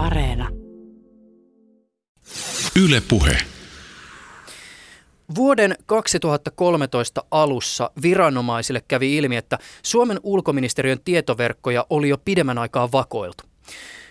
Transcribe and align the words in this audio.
Areena. 0.00 0.48
Yle 2.84 3.02
Puhe. 3.08 3.36
Vuoden 5.34 5.76
2013 5.86 7.24
alussa 7.30 7.90
viranomaisille 8.02 8.82
kävi 8.88 9.16
ilmi, 9.16 9.36
että 9.36 9.58
Suomen 9.82 10.20
ulkoministeriön 10.22 10.98
tietoverkkoja 11.04 11.86
oli 11.90 12.08
jo 12.08 12.18
pidemmän 12.18 12.58
aikaa 12.58 12.92
vakoiltu. 12.92 13.44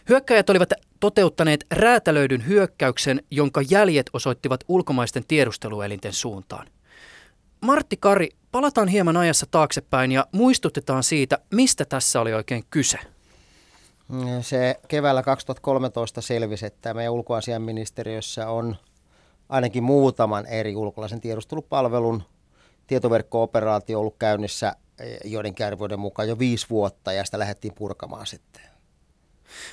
Hyökkäjät 0.10 0.49
olivat 0.49 0.70
toteuttaneet 0.99 1.65
räätälöidyn 1.71 2.47
hyökkäyksen, 2.47 3.24
jonka 3.31 3.62
jäljet 3.69 4.10
osoittivat 4.13 4.63
ulkomaisten 4.67 5.26
tiedusteluelinten 5.28 6.13
suuntaan. 6.13 6.67
Martti 7.62 7.97
Kari, 7.97 8.29
palataan 8.51 8.87
hieman 8.87 9.17
ajassa 9.17 9.46
taaksepäin 9.51 10.12
ja 10.12 10.28
muistutetaan 10.31 11.03
siitä, 11.03 11.40
mistä 11.53 11.85
tässä 11.85 12.21
oli 12.21 12.33
oikein 12.33 12.63
kyse. 12.69 12.99
Se 14.41 14.79
keväällä 14.87 15.23
2013 15.23 16.21
selvisi, 16.21 16.65
että 16.65 16.93
meidän 16.93 17.13
ulkoasianministeriössä 17.13 18.49
on 18.49 18.75
ainakin 19.49 19.84
muutaman 19.84 20.45
eri 20.45 20.75
ulkolaisen 20.75 21.21
tiedustelupalvelun 21.21 22.23
tietoverkko-operaatio 22.87 23.99
ollut 23.99 24.15
käynnissä 24.20 24.75
joidenkin 25.23 25.65
arvioiden 25.65 25.99
mukaan 25.99 26.27
jo 26.27 26.39
viisi 26.39 26.67
vuotta 26.70 27.13
ja 27.13 27.25
sitä 27.25 27.39
lähdettiin 27.39 27.73
purkamaan 27.73 28.27
sitten. 28.27 28.61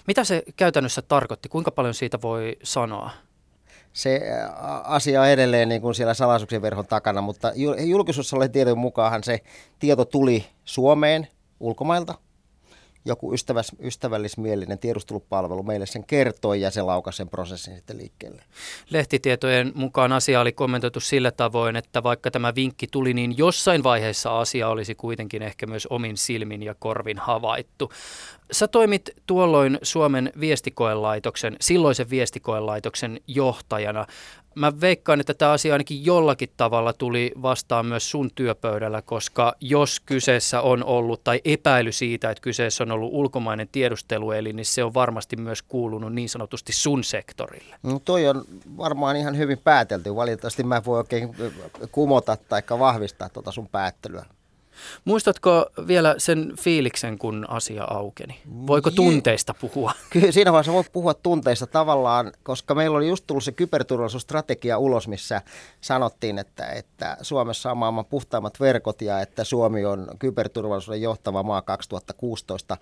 Mitä 0.06 0.24
se 0.24 0.42
käytännössä 0.56 1.02
tarkoitti? 1.02 1.48
Kuinka 1.48 1.70
paljon 1.70 1.94
siitä 1.94 2.18
voi 2.22 2.56
sanoa? 2.62 3.10
Se 3.92 4.20
asia 4.84 5.20
on 5.20 5.28
edelleen 5.28 5.68
niin 5.68 5.80
kuin 5.80 5.94
siellä 5.94 6.14
salaisuuksien 6.14 6.62
verhon 6.62 6.86
takana, 6.86 7.20
mutta 7.20 7.52
julkisuudessa 7.86 8.36
oli 8.36 8.48
tiedon 8.48 8.78
mukaan 8.78 9.24
se 9.24 9.40
tieto 9.78 10.04
tuli 10.04 10.46
Suomeen 10.64 11.28
ulkomailta 11.60 12.14
joku 13.06 13.34
ystäväs, 13.34 13.72
ystävällismielinen 13.80 14.78
tiedustelupalvelu 14.78 15.62
meille 15.62 15.86
sen 15.86 16.04
kertoi 16.04 16.60
ja 16.60 16.70
se 16.70 16.82
laukasi 16.82 17.16
sen 17.16 17.28
prosessin 17.28 17.74
sitten 17.74 17.98
liikkeelle. 17.98 18.42
Lehtitietojen 18.90 19.72
mukaan 19.74 20.12
asia 20.12 20.40
oli 20.40 20.52
kommentoitu 20.52 21.00
sillä 21.00 21.30
tavoin, 21.30 21.76
että 21.76 22.02
vaikka 22.02 22.30
tämä 22.30 22.54
vinkki 22.54 22.86
tuli, 22.86 23.14
niin 23.14 23.38
jossain 23.38 23.82
vaiheessa 23.82 24.40
asia 24.40 24.68
olisi 24.68 24.94
kuitenkin 24.94 25.42
ehkä 25.42 25.66
myös 25.66 25.86
omin 25.86 26.16
silmin 26.16 26.62
ja 26.62 26.74
korvin 26.78 27.18
havaittu. 27.18 27.92
Sä 28.52 28.68
toimit 28.68 29.10
tuolloin 29.26 29.78
Suomen 29.82 30.32
viestikoelaitoksen, 30.40 31.56
silloisen 31.60 32.10
viestikoelaitoksen 32.10 33.20
johtajana. 33.26 34.06
Mä 34.54 34.80
veikkaan, 34.80 35.20
että 35.20 35.34
tämä 35.34 35.52
asia 35.52 35.74
ainakin 35.74 36.04
jollakin 36.04 36.48
tavalla 36.56 36.92
tuli 36.92 37.32
vastaan 37.42 37.86
myös 37.86 38.10
sun 38.10 38.30
työpöydällä, 38.34 39.02
koska 39.02 39.54
jos 39.60 40.00
kyseessä 40.00 40.60
on 40.60 40.84
ollut 40.84 41.24
tai 41.24 41.40
epäily 41.44 41.92
siitä, 41.92 42.30
että 42.30 42.42
kyseessä 42.42 42.84
on 42.84 42.90
ollut 42.92 43.10
ulkomainen 43.12 43.68
tiedustelueli, 43.72 44.52
niin 44.52 44.66
se 44.66 44.84
on 44.84 44.94
varmasti 44.94 45.36
myös 45.36 45.62
kuulunut 45.62 46.12
niin 46.12 46.28
sanotusti 46.28 46.72
sun 46.72 47.04
sektorille. 47.04 47.76
No 47.82 47.98
toi 48.04 48.28
on 48.28 48.44
varmaan 48.76 49.16
ihan 49.16 49.38
hyvin 49.38 49.58
päätelty. 49.58 50.16
Valitettavasti 50.16 50.62
mä 50.62 50.84
voi 50.84 50.98
oikein 50.98 51.36
kumota 51.92 52.36
tai 52.48 52.62
vahvistaa 52.78 53.28
tuota 53.28 53.52
sun 53.52 53.68
päättelyä. 53.68 54.24
Muistatko 55.04 55.66
vielä 55.86 56.14
sen 56.18 56.52
fiiliksen, 56.58 57.18
kun 57.18 57.46
asia 57.48 57.84
aukeni? 57.84 58.40
Voiko 58.66 58.90
tunteista 58.90 59.54
puhua? 59.60 59.92
Kyllä 60.12 60.32
siinä 60.32 60.52
vaiheessa 60.52 60.72
voi 60.72 60.84
puhua 60.92 61.14
tunteista 61.14 61.66
tavallaan, 61.66 62.32
koska 62.42 62.74
meillä 62.74 62.96
oli 62.96 63.08
just 63.08 63.24
tullut 63.26 63.44
se 63.44 63.52
kyberturvallisuusstrategia 63.52 64.78
ulos, 64.78 65.08
missä 65.08 65.42
sanottiin, 65.80 66.38
että, 66.38 66.66
että 66.66 67.16
Suomessa 67.22 67.70
on 67.70 67.78
maailman 67.78 68.04
puhtaimmat 68.04 68.60
verkot 68.60 69.02
ja 69.02 69.20
että 69.20 69.44
Suomi 69.44 69.84
on 69.84 70.06
kyberturvallisuuden 70.18 71.02
johtava 71.02 71.42
maa 71.42 71.62
2016 71.62 72.76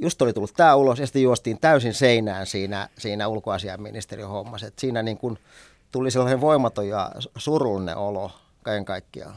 just 0.00 0.22
oli 0.22 0.32
tullut 0.32 0.54
tämä 0.56 0.74
ulos 0.74 0.98
ja 0.98 1.06
sitten 1.06 1.22
juostiin 1.22 1.60
täysin 1.60 1.94
seinään 1.94 2.46
siinä, 2.46 2.88
siinä 2.98 3.28
ulkoasiainministeriön 3.28 4.28
hommassa. 4.28 4.66
Et 4.66 4.78
siinä 4.78 5.02
niin 5.02 5.18
kun 5.18 5.38
tuli 5.92 6.10
sellainen 6.10 6.40
voimaton 6.40 6.88
ja 6.88 7.12
surullinen 7.36 7.96
olo 7.96 8.30
kaiken 8.62 8.84
kaikkiaan. 8.84 9.36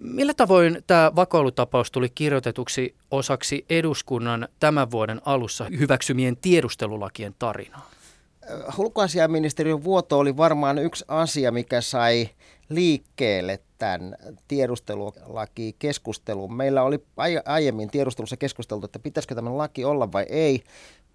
Millä 0.00 0.34
tavoin 0.34 0.82
tämä 0.86 1.12
vakoilutapaus 1.16 1.90
tuli 1.90 2.08
kirjoitetuksi 2.14 2.94
osaksi 3.10 3.64
eduskunnan 3.70 4.48
tämän 4.60 4.90
vuoden 4.90 5.20
alussa 5.24 5.66
hyväksymien 5.78 6.36
tiedustelulakien 6.36 7.34
tarinaa? 7.38 7.90
Ulkoasiaministeriön 8.78 9.84
vuoto 9.84 10.18
oli 10.18 10.36
varmaan 10.36 10.78
yksi 10.78 11.04
asia, 11.08 11.52
mikä 11.52 11.80
sai 11.80 12.28
liikkeelle 12.68 13.60
tämän 13.78 14.16
tiedustelulaki-keskustelun. 14.48 16.54
Meillä 16.54 16.82
oli 16.82 17.04
aiemmin 17.44 17.90
tiedustelussa 17.90 18.36
keskusteltu, 18.36 18.84
että 18.84 18.98
pitäisikö 18.98 19.34
tämä 19.34 19.58
laki 19.58 19.84
olla 19.84 20.12
vai 20.12 20.26
ei, 20.28 20.62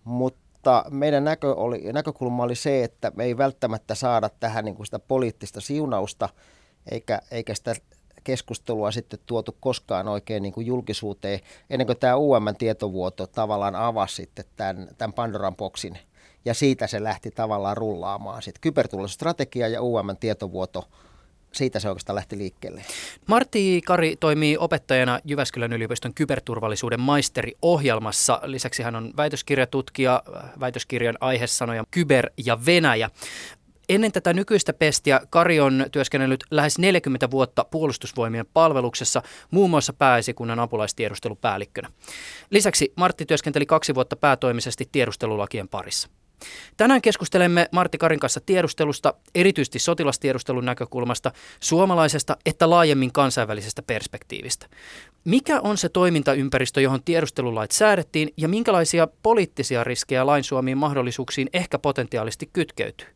mutta 0.04 0.86
meidän 0.90 1.24
näkö 1.24 1.54
oli, 1.54 1.84
näkökulma 1.94 2.44
oli 2.44 2.56
se, 2.56 2.84
että 2.84 3.12
me 3.16 3.24
ei 3.24 3.38
välttämättä 3.38 3.96
saada 3.96 4.30
tähän 4.40 4.66
niin 4.66 4.76
kuin 4.76 4.86
sitä 4.86 5.00
poliittista 5.00 5.62
siunausta, 5.62 6.30
eikä, 6.92 7.22
eikä 7.32 7.56
sitä 7.56 7.76
keskustelua 8.26 8.92
sitten 8.92 9.20
tuotu 9.26 9.56
koskaan 9.60 10.08
oikein 10.08 10.44
niin 10.44 10.54
kuin 10.54 10.68
julkisuuteen, 10.68 11.40
ennen 11.70 11.88
kuin 11.88 12.00
tämä 12.00 12.16
UM-tietovuoto 12.16 13.28
tavallaan 13.28 13.76
avasi 13.76 14.16
sitten 14.16 14.46
tämän, 14.56 14.88
tämän 14.98 15.14
Pandoran 15.14 15.56
boksin. 15.56 16.00
Ja 16.46 16.54
siitä 16.54 16.88
se 16.88 17.04
lähti 17.04 17.32
tavallaan 17.32 17.78
rullaamaan. 17.78 18.42
Sitten 18.42 18.62
kyberturvallisuusstrategia 18.62 19.68
ja 19.68 19.82
UM-tietovuoto 19.82 20.88
siitä 21.56 21.80
se 21.80 21.90
oikeastaan 21.90 22.16
lähti 22.16 22.38
liikkeelle. 22.38 22.82
Martti 23.28 23.82
Kari 23.86 24.16
toimii 24.16 24.58
opettajana 24.58 25.20
Jyväskylän 25.26 25.74
yliopiston 25.74 26.14
kyberturvallisuuden 26.14 27.00
maisteriohjelmassa. 27.00 28.40
Lisäksi 28.44 28.84
hän 28.84 28.96
on 28.96 29.14
väitöskirjatutkija, 29.18 30.24
väitöskirjan 30.60 31.18
aihesanoja 31.22 31.84
Kyber 31.92 32.30
ja 32.46 32.66
Venäjä. 32.66 33.10
Ennen 33.90 34.12
tätä 34.12 34.34
nykyistä 34.34 34.74
pestiä 34.74 35.22
Kari 35.30 35.60
on 35.60 35.86
työskennellyt 35.92 36.44
lähes 36.52 36.80
40 36.80 37.32
vuotta 37.32 37.66
puolustusvoimien 37.72 38.46
palveluksessa, 38.54 39.22
muun 39.52 39.70
muassa 39.70 39.94
pääesikunnan 39.94 40.60
apulaistiedustelupäällikkönä. 40.60 41.90
Lisäksi 42.50 42.94
Martti 42.96 43.26
työskenteli 43.26 43.66
kaksi 43.66 43.96
vuotta 43.96 44.16
päätoimisesti 44.16 44.90
tiedustelulakien 44.92 45.68
parissa. 45.68 46.10
Tänään 46.78 47.02
keskustelemme 47.02 47.70
Martti 47.72 47.98
Karin 47.98 48.20
kanssa 48.20 48.42
tiedustelusta, 48.46 49.14
erityisesti 49.36 49.80
sotilastiedustelun 49.80 50.66
näkökulmasta, 50.66 51.32
suomalaisesta 51.60 52.38
että 52.46 52.70
laajemmin 52.70 53.12
kansainvälisestä 53.12 53.82
perspektiivistä. 53.82 54.68
Mikä 55.24 55.60
on 55.62 55.78
se 55.78 55.90
toimintaympäristö, 55.90 56.82
johon 56.82 57.04
tiedustelulait 57.04 57.72
säädettiin 57.72 58.34
ja 58.38 58.48
minkälaisia 58.48 59.08
poliittisia 59.24 59.84
riskejä 59.84 60.26
lain 60.26 60.44
suomiin 60.44 60.78
mahdollisuuksiin 60.78 61.50
ehkä 61.54 61.80
potentiaalisesti 61.80 62.50
kytkeytyy? 62.54 63.08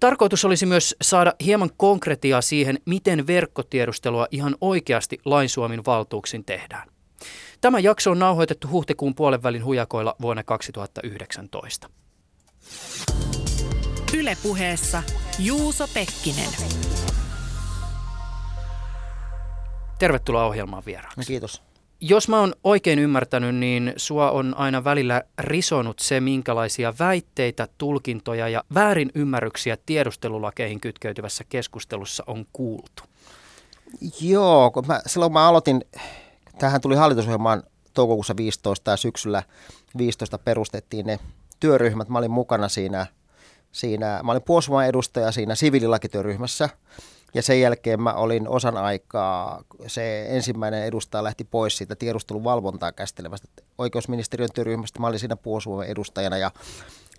Tarkoitus 0.00 0.44
olisi 0.44 0.66
myös 0.66 0.96
saada 1.02 1.34
hieman 1.44 1.70
konkretiaa 1.76 2.40
siihen, 2.40 2.78
miten 2.86 3.26
verkkotiedustelua 3.26 4.26
ihan 4.30 4.56
oikeasti 4.60 5.18
lain 5.24 5.48
Suomen 5.48 5.84
valtuuksin 5.86 6.44
tehdään. 6.44 6.88
Tämä 7.60 7.78
jakso 7.78 8.10
on 8.10 8.18
nauhoitettu 8.18 8.68
huhtikuun 8.68 9.14
puolen 9.14 9.42
välin 9.42 9.64
hujakoilla 9.64 10.16
vuonna 10.20 10.42
2019. 10.42 11.90
Ylepuheessa 14.18 15.02
Juuso 15.38 15.88
Pekkinen. 15.94 16.50
Tervetuloa 19.98 20.46
ohjelmaan 20.46 20.82
vieraaksi. 20.86 21.26
Kiitos. 21.26 21.65
Jos 22.00 22.28
mä 22.28 22.40
oon 22.40 22.54
oikein 22.64 22.98
ymmärtänyt, 22.98 23.54
niin 23.54 23.92
sua 23.96 24.30
on 24.30 24.54
aina 24.56 24.84
välillä 24.84 25.22
risonut 25.38 25.98
se, 25.98 26.20
minkälaisia 26.20 26.94
väitteitä, 26.98 27.68
tulkintoja 27.78 28.48
ja 28.48 28.64
väärinymmärryksiä 28.74 29.76
tiedustelulakeihin 29.86 30.80
kytkeytyvässä 30.80 31.44
keskustelussa 31.48 32.24
on 32.26 32.46
kuultu. 32.52 33.02
Joo, 34.20 34.70
kun 34.70 34.86
mä, 34.86 35.00
silloin 35.06 35.32
mä 35.32 35.48
aloitin, 35.48 35.84
tähän 36.58 36.80
tuli 36.80 36.96
hallitusohjelmaan 36.96 37.62
toukokuussa 37.94 38.36
15 38.36 38.90
ja 38.90 38.96
syksyllä 38.96 39.42
15 39.98 40.38
perustettiin 40.38 41.06
ne 41.06 41.18
työryhmät. 41.60 42.08
Mä 42.08 42.18
olin 42.18 42.30
mukana 42.30 42.68
siinä, 42.68 43.06
siinä 43.72 44.20
mä 44.24 44.32
olin 44.32 44.42
puolustusvoiman 44.42 44.86
edustaja 44.86 45.32
siinä 45.32 45.54
siviililakityöryhmässä– 45.54 46.68
ja 47.36 47.42
sen 47.42 47.60
jälkeen 47.60 48.02
mä 48.02 48.14
olin 48.14 48.48
osan 48.48 48.76
aikaa, 48.76 49.64
se 49.86 50.26
ensimmäinen 50.28 50.84
edustaja 50.84 51.24
lähti 51.24 51.44
pois 51.44 51.76
siitä 51.76 51.96
tiedusteluvalvontaa 51.96 52.92
käsittelevästä 52.92 53.48
oikeusministeriön 53.78 54.50
työryhmästä. 54.54 55.00
Mä 55.00 55.06
olin 55.06 55.18
siinä 55.18 55.36
puolustusvoiman 55.36 55.86
edustajana 55.86 56.36
ja 56.36 56.50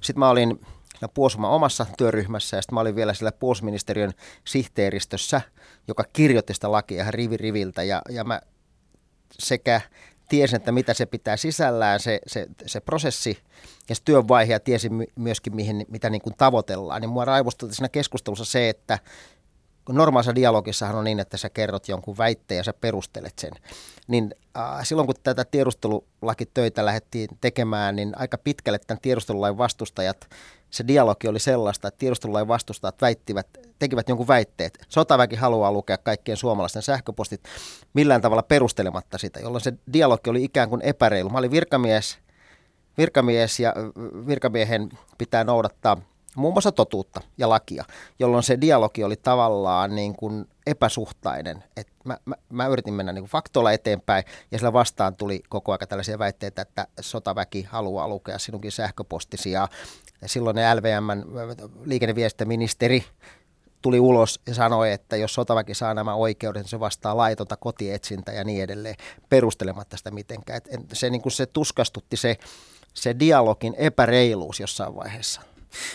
sitten 0.01 0.19
mä 0.19 0.29
olin 0.29 0.61
puolustusvoiman 1.13 1.55
omassa 1.55 1.85
työryhmässä 1.97 2.57
ja 2.57 2.61
sitten 2.61 2.73
mä 2.73 2.79
olin 2.79 2.95
vielä 2.95 3.13
siellä 3.13 3.31
puolustusministeriön 3.31 4.13
sihteeristössä, 4.45 5.41
joka 5.87 6.03
kirjoitti 6.13 6.53
sitä 6.53 6.71
lakia 6.71 7.01
ihan 7.01 7.13
rivi 7.13 7.37
riviltä 7.37 7.83
ja, 7.83 8.01
ja 8.09 8.23
mä 8.23 8.41
sekä 9.39 9.81
tiesin, 10.29 10.55
että 10.55 10.71
mitä 10.71 10.93
se 10.93 11.05
pitää 11.05 11.37
sisällään, 11.37 11.99
se, 11.99 12.19
se, 12.27 12.47
se 12.65 12.79
prosessi 12.79 13.37
ja 13.89 13.95
se 13.95 14.01
työvaihe 14.05 14.53
ja 14.53 14.59
tiesin 14.59 15.07
myöskin, 15.15 15.55
mihin, 15.55 15.85
mitä 15.89 16.09
niin 16.09 16.21
kuin 16.21 16.35
tavoitellaan. 16.37 17.01
Niin 17.01 17.09
mua 17.09 17.25
raivostui 17.25 17.73
siinä 17.73 17.89
keskustelussa 17.89 18.45
se, 18.45 18.69
että 18.69 18.99
normaalissa 19.91 20.35
dialogissahan 20.35 20.95
on 20.95 21.03
niin, 21.03 21.19
että 21.19 21.37
sä 21.37 21.49
kerrot 21.49 21.87
jonkun 21.87 22.17
väitteen 22.17 22.57
ja 22.57 22.63
sä 22.63 22.73
perustelet 22.73 23.39
sen. 23.39 23.51
Niin 24.07 24.35
äh, 24.57 24.63
silloin 24.83 25.05
kun 25.05 25.15
tätä 25.23 25.45
tiedustelulakitöitä 25.45 26.85
lähdettiin 26.85 27.29
tekemään, 27.41 27.95
niin 27.95 28.13
aika 28.15 28.37
pitkälle 28.37 28.79
tämän 28.79 29.01
tiedustelulain 29.01 29.57
vastustajat, 29.57 30.29
se 30.69 30.87
dialogi 30.87 31.27
oli 31.27 31.39
sellaista, 31.39 31.87
että 31.87 31.97
tiedustelulain 31.97 32.47
vastustajat 32.47 33.01
väittivät, 33.01 33.47
tekivät 33.79 34.09
jonkun 34.09 34.27
väitteet. 34.27 34.77
Sotaväki 34.89 35.35
haluaa 35.35 35.71
lukea 35.71 35.97
kaikkien 35.97 36.37
suomalaisten 36.37 36.81
sähköpostit 36.81 37.43
millään 37.93 38.21
tavalla 38.21 38.43
perustelematta 38.43 39.17
sitä, 39.17 39.39
jolloin 39.39 39.63
se 39.63 39.73
dialogi 39.93 40.29
oli 40.29 40.43
ikään 40.43 40.69
kuin 40.69 40.81
epäreilu. 40.81 41.29
Mä 41.29 41.37
olin 41.37 41.51
virkamies, 41.51 42.17
virkamies 42.97 43.59
ja 43.59 43.73
virkamiehen 44.27 44.89
pitää 45.17 45.43
noudattaa 45.43 45.97
muun 46.37 46.53
muassa 46.53 46.71
totuutta 46.71 47.21
ja 47.37 47.49
lakia, 47.49 47.85
jolloin 48.19 48.43
se 48.43 48.61
dialogi 48.61 49.03
oli 49.03 49.15
tavallaan 49.15 49.95
niin 49.95 50.15
kuin 50.15 50.45
epäsuhtainen. 50.65 51.63
Et 51.77 51.87
mä, 52.03 52.17
mä, 52.25 52.35
mä 52.49 52.67
yritin 52.67 52.93
mennä 52.93 53.13
niin 53.13 53.23
kuin 53.23 53.31
faktoilla 53.31 53.71
eteenpäin 53.71 54.23
ja 54.51 54.57
sillä 54.57 54.73
vastaan 54.73 55.15
tuli 55.15 55.41
koko 55.49 55.71
ajan 55.71 55.87
tällaisia 55.89 56.19
väitteitä, 56.19 56.61
että 56.61 56.87
sotaväki 57.01 57.63
haluaa 57.63 58.07
lukea 58.07 58.39
sinunkin 58.39 58.71
sähköpostisi 58.71 59.51
ja 59.51 59.67
silloin 60.25 60.55
ne 60.55 60.75
LVMn 60.75 61.25
liikenneviestintäministeri 61.85 63.05
tuli 63.81 63.99
ulos 63.99 64.39
ja 64.47 64.53
sanoi, 64.53 64.91
että 64.91 65.17
jos 65.17 65.33
sotaväki 65.33 65.73
saa 65.73 65.93
nämä 65.93 66.15
oikeudet, 66.15 66.61
niin 66.61 66.69
se 66.69 66.79
vastaa 66.79 67.17
laitonta 67.17 67.57
kotietsintä 67.57 68.31
ja 68.31 68.43
niin 68.43 68.63
edelleen, 68.63 68.95
perustelematta 69.29 69.97
sitä 69.97 70.11
mitenkään. 70.11 70.61
Et 70.69 70.81
se, 70.93 71.09
niin 71.09 71.21
kuin 71.21 71.33
se 71.33 71.45
tuskastutti 71.45 72.17
se, 72.17 72.37
se 72.93 73.15
dialogin 73.19 73.75
epäreiluus 73.77 74.59
jossain 74.59 74.95
vaiheessa. 74.95 75.41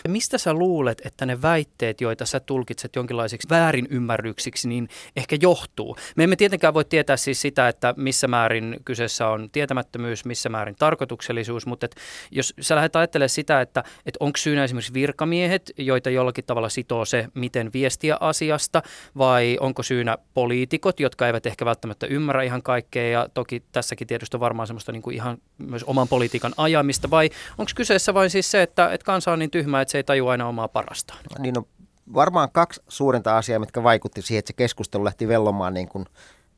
Mistä 0.09 0.39
sä 0.39 0.55
luulet, 0.55 1.03
että 1.05 1.27
ne 1.27 1.43
väitteet, 1.43 2.01
joita 2.01 2.27
sä 2.27 2.41
tulkitset 2.41 2.97
jonkinlaisiksi 2.97 3.49
väärinymmärryksiksi, 3.51 4.69
niin 4.69 4.89
ehkä 5.17 5.37
johtuu? 5.41 5.97
Me 6.17 6.25
emme 6.25 6.37
tietenkään 6.37 6.75
voi 6.75 6.85
tietää 6.85 7.17
siis 7.17 7.41
sitä, 7.41 7.69
että 7.69 7.95
missä 7.97 8.29
määrin 8.29 8.77
kyseessä 8.85 9.29
on 9.29 9.51
tietämättömyys, 9.51 10.25
missä 10.25 10.49
määrin 10.49 10.75
tarkoituksellisuus, 10.79 11.67
mutta 11.67 11.87
et 11.87 11.97
jos 12.31 12.55
sä 12.61 12.77
lähdet 12.77 12.97
ajattelemaan 12.97 13.29
sitä, 13.29 13.61
että 13.61 13.85
et 14.07 14.17
onko 14.21 14.37
syynä 14.37 14.65
esimerkiksi 14.65 14.95
virkamiehet, 14.95 15.71
joita 15.79 16.11
jollakin 16.11 16.45
tavalla 16.45 16.69
sitoo 16.69 17.05
se, 17.05 17.27
miten 17.35 17.71
viestiä 17.73 18.17
asiasta, 18.21 18.83
vai 19.19 19.57
onko 19.61 19.83
syynä 19.83 20.19
poliitikot, 20.35 21.01
jotka 21.01 21.27
eivät 21.27 21.47
ehkä 21.47 21.65
välttämättä 21.65 22.07
ymmärrä 22.07 22.43
ihan 22.43 22.63
kaikkea, 22.63 23.11
ja 23.11 23.29
toki 23.35 23.63
tässäkin 23.73 24.07
tietysti 24.07 24.37
on 24.37 24.41
varmaan 24.41 24.67
semmoista 24.67 24.93
niin 24.93 25.03
kuin 25.03 25.17
ihan 25.17 25.39
myös 25.71 25.85
oman 25.85 26.09
politiikan 26.09 26.55
ajamista, 26.57 27.11
vai 27.11 27.31
onko 27.59 27.73
kyseessä 27.75 28.15
vain 28.15 28.31
siis 28.31 28.51
se, 28.51 28.63
että, 28.63 28.93
että 28.93 29.05
kansa 29.05 29.33
on 29.33 29.39
niin 29.39 29.51
tyhmä, 29.51 29.81
että 29.81 29.93
se 29.93 29.99
ei 29.99 30.05
taju 30.05 30.29
aina 30.29 30.49
omaa 30.49 30.69
parastaan. 30.69 31.19
Niin 31.39 31.59
on 31.59 31.67
varmaan 32.15 32.49
kaksi 32.53 32.83
suurinta 32.89 33.37
asiaa, 33.37 33.59
mitkä 33.59 33.83
vaikutti 33.83 34.23
siihen, 34.23 34.39
että 34.39 34.49
se 34.49 34.53
keskustelu 34.53 35.05
lähti 35.05 35.29
vellomaan 35.29 35.75
niin 35.75 35.89
kuin 35.89 36.07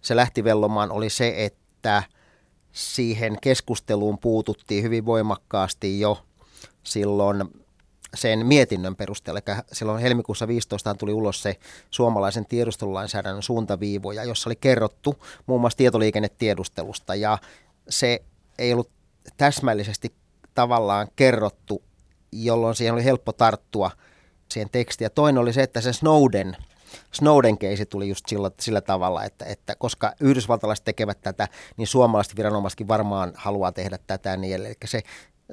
se 0.00 0.16
lähti 0.16 0.44
vellomaan, 0.44 0.92
oli 0.92 1.10
se, 1.10 1.34
että 1.36 2.02
siihen 2.72 3.38
keskusteluun 3.42 4.18
puututtiin 4.18 4.84
hyvin 4.84 5.06
voimakkaasti 5.06 6.00
jo 6.00 6.18
silloin 6.82 7.44
sen 8.14 8.46
mietinnön 8.46 8.96
perusteella. 8.96 9.40
Eli 9.46 9.56
silloin 9.72 10.02
helmikuussa 10.02 10.48
15 10.48 10.94
tuli 10.94 11.12
ulos 11.12 11.42
se 11.42 11.56
suomalaisen 11.90 12.46
tiedustelulainsäädännön 12.46 13.42
suuntaviivoja, 13.42 14.24
jossa 14.24 14.48
oli 14.48 14.56
kerrottu 14.56 15.24
muun 15.46 15.60
muassa 15.60 15.76
tietoliikennetiedustelusta 15.76 17.14
ja 17.14 17.38
se 17.88 18.22
ei 18.58 18.72
ollut 18.72 18.90
täsmällisesti 19.36 20.14
tavallaan 20.54 21.08
kerrottu 21.16 21.82
jolloin 22.32 22.74
siihen 22.74 22.94
oli 22.94 23.04
helppo 23.04 23.32
tarttua 23.32 23.90
siihen 24.48 24.70
tekstiin. 24.72 25.06
Ja 25.06 25.10
toinen 25.10 25.42
oli 25.42 25.52
se, 25.52 25.62
että 25.62 25.80
se 25.80 25.92
Snowden, 25.92 26.56
Snowden 27.12 27.58
keisi 27.58 27.86
tuli 27.86 28.08
just 28.08 28.26
sillä, 28.28 28.50
sillä 28.60 28.80
tavalla, 28.80 29.24
että, 29.24 29.44
että 29.44 29.74
koska 29.78 30.12
yhdysvaltalaiset 30.20 30.84
tekevät 30.84 31.20
tätä, 31.20 31.48
niin 31.76 31.86
suomalaiset 31.86 32.36
viranomaisetkin 32.36 32.88
varmaan 32.88 33.32
haluaa 33.34 33.72
tehdä 33.72 33.98
tätä 34.06 34.36
niin 34.36 34.54
Eli 34.54 34.74
se 34.84 35.02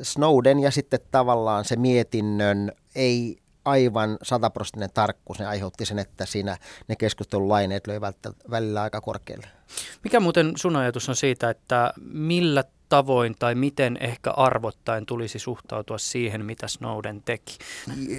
Snowden 0.02 0.60
ja 0.60 0.72
sitten 0.72 1.00
tavallaan 1.12 1.66
se 1.66 1.76
mietinnön 1.76 2.72
ei 2.96 3.38
aivan 3.66 4.18
sataprosenttinen 4.24 4.90
tarkkuus, 4.94 5.40
ne 5.40 5.46
aiheutti 5.46 5.86
sen, 5.86 6.00
että 6.00 6.26
siinä 6.26 6.58
ne 6.88 6.96
keskustelulaineet 6.96 7.88
löivät 7.88 8.18
välillä 8.50 8.82
aika 8.82 9.02
korkealle. 9.02 9.48
Mikä 10.04 10.20
muuten 10.20 10.54
sun 10.56 10.76
ajatus 10.76 11.10
on 11.10 11.16
siitä, 11.16 11.50
että 11.50 11.94
millä 12.02 12.64
tavoin 12.92 13.36
tai 13.40 13.56
miten 13.56 13.98
ehkä 14.02 14.32
arvottaen 14.32 15.06
tulisi 15.06 15.40
suhtautua 15.40 15.98
siihen, 15.98 16.46
mitä 16.46 16.68
Snowden 16.68 17.22
teki? 17.26 17.58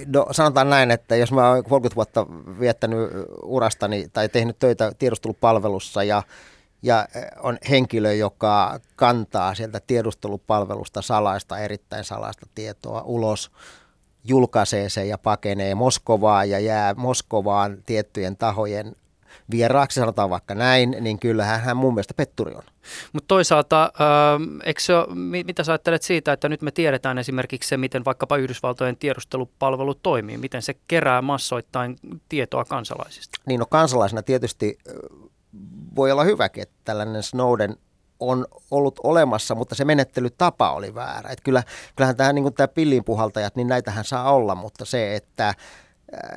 No 0.05 0.27
sanotaan 0.31 0.69
näin, 0.69 0.91
että 0.91 1.15
jos 1.15 1.31
mä 1.31 1.49
oon 1.49 1.63
30 1.63 1.95
vuotta 1.95 2.25
viettänyt 2.59 2.99
urastani 3.43 4.07
tai 4.13 4.29
tehnyt 4.29 4.59
töitä 4.59 4.91
tiedustelupalvelussa 4.99 6.03
ja 6.03 6.23
ja 6.85 7.07
on 7.39 7.57
henkilö, 7.69 8.13
joka 8.13 8.79
kantaa 8.95 9.55
sieltä 9.55 9.79
tiedustelupalvelusta 9.87 11.01
salaista, 11.01 11.59
erittäin 11.59 12.03
salaista 12.03 12.47
tietoa 12.55 13.01
ulos, 13.05 13.51
julkaisee 14.23 14.89
sen 14.89 15.09
ja 15.09 15.17
pakenee 15.17 15.75
Moskovaa 15.75 16.45
ja 16.45 16.59
jää 16.59 16.93
Moskovaan 16.93 17.77
tiettyjen 17.85 18.37
tahojen 18.37 18.95
vieraaksi, 19.53 19.99
sanotaan 19.99 20.29
vaikka 20.29 20.55
näin, 20.55 20.95
niin 21.01 21.19
kyllähän 21.19 21.61
hän 21.61 21.77
mun 21.77 21.93
mielestä 21.93 22.13
petturi 22.13 22.55
on. 22.55 22.63
Mutta 23.13 23.27
toisaalta, 23.27 23.83
äh, 23.83 24.73
se 24.79 24.93
mitä 25.45 25.63
sä 25.63 25.71
ajattelet 25.71 26.01
siitä, 26.01 26.33
että 26.33 26.49
nyt 26.49 26.61
me 26.61 26.71
tiedetään 26.71 27.17
esimerkiksi 27.17 27.69
se, 27.69 27.77
miten 27.77 28.05
vaikkapa 28.05 28.37
Yhdysvaltojen 28.37 28.97
tiedustelupalvelu 28.97 29.95
toimii, 29.95 30.37
miten 30.37 30.61
se 30.61 30.73
kerää 30.87 31.21
massoittain 31.21 31.95
tietoa 32.29 32.65
kansalaisista? 32.65 33.39
Niin 33.45 33.59
no 33.59 33.65
kansalaisena 33.65 34.23
tietysti 34.23 34.77
voi 35.95 36.11
olla 36.11 36.23
hyväkin, 36.23 36.63
että 36.63 36.75
tällainen 36.83 37.23
Snowden 37.23 37.77
on 38.19 38.45
ollut 38.71 38.99
olemassa, 39.03 39.55
mutta 39.55 39.75
se 39.75 39.85
menettelytapa 39.85 40.71
oli 40.71 40.95
väärä. 40.95 41.29
Et 41.29 41.41
kyllä, 41.41 41.63
kyllähän 41.95 42.15
tämä, 42.15 42.33
niin 42.33 42.53
tämä 42.53 42.67
pillinpuhaltajat, 42.67 43.55
niin 43.55 43.67
näitähän 43.67 44.05
saa 44.05 44.33
olla, 44.33 44.55
mutta 44.55 44.85
se, 44.85 45.15
että 45.15 45.53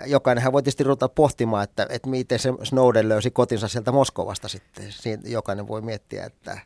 jokainenhan 0.07 0.53
voi 0.53 0.63
tietysti 0.63 0.85
ruveta 0.85 1.09
pohtimaan, 1.09 1.65
että, 1.65 1.87
että 1.91 2.09
miten 2.09 2.39
se 2.39 2.53
Snowden 2.63 3.09
löysi 3.09 3.31
kotinsa 3.31 3.69
sieltä 3.69 3.93
Moskovasta 3.93 4.49
sitten. 4.49 4.93
Siitä 4.93 5.29
jokainen 5.29 5.69
voi 5.69 5.81
miettiä, 5.81 6.25
että 6.25 6.59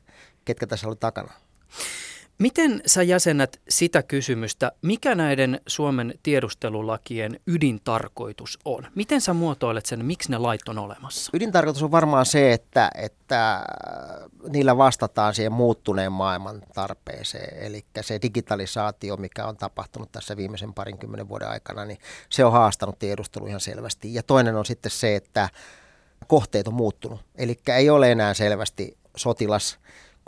ketkä 0.44 0.66
tässä 0.66 0.88
oli 0.88 0.96
takana. 0.96 1.32
Miten 2.40 2.82
sä 2.86 3.02
jäsennät 3.02 3.60
sitä 3.68 4.02
kysymystä, 4.02 4.72
mikä 4.82 5.14
näiden 5.14 5.60
Suomen 5.66 6.14
tiedustelulakien 6.22 7.40
ydintarkoitus 7.46 8.58
on? 8.64 8.86
Miten 8.94 9.20
sä 9.20 9.34
muotoilet 9.34 9.86
sen, 9.86 10.04
miksi 10.04 10.30
ne 10.30 10.38
lait 10.38 10.68
on 10.68 10.78
olemassa? 10.78 11.30
Ydintarkoitus 11.34 11.82
on 11.82 11.90
varmaan 11.90 12.26
se, 12.26 12.52
että, 12.52 12.90
että 12.94 13.64
niillä 14.48 14.76
vastataan 14.76 15.34
siihen 15.34 15.52
muuttuneen 15.52 16.12
maailman 16.12 16.62
tarpeeseen. 16.74 17.66
Eli 17.66 17.84
se 18.00 18.18
digitalisaatio, 18.22 19.16
mikä 19.16 19.46
on 19.46 19.56
tapahtunut 19.56 20.12
tässä 20.12 20.36
viimeisen 20.36 20.74
parinkymmenen 20.74 21.28
vuoden 21.28 21.48
aikana, 21.48 21.84
niin 21.84 21.98
se 22.28 22.44
on 22.44 22.52
haastanut 22.52 22.98
tiedustelu 22.98 23.46
ihan 23.46 23.60
selvästi. 23.60 24.14
Ja 24.14 24.22
toinen 24.22 24.56
on 24.56 24.66
sitten 24.66 24.90
se, 24.90 25.16
että 25.16 25.48
kohteet 26.26 26.68
on 26.68 26.74
muuttunut. 26.74 27.20
Eli 27.34 27.60
ei 27.76 27.90
ole 27.90 28.12
enää 28.12 28.34
selvästi 28.34 28.96
sotilas 29.16 29.78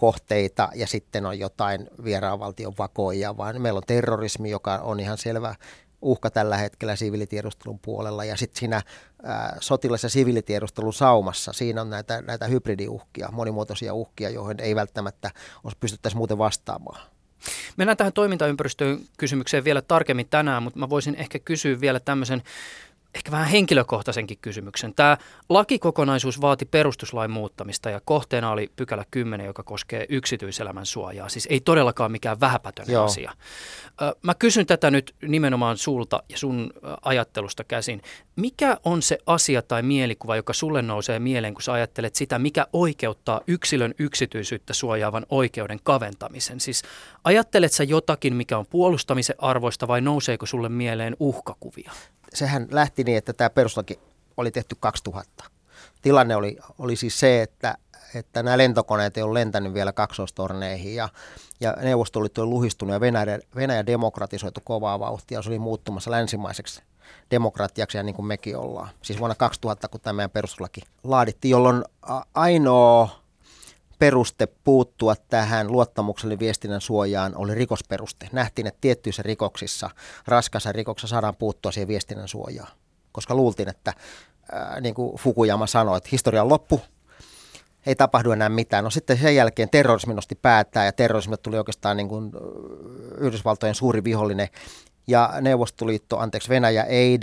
kohteita 0.02 0.68
ja 0.74 0.86
sitten 0.86 1.26
on 1.26 1.38
jotain 1.38 1.88
vieraanvaltion 2.04 2.74
vakoja, 2.78 3.36
vaan 3.36 3.62
meillä 3.62 3.76
on 3.78 3.82
terrorismi, 3.86 4.50
joka 4.50 4.74
on 4.74 5.00
ihan 5.00 5.18
selvä 5.18 5.54
uhka 6.00 6.30
tällä 6.30 6.56
hetkellä 6.56 6.96
siviilitiedustelun 6.96 7.78
puolella 7.78 8.24
ja 8.24 8.36
sitten 8.36 8.60
siinä 8.60 8.82
ää, 9.22 9.56
sotilas- 9.60 10.02
ja 10.02 10.08
siviilitiedustelun 10.08 10.92
saumassa, 10.92 11.52
siinä 11.52 11.80
on 11.80 11.90
näitä, 11.90 12.22
näitä 12.22 12.46
hybridiuhkia, 12.46 13.28
monimuotoisia 13.32 13.94
uhkia, 13.94 14.30
joihin 14.30 14.60
ei 14.60 14.74
välttämättä 14.74 15.30
pystyttäisi 15.80 16.16
muuten 16.16 16.38
vastaamaan. 16.38 17.00
Mennään 17.76 17.96
tähän 17.96 18.12
toimintaympäristöön 18.12 18.98
kysymykseen 19.18 19.64
vielä 19.64 19.82
tarkemmin 19.82 20.28
tänään, 20.28 20.62
mutta 20.62 20.78
mä 20.78 20.90
voisin 20.90 21.14
ehkä 21.14 21.38
kysyä 21.38 21.80
vielä 21.80 22.00
tämmöisen 22.00 22.42
ehkä 23.14 23.30
vähän 23.30 23.48
henkilökohtaisenkin 23.48 24.38
kysymyksen. 24.40 24.94
Tämä 24.94 25.16
lakikokonaisuus 25.48 26.40
vaati 26.40 26.64
perustuslain 26.64 27.30
muuttamista 27.30 27.90
ja 27.90 28.00
kohteena 28.04 28.50
oli 28.50 28.70
pykälä 28.76 29.04
10, 29.10 29.46
joka 29.46 29.62
koskee 29.62 30.06
yksityiselämän 30.08 30.86
suojaa. 30.86 31.28
Siis 31.28 31.48
ei 31.50 31.60
todellakaan 31.60 32.12
mikään 32.12 32.40
vähäpätöinen 32.40 32.92
Joo. 32.92 33.04
asia. 33.04 33.32
Mä 34.22 34.34
kysyn 34.34 34.66
tätä 34.66 34.90
nyt 34.90 35.14
nimenomaan 35.22 35.76
sulta 35.78 36.22
ja 36.28 36.38
sun 36.38 36.72
ajattelusta 37.02 37.64
käsin. 37.64 38.02
Mikä 38.36 38.76
on 38.84 39.02
se 39.02 39.18
asia 39.26 39.62
tai 39.62 39.82
mielikuva, 39.82 40.36
joka 40.36 40.52
sulle 40.52 40.82
nousee 40.82 41.18
mieleen, 41.18 41.54
kun 41.54 41.62
sä 41.62 41.72
ajattelet 41.72 42.14
sitä, 42.14 42.38
mikä 42.38 42.66
oikeuttaa 42.72 43.40
yksilön 43.46 43.94
yksityisyyttä 43.98 44.74
suojaavan 44.74 45.26
oikeuden 45.28 45.78
kaventamisen? 45.82 46.60
Siis 46.60 46.82
ajattelet 47.24 47.72
sä 47.72 47.84
jotakin, 47.84 48.36
mikä 48.36 48.58
on 48.58 48.66
puolustamisen 48.66 49.36
arvoista 49.38 49.88
vai 49.88 50.00
nouseeko 50.00 50.46
sulle 50.46 50.68
mieleen 50.68 51.16
uhkakuvia? 51.20 51.92
Sehän 52.34 52.66
lähti 52.70 53.04
niin, 53.04 53.18
että 53.18 53.32
tämä 53.32 53.50
peruslaki 53.50 53.98
oli 54.36 54.50
tehty 54.50 54.76
2000. 54.80 55.44
Tilanne 56.02 56.36
oli, 56.36 56.58
oli 56.78 56.96
siis 56.96 57.20
se, 57.20 57.42
että, 57.42 57.74
että 58.14 58.42
nämä 58.42 58.58
lentokoneet 58.58 59.16
ei 59.16 59.22
ole 59.22 59.40
lentänyt 59.40 59.74
vielä 59.74 59.92
kaksoistorneihin 59.92 60.94
ja, 60.94 61.08
ja 61.60 61.76
Neuvostoliitto 61.82 62.42
oli 62.42 62.50
luhistunut 62.50 62.92
ja 62.92 63.00
Venäjä, 63.00 63.38
Venäjä 63.56 63.86
demokratisoitu 63.86 64.60
kovaa 64.64 65.00
vauhtia. 65.00 65.42
Se 65.42 65.48
oli 65.48 65.58
muuttumassa 65.58 66.10
länsimaiseksi 66.10 66.82
demokratiaksi 67.30 67.98
ja 67.98 68.02
niin 68.02 68.14
kuin 68.14 68.26
mekin 68.26 68.56
ollaan. 68.56 68.88
Siis 69.02 69.18
vuonna 69.18 69.34
2000, 69.34 69.88
kun 69.88 70.00
tämä 70.00 70.12
meidän 70.12 70.30
perustuslaki 70.30 70.80
laadittiin, 71.04 71.50
jolloin 71.50 71.84
ainoa 72.34 73.21
peruste 74.02 74.48
puuttua 74.64 75.14
tähän 75.16 75.72
luottamuksellinen 75.72 76.38
viestinnän 76.38 76.80
suojaan 76.80 77.36
oli 77.36 77.54
rikosperuste. 77.54 78.28
Nähtiin, 78.32 78.66
että 78.66 78.78
tiettyissä 78.80 79.22
rikoksissa, 79.22 79.90
raskassa 80.26 80.72
rikoksessa 80.72 81.14
saadaan 81.14 81.36
puuttua 81.36 81.72
siihen 81.72 81.88
viestinnän 81.88 82.28
suojaan, 82.28 82.72
koska 83.12 83.34
luultiin, 83.34 83.68
että 83.68 83.92
ää, 84.52 84.80
niin 84.80 84.94
kuin 84.94 85.18
Fukuyama 85.18 85.66
sanoi, 85.66 85.96
että 85.96 86.08
historia 86.12 86.42
on 86.42 86.48
loppu, 86.48 86.80
ei 87.86 87.94
tapahdu 87.94 88.30
enää 88.30 88.48
mitään. 88.48 88.84
No 88.84 88.90
sitten 88.90 89.18
sen 89.18 89.36
jälkeen 89.36 89.70
terrorismi 89.70 90.14
nosti 90.14 90.34
päättää 90.34 90.84
ja 90.84 90.92
terrorismi 90.92 91.36
tuli 91.36 91.58
oikeastaan 91.58 91.96
niin 91.96 92.08
kuin 92.08 92.32
Yhdysvaltojen 93.18 93.74
suuri 93.74 94.04
vihollinen 94.04 94.48
ja 95.06 95.32
Neuvostoliitto, 95.40 96.18
anteeksi 96.18 96.48
Venäjä, 96.48 96.82
ei 96.82 97.20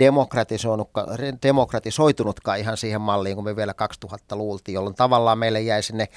demokratisoitunutkaan 1.42 2.58
ihan 2.58 2.76
siihen 2.76 3.00
malliin, 3.00 3.36
kun 3.36 3.44
me 3.44 3.56
vielä 3.56 3.74
2000 3.74 4.36
luultiin, 4.36 4.74
jolloin 4.74 4.94
tavallaan 4.94 5.38
meille 5.38 5.60
jäi 5.60 5.82
sinne 5.82 6.08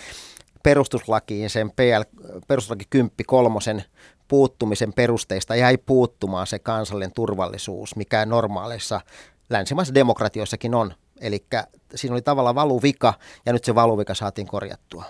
perustuslakiin 0.64 1.50
sen 1.50 1.72
PL, 1.72 2.24
perustuslaki 2.48 2.86
10 2.90 3.16
kolmosen 3.28 3.84
puuttumisen 4.28 4.94
perusteista 4.94 5.56
jäi 5.56 5.78
puuttumaan 5.78 6.48
se 6.48 6.60
kansallinen 6.60 7.14
turvallisuus, 7.14 7.96
mikä 7.96 8.26
normaaleissa 8.26 9.02
länsimaisissa 9.50 9.96
demokratioissakin 9.96 10.76
on. 10.76 10.94
Eli 11.22 11.46
siinä 11.96 12.14
oli 12.14 12.22
tavallaan 12.22 12.56
valuvika 12.56 13.14
ja 13.46 13.54
nyt 13.54 13.64
se 13.64 13.76
valuvika 13.76 14.14
saatiin 14.14 14.48
korjattua. 14.48 15.04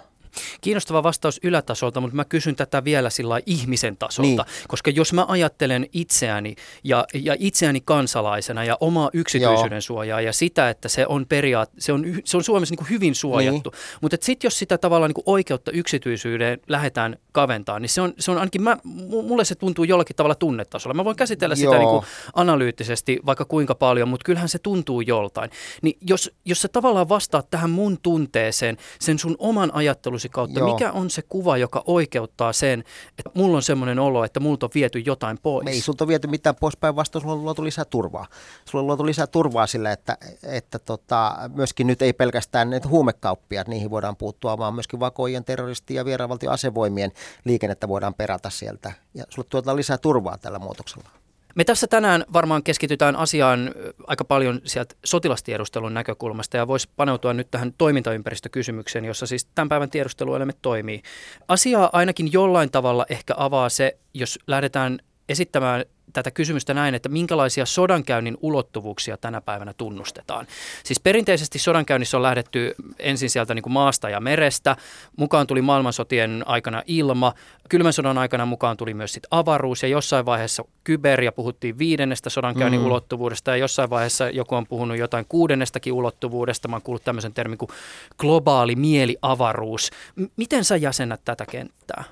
Kiinnostava 0.61 1.03
vastaus 1.03 1.39
ylätasolta, 1.43 2.01
mutta 2.01 2.15
mä 2.15 2.25
kysyn 2.25 2.55
tätä 2.55 2.83
vielä 2.83 3.09
sillä 3.09 3.39
ihmisen 3.45 3.97
tasolta, 3.97 4.43
niin. 4.47 4.67
koska 4.67 4.91
jos 4.91 5.13
mä 5.13 5.25
ajattelen 5.27 5.87
itseäni 5.93 6.55
ja, 6.83 7.05
ja 7.13 7.35
itseäni 7.39 7.81
kansalaisena 7.81 8.63
ja 8.63 8.77
omaa 8.79 9.09
yksityisyyden 9.13 9.75
Joo. 9.75 9.81
suojaa 9.81 10.21
ja 10.21 10.33
sitä, 10.33 10.69
että 10.69 10.89
se 10.89 11.07
on 11.07 11.25
periaat, 11.25 11.69
se 11.77 11.93
on, 11.93 12.05
se 12.25 12.37
on 12.37 12.43
Suomessa 12.43 12.73
niin 12.73 12.77
kuin 12.77 12.89
hyvin 12.89 13.15
suojattu, 13.15 13.69
niin. 13.69 13.99
mutta 14.01 14.17
sitten 14.21 14.47
jos 14.47 14.59
sitä 14.59 14.77
tavallaan 14.77 15.09
niin 15.09 15.23
kuin 15.23 15.33
oikeutta 15.33 15.71
yksityisyyteen 15.71 16.59
lähdetään 16.67 17.17
kaventaa, 17.31 17.79
niin 17.79 17.89
se 17.89 18.01
on, 18.01 18.13
se 18.19 18.31
on 18.31 18.37
ainakin, 18.37 18.61
mä, 18.63 18.77
mulle 19.23 19.45
se 19.45 19.55
tuntuu 19.55 19.85
jollakin 19.85 20.15
tavalla 20.15 20.35
tunnetasolla. 20.35 20.93
Mä 20.93 21.05
voin 21.05 21.15
käsitellä 21.15 21.53
Joo. 21.53 21.71
sitä 21.71 21.77
niin 21.77 21.89
kuin 21.89 22.05
analyyttisesti 22.33 23.19
vaikka 23.25 23.45
kuinka 23.45 23.75
paljon, 23.75 24.07
mutta 24.07 24.25
kyllähän 24.25 24.49
se 24.49 24.59
tuntuu 24.59 25.01
joltain. 25.01 25.49
Niin 25.81 25.97
jos, 26.01 26.31
jos 26.45 26.61
sä 26.61 26.67
tavallaan 26.67 27.09
vastaat 27.09 27.49
tähän 27.49 27.69
mun 27.69 27.97
tunteeseen, 28.03 28.77
sen 28.99 29.19
sun 29.19 29.35
oman 29.39 29.73
ajattelun 29.73 30.19
analyysi 30.23 30.29
kautta, 30.29 30.59
Joo. 30.59 30.73
mikä 30.73 30.91
on 30.91 31.09
se 31.09 31.21
kuva, 31.21 31.57
joka 31.57 31.83
oikeuttaa 31.85 32.53
sen, 32.53 32.83
että 33.19 33.31
mulla 33.33 33.57
on 33.57 33.63
semmoinen 33.63 33.99
olo, 33.99 34.23
että 34.23 34.39
multa 34.39 34.65
on 34.65 34.69
viety 34.75 34.99
jotain 34.99 35.37
pois? 35.37 35.67
Ei 35.67 35.81
sulta 35.81 36.07
viety 36.07 36.27
mitään 36.27 36.55
pois, 36.55 36.77
päinvastoin 36.77 37.21
sulla 37.21 37.35
on 37.35 37.43
luotu 37.43 37.63
lisää 37.63 37.85
turvaa. 37.85 38.27
Sulla 38.65 38.81
on 38.81 38.87
luotu 38.87 39.05
lisää 39.05 39.27
turvaa 39.27 39.67
sillä, 39.67 39.91
että, 39.91 40.17
että 40.43 40.79
tota, 40.79 41.35
myöskin 41.55 41.87
nyt 41.87 42.01
ei 42.01 42.13
pelkästään 42.13 42.69
ne 42.69 42.81
huumekauppiaat, 42.87 43.67
niihin 43.67 43.89
voidaan 43.89 44.15
puuttua, 44.15 44.57
vaan 44.57 44.73
myöskin 44.73 44.99
vakojen, 44.99 45.45
terroristi- 45.45 45.95
ja 45.95 46.05
vieraanvaltion 46.05 46.53
asevoimien 46.53 47.11
liikennettä 47.45 47.87
voidaan 47.87 48.13
perata 48.13 48.49
sieltä. 48.49 48.93
Ja 49.13 49.23
sulle 49.29 49.47
tuotaan 49.49 49.77
lisää 49.77 49.97
turvaa 49.97 50.37
tällä 50.37 50.59
muutoksella. 50.59 51.22
Me 51.55 51.63
tässä 51.63 51.87
tänään 51.87 52.25
varmaan 52.33 52.63
keskitytään 52.63 53.15
asiaan 53.15 53.71
aika 54.07 54.25
paljon 54.25 54.61
sieltä 54.63 54.95
sotilastiedustelun 55.05 55.93
näkökulmasta 55.93 56.57
ja 56.57 56.67
voisi 56.67 56.89
paneutua 56.95 57.33
nyt 57.33 57.51
tähän 57.51 57.73
toimintaympäristökysymykseen, 57.77 59.05
jossa 59.05 59.25
siis 59.25 59.45
tämän 59.45 59.69
päivän 59.69 59.89
tiedusteluelimet 59.89 60.57
toimii. 60.61 61.01
Asiaa 61.47 61.89
ainakin 61.93 62.33
jollain 62.33 62.71
tavalla 62.71 63.05
ehkä 63.09 63.33
avaa 63.37 63.69
se, 63.69 63.97
jos 64.13 64.39
lähdetään 64.47 64.99
esittämään 65.29 65.85
tätä 66.13 66.31
kysymystä 66.31 66.73
näin, 66.73 66.95
että 66.95 67.09
minkälaisia 67.09 67.65
sodankäynnin 67.65 68.37
ulottuvuuksia 68.41 69.17
tänä 69.17 69.41
päivänä 69.41 69.73
tunnustetaan. 69.73 70.47
Siis 70.83 70.99
perinteisesti 70.99 71.59
sodankäynnissä 71.59 72.17
on 72.17 72.23
lähdetty 72.23 72.75
ensin 72.99 73.29
sieltä 73.29 73.53
niin 73.53 73.63
kuin 73.63 73.73
maasta 73.73 74.09
ja 74.09 74.19
merestä, 74.19 74.75
mukaan 75.17 75.47
tuli 75.47 75.61
maailmansotien 75.61 76.43
aikana 76.45 76.83
ilma, 76.87 77.33
kylmän 77.69 77.93
sodan 77.93 78.17
aikana 78.17 78.45
mukaan 78.45 78.77
tuli 78.77 78.93
myös 78.93 79.13
sit 79.13 79.27
avaruus 79.31 79.83
ja 79.83 79.89
jossain 79.89 80.25
vaiheessa 80.25 80.63
kyber 80.83 81.21
ja 81.21 81.31
puhuttiin 81.31 81.77
viidennestä 81.77 82.29
sodankäynnin 82.29 82.79
mm. 82.79 82.85
ulottuvuudesta 82.85 83.51
ja 83.51 83.57
jossain 83.57 83.89
vaiheessa 83.89 84.29
joku 84.29 84.55
on 84.55 84.67
puhunut 84.67 84.97
jotain 84.97 85.25
kuudennestakin 85.29 85.93
ulottuvuudesta. 85.93 86.67
Mä 86.67 86.75
oon 86.75 86.81
kuullut 86.81 87.03
tämmöisen 87.03 87.33
termin 87.33 87.57
kuin 87.57 87.69
globaali 88.17 88.75
mieliavaruus. 88.75 89.91
M- 90.15 90.23
miten 90.37 90.63
sä 90.63 90.75
jäsennät 90.75 91.21
tätä 91.25 91.45
kenttää? 91.45 92.03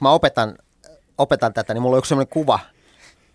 Mä 0.00 0.10
opetan, 0.10 0.54
opetan 1.18 1.54
tätä, 1.54 1.74
niin 1.74 1.82
mulla 1.82 1.96
on 1.96 1.98
yksi 1.98 2.08
sellainen 2.08 2.32
kuva– 2.32 2.58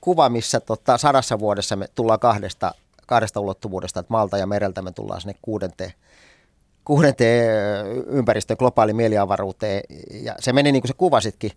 kuva, 0.03 0.29
missä 0.29 0.59
tota, 0.59 0.97
sadassa 0.97 1.39
vuodessa 1.39 1.75
me 1.75 1.87
tullaan 1.95 2.19
kahdesta, 2.19 2.71
kahdesta 3.07 3.39
ulottuvuudesta, 3.39 3.99
että 3.99 4.11
maalta 4.13 4.37
ja 4.37 4.47
mereltä 4.47 4.81
me 4.81 4.91
tullaan 4.91 5.21
sinne 5.21 5.35
kuudenteen, 5.41 5.93
kuudenteen 6.85 7.87
ympäristön 8.07 8.57
globaali 8.59 8.93
mieliavaruuteen. 8.93 9.83
Ja 10.11 10.35
se 10.39 10.53
meni 10.53 10.71
niin 10.71 10.81
kuin 10.81 10.87
se 10.87 10.93
kuvasitkin, 10.93 11.51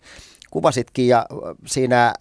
kuvasitkin 0.51 1.09
ja 1.09 1.27
siinä, 1.67 2.15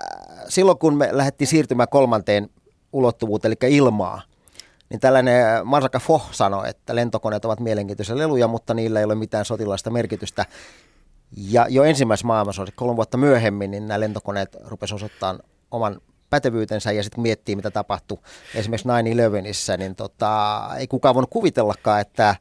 silloin 0.50 0.78
kun 0.78 0.98
me 0.98 1.10
lähdettiin 1.12 1.48
siirtymään 1.48 1.90
kolmanteen 1.90 2.50
ulottuvuuteen, 2.94 3.56
eli 3.62 3.76
ilmaa, 3.76 4.22
niin 4.90 5.00
tällainen 5.00 5.68
Marsaka 5.68 6.00
Foh 6.00 6.28
sanoi, 6.32 6.70
että 6.70 6.96
lentokoneet 6.96 7.46
ovat 7.46 7.60
mielenkiintoisia 7.60 8.18
leluja, 8.18 8.48
mutta 8.48 8.74
niillä 8.74 9.00
ei 9.00 9.06
ole 9.06 9.16
mitään 9.16 9.46
sotilaista 9.46 9.90
merkitystä. 9.90 10.46
Ja 11.38 11.66
jo 11.70 11.84
ensimmäisessä 11.84 12.28
maailmansodassa, 12.28 12.76
kolme 12.76 12.96
vuotta 12.96 13.18
myöhemmin, 13.18 13.72
niin 13.72 13.88
nämä 13.88 14.00
lentokoneet 14.00 14.58
rupesivat 14.66 15.00
osoittamaan 15.00 15.40
oman 15.72 16.02
pätevyytensä 16.36 16.92
ja 16.92 17.04
sitten 17.04 17.22
miettii, 17.22 17.56
mitä 17.56 17.72
tapahtui 17.72 18.18
esimerkiksi 18.56 18.88
9-11, 19.76 19.78
niin 19.78 19.96
tota, 19.96 20.62
ei 20.78 20.88
kukaan 20.88 21.16
voinut 21.16 21.30
kuvitellakaan, 21.30 22.02
että 22.02 22.36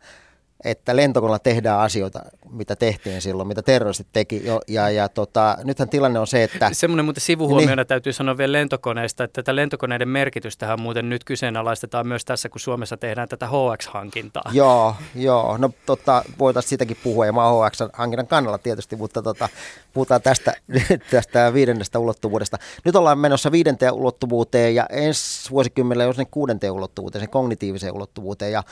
että 0.65 0.97
lentokoneella 0.97 1.39
tehdään 1.39 1.81
asioita, 1.81 2.21
mitä 2.51 2.77
tehtiin 2.77 3.23
silloin, 3.23 3.49
mitä 3.49 3.63
terroristit 3.63 4.07
teki. 4.13 4.47
Jo, 4.47 4.61
ja, 4.69 4.91
ja 4.91 5.09
tota, 5.09 5.57
nythän 5.65 5.89
tilanne 5.89 6.19
on 6.19 6.27
se, 6.27 6.43
että... 6.43 6.71
Semmoinen 6.73 7.05
muuten 7.05 7.21
sivuhuomiona 7.21 7.77
niin, 7.77 7.87
täytyy 7.87 8.13
sanoa 8.13 8.39
vielä 8.39 8.53
lentokoneista, 8.53 9.25
että 9.25 9.43
tätä 9.43 9.57
lentokoneiden 9.57 10.09
merkitystähän 10.09 10.81
muuten 10.81 11.09
nyt 11.09 11.25
kyseenalaistetaan 11.25 12.07
myös 12.07 12.25
tässä, 12.25 12.49
kun 12.49 12.61
Suomessa 12.61 12.97
tehdään 12.97 13.29
tätä 13.29 13.47
HX-hankintaa. 13.47 14.51
Joo, 14.53 14.95
joo. 15.15 15.57
No 15.57 15.71
tota, 15.87 16.25
voitaisiin 16.39 16.71
sitäkin 16.71 16.97
puhua, 17.03 17.27
ja 17.27 17.33
mä 17.33 17.43
HX-hankinnan 17.43 18.27
kannalla 18.27 18.59
tietysti, 18.59 18.97
mutta 18.97 19.23
tota, 19.23 19.49
puhutaan 19.93 20.23
tästä, 20.23 20.53
tästä 21.11 21.55
viidennestä 21.55 21.99
ulottuvuudesta. 21.99 22.59
Nyt 22.85 22.97
ollaan 22.97 23.19
menossa 23.19 23.53
viidenteen 23.53 23.93
ulottuvuuteen 23.93 24.75
ja 24.75 24.87
ensi 24.91 25.51
vuosikymmenellä 25.51 26.05
jos 26.05 26.19
ne 26.19 26.25
kuudenteen 26.31 26.73
ulottuvuuteen, 26.73 27.21
sen 27.21 27.31
kognitiiviseen 27.31 27.95
ulottuvuuteen. 27.95 28.53
Ja 28.53 28.63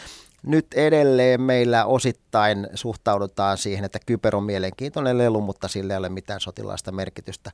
nyt 0.46 0.74
edelleen 0.74 1.40
meillä 1.40 1.84
osittain 1.84 2.68
suhtaudutaan 2.74 3.58
siihen, 3.58 3.84
että 3.84 3.98
kyber 4.06 4.36
on 4.36 4.44
mielenkiintoinen 4.44 5.18
lelu, 5.18 5.40
mutta 5.40 5.68
sillä 5.68 5.94
ei 5.94 5.98
ole 5.98 6.08
mitään 6.08 6.40
sotilaista 6.40 6.92
merkitystä. 6.92 7.50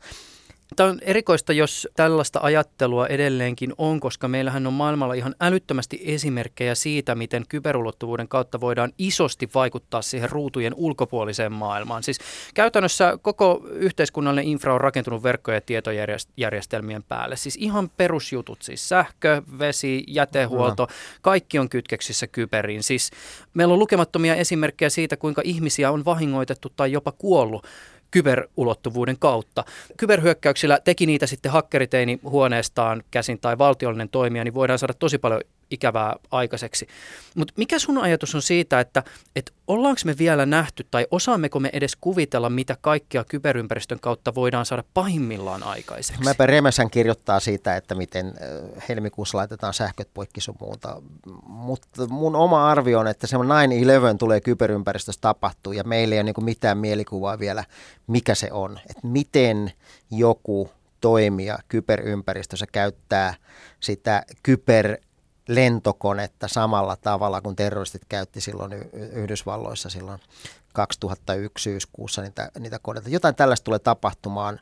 Tämä 0.76 0.90
on 0.90 0.98
erikoista, 1.02 1.52
jos 1.52 1.88
tällaista 1.96 2.40
ajattelua 2.42 3.06
edelleenkin 3.06 3.72
on, 3.78 4.00
koska 4.00 4.28
meillähän 4.28 4.66
on 4.66 4.72
maailmalla 4.72 5.14
ihan 5.14 5.34
älyttömästi 5.40 6.00
esimerkkejä 6.04 6.74
siitä, 6.74 7.14
miten 7.14 7.44
kyberulottuvuuden 7.48 8.28
kautta 8.28 8.60
voidaan 8.60 8.92
isosti 8.98 9.48
vaikuttaa 9.54 10.02
siihen 10.02 10.30
ruutujen 10.30 10.74
ulkopuoliseen 10.76 11.52
maailmaan. 11.52 12.02
Siis 12.02 12.18
käytännössä 12.54 13.18
koko 13.22 13.66
yhteiskunnallinen 13.70 14.48
infra 14.48 14.74
on 14.74 14.80
rakentunut 14.80 15.22
verkkojen 15.22 15.56
ja 15.56 15.60
tietojärjestelmien 15.60 17.02
päälle. 17.02 17.36
Siis 17.36 17.56
ihan 17.56 17.90
perusjutut, 17.96 18.62
siis 18.62 18.88
sähkö, 18.88 19.42
vesi, 19.58 20.04
jätehuolto, 20.08 20.86
kaikki 21.22 21.58
on 21.58 21.68
kytkeksissä 21.68 22.26
kyberiin. 22.26 22.82
Siis 22.82 23.10
meillä 23.54 23.72
on 23.72 23.78
lukemattomia 23.78 24.34
esimerkkejä 24.34 24.90
siitä, 24.90 25.16
kuinka 25.16 25.42
ihmisiä 25.44 25.90
on 25.90 26.04
vahingoitettu 26.04 26.72
tai 26.76 26.92
jopa 26.92 27.12
kuollut 27.12 27.66
kyberulottuvuuden 28.10 29.16
kautta. 29.18 29.64
Kyberhyökkäyksillä 29.96 30.78
teki 30.84 31.06
niitä 31.06 31.26
sitten 31.26 31.52
hakkeriteini 31.52 32.20
huoneestaan 32.22 33.02
käsin 33.10 33.38
tai 33.38 33.58
valtiollinen 33.58 34.08
toimija, 34.08 34.44
niin 34.44 34.54
voidaan 34.54 34.78
saada 34.78 34.94
tosi 34.94 35.18
paljon 35.18 35.40
ikävää 35.70 36.16
aikaiseksi. 36.30 36.86
Mutta 37.34 37.54
mikä 37.56 37.78
sun 37.78 37.98
ajatus 37.98 38.34
on 38.34 38.42
siitä, 38.42 38.80
että, 38.80 39.02
että 39.36 39.52
ollaanko 39.66 40.00
me 40.04 40.18
vielä 40.18 40.46
nähty 40.46 40.86
tai 40.90 41.06
osaammeko 41.10 41.60
me 41.60 41.70
edes 41.72 41.96
kuvitella, 42.00 42.50
mitä 42.50 42.76
kaikkea 42.80 43.24
kyberympäristön 43.24 44.00
kautta 44.00 44.34
voidaan 44.34 44.66
saada 44.66 44.84
pahimmillaan 44.94 45.62
aikaiseksi? 45.62 46.22
Mäpä 46.22 46.46
Remesän 46.46 46.90
kirjoittaa 46.90 47.40
siitä, 47.40 47.76
että 47.76 47.94
miten 47.94 48.34
helmikuussa 48.88 49.38
laitetaan 49.38 49.74
sähköt 49.74 50.08
poikki 50.14 50.40
sun 50.40 50.56
muuta. 50.60 51.02
Mutta 51.46 52.06
mun 52.06 52.36
oma 52.36 52.70
arvio 52.70 52.98
on, 52.98 53.06
että 53.06 53.26
se 53.26 53.36
9-11 53.36 53.40
tulee 54.18 54.40
kyberympäristössä 54.40 55.20
tapahtuu 55.20 55.72
ja 55.72 55.84
meillä 55.84 56.14
ei 56.14 56.20
ole 56.20 56.32
niin 56.32 56.44
mitään 56.44 56.78
mielikuvaa 56.78 57.38
vielä, 57.38 57.64
mikä 58.06 58.34
se 58.34 58.48
on. 58.52 58.78
Että 58.90 59.06
miten 59.06 59.72
joku 60.10 60.70
toimija 61.00 61.58
kyberympäristössä 61.68 62.66
käyttää 62.72 63.34
sitä 63.80 64.22
kyber 64.42 64.98
lentokonetta 65.48 66.48
samalla 66.48 66.96
tavalla 66.96 67.40
kuin 67.40 67.56
terroristit 67.56 68.02
käytti 68.08 68.40
silloin 68.40 68.72
Yhdysvalloissa 68.92 69.90
silloin 69.90 70.20
2001 70.72 71.62
syyskuussa 71.62 72.22
niitä, 72.22 72.50
niitä 72.58 72.78
koneita. 72.78 73.08
Jotain 73.08 73.34
tällaista 73.34 73.64
tulee 73.64 73.78
tapahtumaan 73.78 74.60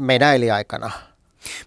meidän 0.00 0.36
eläaikana. 0.36 0.90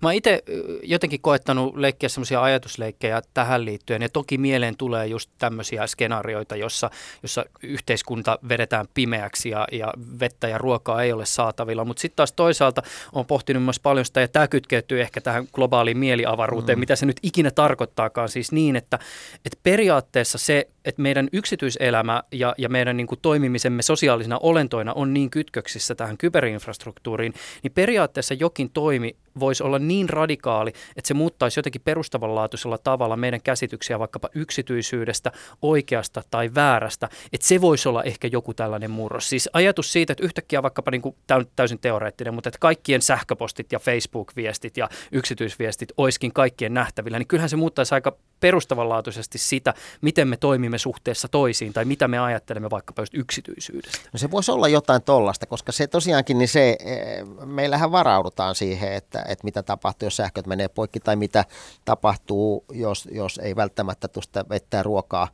Mä 0.01 0.07
oon 0.07 0.13
itse 0.13 0.43
jotenkin 0.83 1.21
koettanut 1.21 1.77
leikkiä 1.77 2.09
semmoisia 2.09 2.43
ajatusleikkejä 2.43 3.21
tähän 3.33 3.65
liittyen, 3.65 4.01
ja 4.01 4.09
toki 4.09 4.37
mieleen 4.37 4.77
tulee 4.77 5.07
just 5.07 5.29
tämmöisiä 5.37 5.87
skenaarioita, 5.87 6.55
jossa, 6.55 6.89
jossa 7.21 7.45
yhteiskunta 7.63 8.39
vedetään 8.49 8.85
pimeäksi 8.93 9.49
ja, 9.49 9.67
ja 9.71 9.93
vettä 10.19 10.47
ja 10.47 10.57
ruokaa 10.57 11.03
ei 11.03 11.13
ole 11.13 11.25
saatavilla, 11.25 11.85
mutta 11.85 12.01
sitten 12.01 12.15
taas 12.15 12.31
toisaalta 12.31 12.83
on 13.13 13.25
pohtinut 13.25 13.63
myös 13.63 13.79
paljon 13.79 14.05
sitä, 14.05 14.21
ja 14.21 14.27
tämä 14.27 14.47
kytkeytyy 14.47 15.01
ehkä 15.01 15.21
tähän 15.21 15.47
globaaliin 15.53 15.97
mieliavaruuteen, 15.97 16.77
mm. 16.77 16.79
mitä 16.79 16.95
se 16.95 17.05
nyt 17.05 17.19
ikinä 17.23 17.51
tarkoittaakaan, 17.51 18.29
siis 18.29 18.51
niin, 18.51 18.75
että, 18.75 18.99
että 19.45 19.57
periaatteessa 19.63 20.37
se, 20.37 20.67
että 20.85 21.01
meidän 21.01 21.29
yksityiselämä 21.33 22.23
ja, 22.31 22.55
ja 22.57 22.69
meidän 22.69 22.97
niin 22.97 23.07
kuin 23.07 23.19
toimimisemme 23.21 23.81
sosiaalisina 23.81 24.39
olentoina 24.41 24.93
on 24.93 25.13
niin 25.13 25.29
kytköksissä 25.29 25.95
tähän 25.95 26.17
kyberinfrastruktuuriin, 26.17 27.33
niin 27.63 27.71
periaatteessa 27.71 28.33
jokin 28.33 28.69
toimi 28.69 29.15
voisi 29.39 29.63
olla 29.63 29.79
niin 29.79 30.09
radikaali, 30.09 30.69
että 30.69 31.07
se 31.07 31.13
muuttaisi 31.13 31.59
jotenkin 31.59 31.81
perustavanlaatuisella 31.85 32.77
tavalla 32.77 33.17
meidän 33.17 33.41
käsityksiä 33.41 33.99
vaikkapa 33.99 34.29
yksityisyydestä, 34.35 35.31
oikeasta 35.61 36.23
tai 36.31 36.51
väärästä, 36.55 37.09
että 37.33 37.47
se 37.47 37.61
voisi 37.61 37.89
olla 37.89 38.03
ehkä 38.03 38.27
joku 38.27 38.53
tällainen 38.53 38.91
murros. 38.91 39.29
Siis 39.29 39.49
ajatus 39.53 39.91
siitä, 39.93 40.13
että 40.13 40.25
yhtäkkiä 40.25 40.63
vaikkapa, 40.63 40.91
niin 40.91 41.01
kuin, 41.01 41.15
tämä 41.27 41.37
on 41.37 41.45
täysin 41.55 41.79
teoreettinen, 41.79 42.33
mutta 42.33 42.49
että 42.49 42.59
kaikkien 42.59 43.01
sähköpostit 43.01 43.71
ja 43.71 43.79
Facebook-viestit 43.79 44.77
ja 44.77 44.89
yksityisviestit 45.11 45.89
olisikin 45.97 46.33
kaikkien 46.33 46.73
nähtävillä, 46.73 47.19
niin 47.19 47.27
kyllähän 47.27 47.49
se 47.49 47.55
muuttaisi 47.55 47.95
aika 47.95 48.17
perustavanlaatuisesti 48.39 49.37
sitä, 49.37 49.73
miten 50.01 50.27
me 50.27 50.37
toimimme 50.37 50.77
suhteessa 50.77 51.27
toisiin 51.27 51.73
tai 51.73 51.85
mitä 51.85 52.07
me 52.07 52.19
ajattelemme 52.19 52.69
vaikkapa 52.69 53.01
just 53.01 53.13
yksityisyydestä. 53.13 54.09
No 54.13 54.19
se 54.19 54.31
voisi 54.31 54.51
olla 54.51 54.67
jotain 54.67 55.01
tollasta, 55.01 55.45
koska 55.45 55.71
se 55.71 55.87
tosiaankin, 55.87 56.37
niin 56.37 56.47
se, 56.47 56.77
eh, 56.85 57.25
meillähän 57.45 57.91
varaudutaan 57.91 58.55
siihen, 58.55 58.93
että, 58.93 59.22
että 59.27 59.43
mitä 59.43 59.63
tapahtuu, 59.63 60.05
jos 60.05 60.15
sähköt 60.15 60.47
menee 60.47 60.67
poikki 60.67 60.99
tai 60.99 61.15
mitä 61.15 61.45
tapahtuu, 61.85 62.65
jos, 62.71 63.07
jos 63.11 63.39
ei 63.43 63.55
välttämättä 63.55 64.07
tuosta 64.07 64.45
vettä 64.49 64.83
ruokaa 64.83 65.27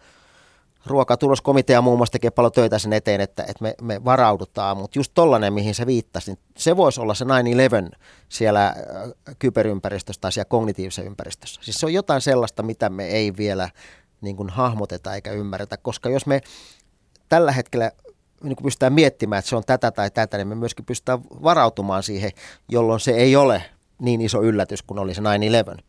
ruokatuloskomitea 0.86 1.82
muun 1.82 1.98
muassa 1.98 2.12
tekee 2.12 2.32
paljon 2.32 2.52
töitä 2.52 2.80
sen 2.80 2.94
eteen, 2.94 3.22
että, 3.22 3.44
että 3.44 3.64
me, 3.64 3.76
me 3.82 4.06
varaudutaan, 4.06 4.78
mutta 4.78 5.00
just 5.00 5.12
tollainen, 5.14 5.54
mihin 5.54 5.76
se 5.76 5.86
viittasi, 5.86 6.32
niin 6.32 6.40
se 6.58 6.78
voisi 6.78 7.02
olla 7.02 7.14
se 7.14 7.26
9-11 7.26 7.28
siellä 8.30 8.68
äh, 8.68 8.76
kyberympäristössä 9.40 10.22
tai 10.22 10.32
siellä 10.32 10.50
kognitiivisessa 10.50 11.02
ympäristössä. 11.02 11.62
Siis 11.64 11.80
se 11.80 11.86
on 11.86 11.94
jotain 11.94 12.22
sellaista, 12.22 12.64
mitä 12.64 12.90
me 12.90 13.06
ei 13.06 13.38
vielä 13.38 13.70
niin 14.22 14.36
kuin 14.36 14.50
hahmoteta 14.50 15.16
eikä 15.16 15.32
ymmärretä, 15.32 15.78
koska 15.78 16.10
jos 16.10 16.26
me 16.26 16.42
tällä 17.30 17.52
hetkellä 17.52 17.92
niin 18.44 18.56
kuin 18.56 18.64
pystytään 18.64 18.94
miettimään, 18.94 19.40
että 19.40 19.50
se 19.50 19.56
on 19.56 19.64
tätä 19.66 19.92
tai 19.92 20.12
tätä, 20.12 20.38
niin 20.38 20.48
me 20.48 20.56
myöskin 20.56 20.86
pystytään 20.86 21.20
varautumaan 21.24 22.04
siihen, 22.04 22.32
jolloin 22.70 23.00
se 23.00 23.12
ei 23.12 23.36
ole 23.36 23.64
niin 24.00 24.22
iso 24.22 24.42
yllätys 24.42 24.82
kuin 24.82 25.00
oli 25.00 25.14
se 25.14 25.22
9-11. 25.22 25.82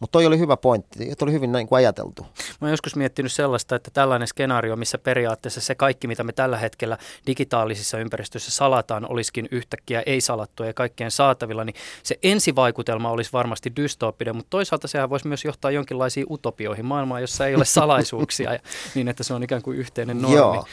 Mutta 0.00 0.12
toi 0.12 0.26
oli 0.26 0.38
hyvä 0.38 0.56
pointti, 0.56 0.98
toi 0.98 1.26
oli 1.26 1.32
hyvin 1.32 1.52
niin 1.52 1.66
kuin 1.66 1.76
ajateltu. 1.76 2.22
Mä 2.22 2.28
oon 2.60 2.70
joskus 2.70 2.96
miettinyt 2.96 3.32
sellaista, 3.32 3.76
että 3.76 3.90
tällainen 3.90 4.28
skenaario, 4.28 4.76
missä 4.76 4.98
periaatteessa 4.98 5.60
se 5.60 5.74
kaikki, 5.74 6.06
mitä 6.06 6.24
me 6.24 6.32
tällä 6.32 6.58
hetkellä 6.58 6.98
digitaalisissa 7.26 7.98
ympäristöissä 7.98 8.50
salataan, 8.50 9.10
olisikin 9.10 9.48
yhtäkkiä 9.50 10.02
ei-salattua 10.06 10.66
ja 10.66 10.74
kaikkien 10.74 11.10
saatavilla, 11.10 11.64
niin 11.64 11.74
se 12.02 12.18
ensivaikutelma 12.22 13.10
olisi 13.10 13.32
varmasti 13.32 13.72
dystooppinen, 13.76 14.36
mutta 14.36 14.50
toisaalta 14.50 14.88
sehän 14.88 15.10
voisi 15.10 15.28
myös 15.28 15.44
johtaa 15.44 15.70
jonkinlaisiin 15.70 16.26
utopioihin 16.30 16.84
maailmaan, 16.84 17.20
jossa 17.20 17.46
ei 17.46 17.54
ole 17.54 17.64
salaisuuksia, 17.78 18.52
ja, 18.52 18.58
niin 18.94 19.08
että 19.08 19.24
se 19.24 19.34
on 19.34 19.42
ikään 19.42 19.62
kuin 19.62 19.78
yhteinen 19.78 20.22
normi. 20.22 20.36
Joo. 20.36 20.66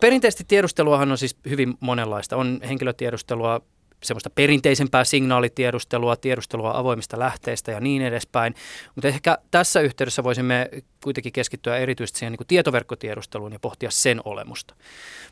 Perinteisesti 0.00 0.44
tiedusteluahan 0.48 1.10
on 1.10 1.18
siis 1.18 1.36
hyvin 1.48 1.74
monenlaista. 1.80 2.36
On 2.36 2.60
henkilötiedustelua, 2.68 3.60
semmoista 4.02 4.30
perinteisempää 4.30 5.04
signaalitiedustelua, 5.04 6.16
tiedustelua 6.16 6.78
avoimista 6.78 7.18
lähteistä 7.18 7.72
ja 7.72 7.80
niin 7.80 8.02
edespäin. 8.02 8.54
Mutta 8.94 9.08
ehkä 9.08 9.38
tässä 9.50 9.80
yhteydessä 9.80 10.24
voisimme 10.24 10.70
kuitenkin 11.04 11.32
keskittyä 11.32 11.76
erityisesti 11.76 12.18
siihen 12.18 12.32
niin 12.32 12.38
kuin 12.38 12.46
tietoverkkotiedusteluun 12.46 13.52
ja 13.52 13.58
pohtia 13.58 13.90
sen 13.90 14.20
olemusta. 14.24 14.74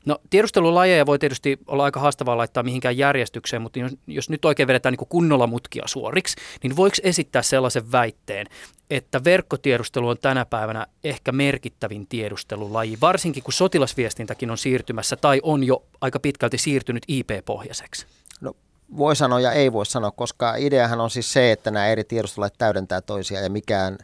No 0.07 0.19
tiedustelulajeja 0.31 1.07
voi 1.07 1.19
tietysti 1.19 1.59
olla 1.67 1.85
aika 1.85 2.01
haastavaa 2.01 2.37
laittaa 2.37 2.63
mihinkään 2.63 2.99
järjestykseen, 2.99 3.63
mutta 3.63 3.79
jos, 3.79 3.97
jos 4.07 4.31
nyt 4.31 4.45
oikein 4.45 4.67
vedetään 4.67 4.93
niin 4.93 4.99
kuin 4.99 5.09
kunnolla 5.09 5.47
mutkia 5.47 5.83
suoriksi, 5.87 6.37
niin 6.63 6.77
voiko 6.77 6.97
esittää 7.03 7.43
sellaisen 7.43 7.93
väitteen, 7.93 8.47
että 8.91 9.25
verkkotiedustelu 9.25 10.09
on 10.09 10.19
tänä 10.19 10.45
päivänä 10.45 10.87
ehkä 11.05 11.33
merkittävin 11.33 12.07
tiedustelulaji, 12.07 12.99
varsinkin 13.01 13.43
kun 13.43 13.53
sotilasviestintäkin 13.53 14.51
on 14.51 14.59
siirtymässä 14.59 15.17
tai 15.17 15.41
on 15.43 15.65
jo 15.65 15.85
aika 16.01 16.21
pitkälti 16.21 16.59
siirtynyt 16.59 17.03
IP-pohjaiseksi? 17.09 18.07
No 18.41 18.53
voi 18.97 19.17
sanoa 19.17 19.41
ja 19.41 19.53
ei 19.53 19.73
voi 19.73 19.87
sanoa, 19.87 20.11
koska 20.11 20.55
ideahan 20.57 21.01
on 21.01 21.11
siis 21.11 21.33
se, 21.33 21.53
että 21.53 21.71
nämä 21.71 21.87
eri 21.87 22.05
tiedustelulait 22.05 22.55
täydentää 22.59 23.01
toisiaan 23.01 23.45
ja 23.45 23.51
mikään, 23.51 23.99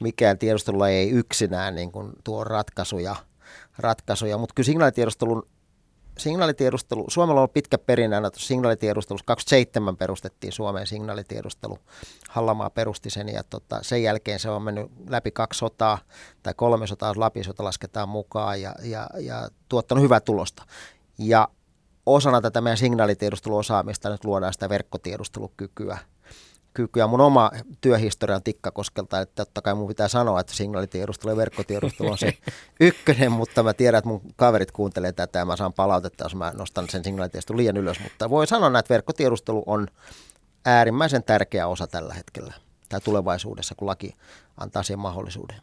mikään 0.00 0.38
tiedustelulaji 0.38 0.94
ei 0.94 1.10
yksinään 1.10 1.74
niin 1.74 1.92
kuin 1.92 2.12
tuo 2.24 2.44
ratkaisuja, 2.44 3.16
ratkaisuja. 3.78 4.38
mutta 4.38 4.54
kyllä 4.54 4.66
signaalitiedustelun 4.66 5.46
signaalitiedustelu, 6.18 7.04
Suomella 7.08 7.42
on 7.42 7.50
pitkä 7.50 7.78
perinne 7.78 8.16
aina 8.16 8.30
signaalitiedustelussa, 8.36 9.24
27 9.24 9.96
perustettiin 9.96 10.52
Suomeen 10.52 10.86
signaalitiedustelu, 10.86 11.78
Hallamaa 12.28 12.70
perusti 12.70 13.10
sen 13.10 13.28
ja 13.28 13.44
tota, 13.44 13.78
sen 13.82 14.02
jälkeen 14.02 14.38
se 14.38 14.50
on 14.50 14.62
mennyt 14.62 14.90
läpi 15.08 15.30
kaksi 15.30 15.58
sotaa 15.58 15.98
tai 16.42 16.54
kolme 16.56 16.86
sotaa, 16.86 17.14
läpisota 17.16 17.64
lasketaan 17.64 18.08
mukaan 18.08 18.62
ja, 18.62 18.74
ja, 18.82 19.06
ja 19.18 19.48
tuottanut 19.68 20.04
hyvää 20.04 20.20
tulosta. 20.20 20.62
Ja 21.18 21.48
osana 22.06 22.40
tätä 22.40 22.60
meidän 22.60 22.76
signaalitiedusteluosaamista 22.76 24.10
nyt 24.10 24.24
luodaan 24.24 24.52
sitä 24.52 24.68
verkkotiedustelukykyä. 24.68 25.98
Kykyä. 26.74 27.06
Mun 27.06 27.20
oma 27.20 27.50
työhistoria 27.80 28.36
on 28.36 28.42
Tikkakoskelta, 28.42 29.20
että 29.20 29.44
totta 29.44 29.62
kai 29.62 29.74
mun 29.74 29.88
pitää 29.88 30.08
sanoa, 30.08 30.40
että 30.40 30.54
signaalitiedustelu 30.54 31.32
ja 31.32 31.36
verkkotiedustelu 31.36 32.10
on 32.10 32.18
se 32.18 32.34
ykkönen, 32.80 33.32
mutta 33.32 33.62
mä 33.62 33.74
tiedän, 33.74 33.98
että 33.98 34.08
mun 34.08 34.20
kaverit 34.36 34.72
kuuntelee 34.72 35.12
tätä 35.12 35.38
ja 35.38 35.44
mä 35.44 35.56
saan 35.56 35.72
palautetta, 35.72 36.24
jos 36.24 36.34
mä 36.34 36.52
nostan 36.56 36.88
sen 36.88 37.04
signaalitiedustelun 37.04 37.56
liian 37.56 37.76
ylös. 37.76 38.00
Mutta 38.00 38.30
voi 38.30 38.46
sanoa, 38.46 38.78
että 38.78 38.94
verkkotiedustelu 38.94 39.62
on 39.66 39.88
äärimmäisen 40.64 41.24
tärkeä 41.24 41.66
osa 41.66 41.86
tällä 41.86 42.14
hetkellä 42.14 42.54
tai 42.88 43.00
tulevaisuudessa, 43.00 43.74
kun 43.74 43.88
laki 43.88 44.16
antaa 44.56 44.82
siihen 44.82 44.98
mahdollisuuden. 44.98 45.56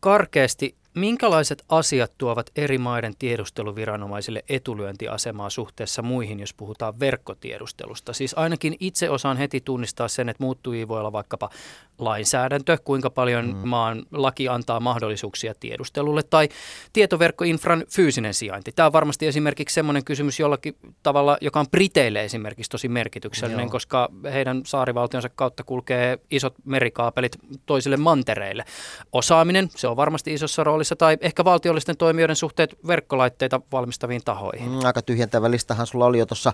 Karkeasti 0.00 0.76
Minkälaiset 0.98 1.64
asiat 1.68 2.12
tuovat 2.18 2.50
eri 2.56 2.78
maiden 2.78 3.14
tiedusteluviranomaisille 3.18 4.44
etulyöntiasemaa 4.48 5.50
suhteessa 5.50 6.02
muihin, 6.02 6.40
jos 6.40 6.54
puhutaan 6.54 7.00
verkkotiedustelusta? 7.00 8.12
Siis 8.12 8.34
ainakin 8.34 8.76
itse 8.80 9.10
osaan 9.10 9.36
heti 9.36 9.60
tunnistaa 9.60 10.08
sen, 10.08 10.28
että 10.28 10.42
muuttui 10.42 10.88
voi 10.88 11.00
olla 11.00 11.12
vaikkapa 11.12 11.50
lainsäädäntö, 11.98 12.78
kuinka 12.84 13.10
paljon 13.10 13.46
mm. 13.46 13.68
maan 13.68 14.02
laki 14.12 14.48
antaa 14.48 14.80
mahdollisuuksia 14.80 15.54
tiedustelulle, 15.60 16.22
tai 16.22 16.48
tietoverkkoinfran 16.92 17.84
fyysinen 17.88 18.34
sijainti. 18.34 18.72
Tämä 18.72 18.86
on 18.86 18.92
varmasti 18.92 19.26
esimerkiksi 19.26 19.74
semmoinen 19.74 20.04
kysymys 20.04 20.40
jollakin 20.40 20.76
tavalla, 21.02 21.38
joka 21.40 21.60
on 21.60 21.66
Briteille 21.70 22.24
esimerkiksi 22.24 22.70
tosi 22.70 22.88
merkityksellinen, 22.88 23.64
Joo. 23.64 23.70
koska 23.70 24.08
heidän 24.32 24.62
saarivaltionsa 24.66 25.28
kautta 25.28 25.64
kulkee 25.64 26.18
isot 26.30 26.54
merikaapelit 26.64 27.38
toisille 27.66 27.96
mantereille. 27.96 28.64
Osaaminen, 29.12 29.68
se 29.76 29.88
on 29.88 29.96
varmasti 29.96 30.34
isossa 30.34 30.64
roolissa 30.64 30.78
roolissa 30.78 30.96
tai 30.96 31.16
ehkä 31.20 31.44
valtiollisten 31.44 31.96
toimijoiden 31.96 32.36
suhteet 32.36 32.76
verkkolaitteita 32.86 33.60
valmistaviin 33.72 34.24
tahoihin? 34.24 34.70
Mm, 34.70 34.84
aika 34.84 35.02
tyhjentävä 35.02 35.50
listahan 35.50 35.86
sulla 35.86 36.06
oli 36.06 36.18
jo 36.18 36.26
tuossa 36.26 36.52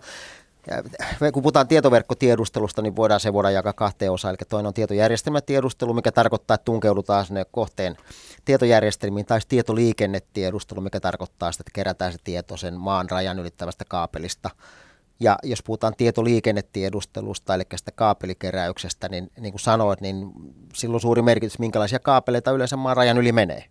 kun 1.33 1.43
puhutaan 1.43 1.69
tietoverkkotiedustelusta, 1.69 2.83
niin 2.83 2.97
voidaan 2.97 3.21
se 3.21 3.33
voidaan 3.33 3.55
jakaa 3.55 3.73
kahteen 3.73 4.13
osaan. 4.13 4.33
Eli 4.33 4.47
toinen 4.49 4.67
on 4.67 4.75
tietojärjestelmätiedustelu, 4.75 5.95
mikä 5.95 6.13
tarkoittaa, 6.13 6.55
että 6.55 6.65
tunkeudutaan 6.65 7.27
sinne 7.27 7.47
kohteen 7.51 7.97
tietojärjestelmiin, 8.45 9.27
tai 9.27 9.41
tietoliikennetiedustelu, 9.49 10.81
mikä 10.81 11.01
tarkoittaa 11.01 11.53
sitä, 11.53 11.63
että 11.63 11.75
kerätään 11.75 12.13
se 12.13 12.19
tieto 12.25 12.57
sen 12.57 12.75
maan 12.75 13.11
rajan 13.11 13.39
ylittävästä 13.39 13.85
kaapelista. 13.89 14.51
Ja 15.21 15.39
jos 15.43 15.63
puhutaan 15.63 15.95
tietoliikennetiedustelusta, 15.97 17.55
eli 17.55 17.63
sitä 17.77 17.93
kaapelikeräyksestä, 17.95 19.09
niin 19.09 19.31
niin 19.41 19.53
kuin 19.53 19.61
sanoit, 19.61 20.01
niin 20.01 20.33
silloin 20.75 21.01
suuri 21.01 21.23
merkitys, 21.23 21.59
minkälaisia 21.59 21.99
kaapeleita 21.99 22.51
yleensä 22.51 22.77
maan 22.77 22.97
rajan 22.97 23.19
yli 23.19 23.33
menee. 23.33 23.65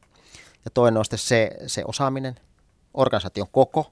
Ja 0.65 0.71
toinen 0.73 0.97
on 0.97 1.05
sitten 1.05 1.19
se, 1.19 1.51
se 1.67 1.83
osaaminen, 1.87 2.35
organisaation 2.93 3.47
koko, 3.51 3.91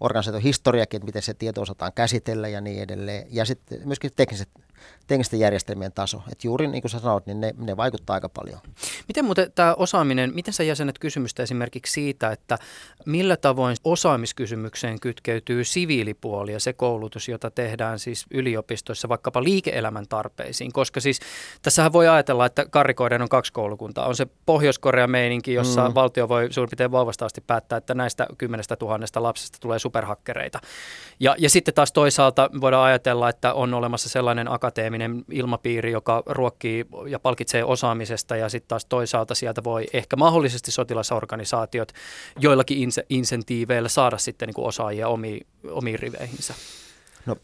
organisaation 0.00 0.42
historiakin, 0.42 0.98
että 0.98 1.06
miten 1.06 1.22
se 1.22 1.34
tieto 1.34 1.62
osataan 1.62 1.92
käsitellä 1.92 2.48
ja 2.48 2.60
niin 2.60 2.82
edelleen. 2.82 3.26
Ja 3.30 3.44
sitten 3.44 3.80
myöskin 3.84 4.10
tekniset 4.16 4.48
teknisten 5.06 5.40
järjestelmien 5.40 5.92
taso. 5.92 6.22
Että 6.32 6.46
juuri 6.46 6.66
niin 6.66 6.82
kuin 6.82 6.90
sä 6.90 6.98
sanoit, 6.98 7.26
niin 7.26 7.40
ne, 7.40 7.54
ne 7.58 7.76
vaikuttaa 7.76 8.14
aika 8.14 8.28
paljon. 8.28 8.58
Miten 9.08 9.24
muuten 9.24 9.52
tämä 9.54 9.74
osaaminen, 9.74 10.34
miten 10.34 10.54
sä 10.54 10.62
jäsenet 10.62 10.98
kysymystä 10.98 11.42
esimerkiksi 11.42 11.92
siitä, 11.92 12.30
että 12.30 12.58
millä 13.06 13.36
tavoin 13.36 13.76
osaamiskysymykseen 13.84 15.00
kytkeytyy 15.00 15.64
siviilipuoli 15.64 16.52
ja 16.52 16.60
se 16.60 16.72
koulutus, 16.72 17.28
jota 17.28 17.50
tehdään 17.50 17.98
siis 17.98 18.26
yliopistoissa 18.30 19.08
vaikkapa 19.08 19.42
liike-elämän 19.42 20.08
tarpeisiin, 20.08 20.72
koska 20.72 21.00
siis 21.00 21.20
tässähän 21.62 21.92
voi 21.92 22.08
ajatella, 22.08 22.46
että 22.46 22.66
karrikoiden 22.70 23.22
on 23.22 23.28
kaksi 23.28 23.52
koulukuntaa. 23.52 24.06
On 24.06 24.16
se 24.16 24.26
Pohjois-Korean 24.46 25.10
meininki, 25.10 25.54
jossa 25.54 25.88
mm. 25.88 25.94
valtio 25.94 26.28
voi 26.28 26.52
suurin 26.52 26.70
piirtein 26.70 26.92
vauvasta 26.92 27.26
asti 27.26 27.40
päättää, 27.40 27.76
että 27.76 27.94
näistä 27.94 28.26
kymmenestä 28.38 28.76
tuhannesta 28.76 29.22
lapsesta 29.22 29.58
tulee 29.60 29.78
superhakkereita. 29.78 30.60
Ja, 31.20 31.36
ja 31.38 31.50
sitten 31.50 31.74
taas 31.74 31.92
toisaalta 31.92 32.50
voidaan 32.60 32.84
ajatella, 32.84 33.28
että 33.28 33.54
on 33.54 33.74
olemassa 33.74 34.08
sellainen 34.08 34.52
akateeminen 34.52 34.67
akateeminen 34.68 35.24
ilmapiiri, 35.30 35.92
joka 35.92 36.22
ruokkii 36.26 36.86
ja 37.06 37.18
palkitsee 37.18 37.64
osaamisesta 37.64 38.36
ja 38.36 38.48
sitten 38.48 38.68
taas 38.68 38.84
toisaalta 38.84 39.34
sieltä 39.34 39.64
voi 39.64 39.86
ehkä 39.92 40.16
mahdollisesti 40.16 40.70
sotilasorganisaatiot 40.70 41.92
joillakin 42.38 42.78
inse- 42.88 43.06
insentiiveillä 43.08 43.88
saada 43.88 44.18
sitten 44.18 44.46
niin 44.46 44.54
kuin 44.54 44.66
osaajia 44.66 45.08
omiin, 45.08 45.46
omiin 45.70 45.98
riveihinsä. 45.98 46.54
No, 47.26 47.36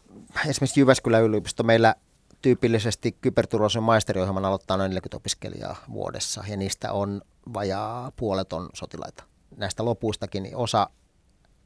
esimerkiksi 0.47 0.79
Jyväskylän 0.79 1.23
yliopisto 1.23 1.63
meillä 1.63 1.95
tyypillisesti 2.41 3.17
kyberturvallisuuden 3.21 3.85
maisteriohjelman 3.85 4.45
aloittaa 4.45 4.77
noin 4.77 4.89
40 4.89 5.17
opiskelijaa 5.17 5.75
vuodessa 5.91 6.43
ja 6.47 6.57
niistä 6.57 6.91
on 6.91 7.21
vajaa 7.53 8.11
puoleton 8.15 8.69
sotilaita. 8.73 9.23
Näistä 9.57 9.85
lopuistakin 9.85 10.55
osa 10.55 10.89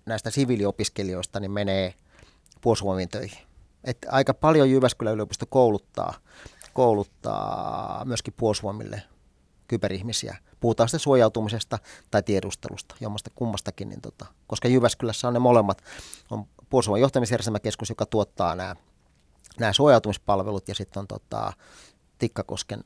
näistä 0.05 0.29
siviiliopiskelijoista 0.29 1.39
niin 1.39 1.51
menee 1.51 1.93
puolustusvoimien 2.61 3.09
töihin. 3.09 3.48
Et 3.83 3.97
aika 4.07 4.33
paljon 4.33 4.69
Jyväskylän 4.69 5.13
yliopisto 5.13 5.45
kouluttaa, 5.45 6.13
kouluttaa 6.73 8.05
myöskin 8.05 8.33
puolustusvoimille 8.37 9.01
kyberihmisiä. 9.67 10.37
Puhutaan 10.59 10.89
sitten 10.89 10.99
suojautumisesta 10.99 11.79
tai 12.11 12.23
tiedustelusta, 12.23 12.95
jommasta 13.01 13.31
kummastakin, 13.35 13.89
niin 13.89 14.01
tota, 14.01 14.25
koska 14.47 14.67
Jyväskylässä 14.67 15.27
on 15.27 15.33
ne 15.33 15.39
molemmat. 15.39 15.83
On 16.31 16.45
puolustusvoiman 16.69 17.01
johtamisjärjestelmäkeskus, 17.01 17.89
joka 17.89 18.05
tuottaa 18.05 18.55
nämä, 18.55 18.75
nämä 19.59 19.73
suojautumispalvelut 19.73 20.67
ja 20.67 20.75
sitten 20.75 20.99
on 20.99 21.07
tota, 21.07 21.53
Tikkakosken 22.17 22.83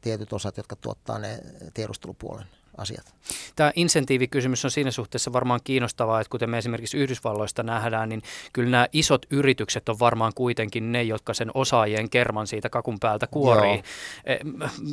tietyt 0.00 0.32
osat, 0.32 0.56
jotka 0.56 0.76
tuottaa 0.76 1.18
ne 1.18 1.38
tiedustelupuolen 1.74 2.46
asiat. 2.80 3.14
Tämä 3.56 3.72
insentiivikysymys 3.76 4.64
on 4.64 4.70
siinä 4.70 4.90
suhteessa 4.90 5.32
varmaan 5.32 5.60
kiinnostavaa, 5.64 6.20
että 6.20 6.30
kuten 6.30 6.50
me 6.50 6.58
esimerkiksi 6.58 6.96
Yhdysvalloista 6.96 7.62
nähdään, 7.62 8.08
niin 8.08 8.22
kyllä 8.52 8.70
nämä 8.70 8.86
isot 8.92 9.26
yritykset 9.30 9.88
on 9.88 9.98
varmaan 9.98 10.32
kuitenkin 10.34 10.92
ne, 10.92 11.02
jotka 11.02 11.34
sen 11.34 11.50
osaajien 11.54 12.10
kerman 12.10 12.46
siitä 12.46 12.70
kakun 12.70 13.00
päältä 13.00 13.26
kuorii. 13.26 13.72
Joo. 13.72 13.82
E, 14.24 14.38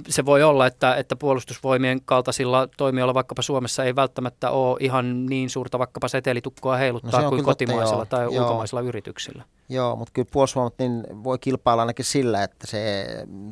se 0.10 0.26
voi 0.26 0.44
olla, 0.44 0.68
että, 0.68 0.96
että 0.96 1.16
puolustusvoimien 1.16 2.02
kaltaisilla 2.06 2.68
toimijoilla 2.78 3.14
vaikkapa 3.14 3.42
Suomessa 3.42 3.84
ei 3.84 3.96
välttämättä 3.96 4.52
ole 4.52 4.78
ihan 4.80 5.26
niin 5.26 5.50
suurta 5.50 5.80
vaikkapa 5.80 6.08
setelitukkoa 6.08 6.78
heiluttaa 6.78 7.22
no 7.22 7.30
kuin 7.30 7.44
kotimaisilla 7.44 8.00
totta, 8.00 8.18
tai 8.18 8.26
joo. 8.26 8.44
ulkomaisilla 8.44 8.82
yrityksillä. 8.82 9.44
Joo, 9.70 9.96
mutta 9.96 10.12
kyllä 10.14 10.28
puolustusvoimat 10.32 10.74
niin 10.80 11.24
voi 11.24 11.40
kilpailla 11.40 11.84
ainakin 11.84 12.06
sillä, 12.06 12.44
että 12.44 12.68
se 12.68 13.08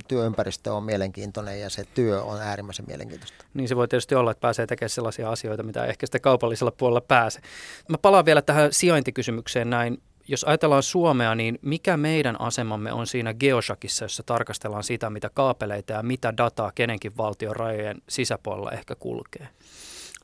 työympäristö 0.07 0.73
on 0.73 0.83
mielenkiintoinen 0.83 1.61
ja 1.61 1.69
se 1.69 1.85
työ 1.93 2.23
on 2.23 2.41
äärimmäisen 2.41 2.85
mielenkiintoista. 2.87 3.45
Niin 3.53 3.67
se 3.67 3.75
voi 3.75 3.87
tietysti 3.87 4.15
olla, 4.15 4.31
että 4.31 4.41
pääsee 4.41 4.67
tekemään 4.67 4.89
sellaisia 4.89 5.29
asioita, 5.29 5.63
mitä 5.63 5.85
ehkä 5.85 6.05
sitä 6.05 6.19
kaupallisella 6.19 6.71
puolella 6.71 7.01
pääsee. 7.01 7.41
Mä 7.89 7.97
palaan 7.97 8.25
vielä 8.25 8.41
tähän 8.41 8.73
sijaintikysymykseen 8.73 9.69
näin. 9.69 10.01
Jos 10.27 10.43
ajatellaan 10.43 10.83
Suomea, 10.83 11.35
niin 11.35 11.59
mikä 11.61 11.97
meidän 11.97 12.41
asemamme 12.41 12.91
on 12.93 13.07
siinä 13.07 13.33
geoshakissa, 13.33 14.05
jossa 14.05 14.23
tarkastellaan 14.23 14.83
sitä, 14.83 15.09
mitä 15.09 15.29
kaapeleita 15.33 15.93
ja 15.93 16.03
mitä 16.03 16.37
dataa 16.37 16.71
kenenkin 16.75 17.17
valtion 17.17 17.55
rajojen 17.55 18.01
sisäpuolella 18.09 18.71
ehkä 18.71 18.95
kulkee? 18.95 19.47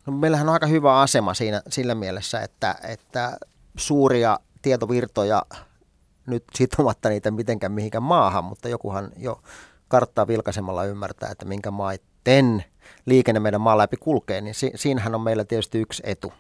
No, 0.06 0.14
meillähän 0.14 0.50
on 0.50 0.54
aika 0.54 0.68
hyvä 0.68 1.00
asema 1.00 1.34
siinä, 1.34 1.62
sillä 1.70 1.96
mielessä, 1.96 2.42
että, 2.42 2.76
että 2.84 3.38
suuria 3.78 4.40
tietovirtoja 4.62 5.42
nyt 6.32 6.44
sitomatta 6.56 7.10
niitä 7.10 7.32
mitenkään 7.32 7.72
mihinkään 7.72 8.04
maahan, 8.04 8.44
mutta 8.44 8.70
jokuhan 8.70 9.12
jo 9.18 9.42
karttaa 9.88 10.28
vilkaisemalla 10.28 10.86
ymmärtää, 10.86 11.30
että 11.32 11.46
minkä 11.46 11.72
maiden 11.72 12.64
liikenne 13.06 13.40
meidän 13.40 13.62
maan 13.62 13.78
läpi 13.78 13.98
kulkee, 13.98 14.42
niin 14.42 14.56
si- 14.56 14.72
siinähän 14.76 15.16
on 15.16 15.22
meillä 15.22 15.46
tietysti 15.46 15.80
yksi 15.80 16.04
etu. 16.06 16.34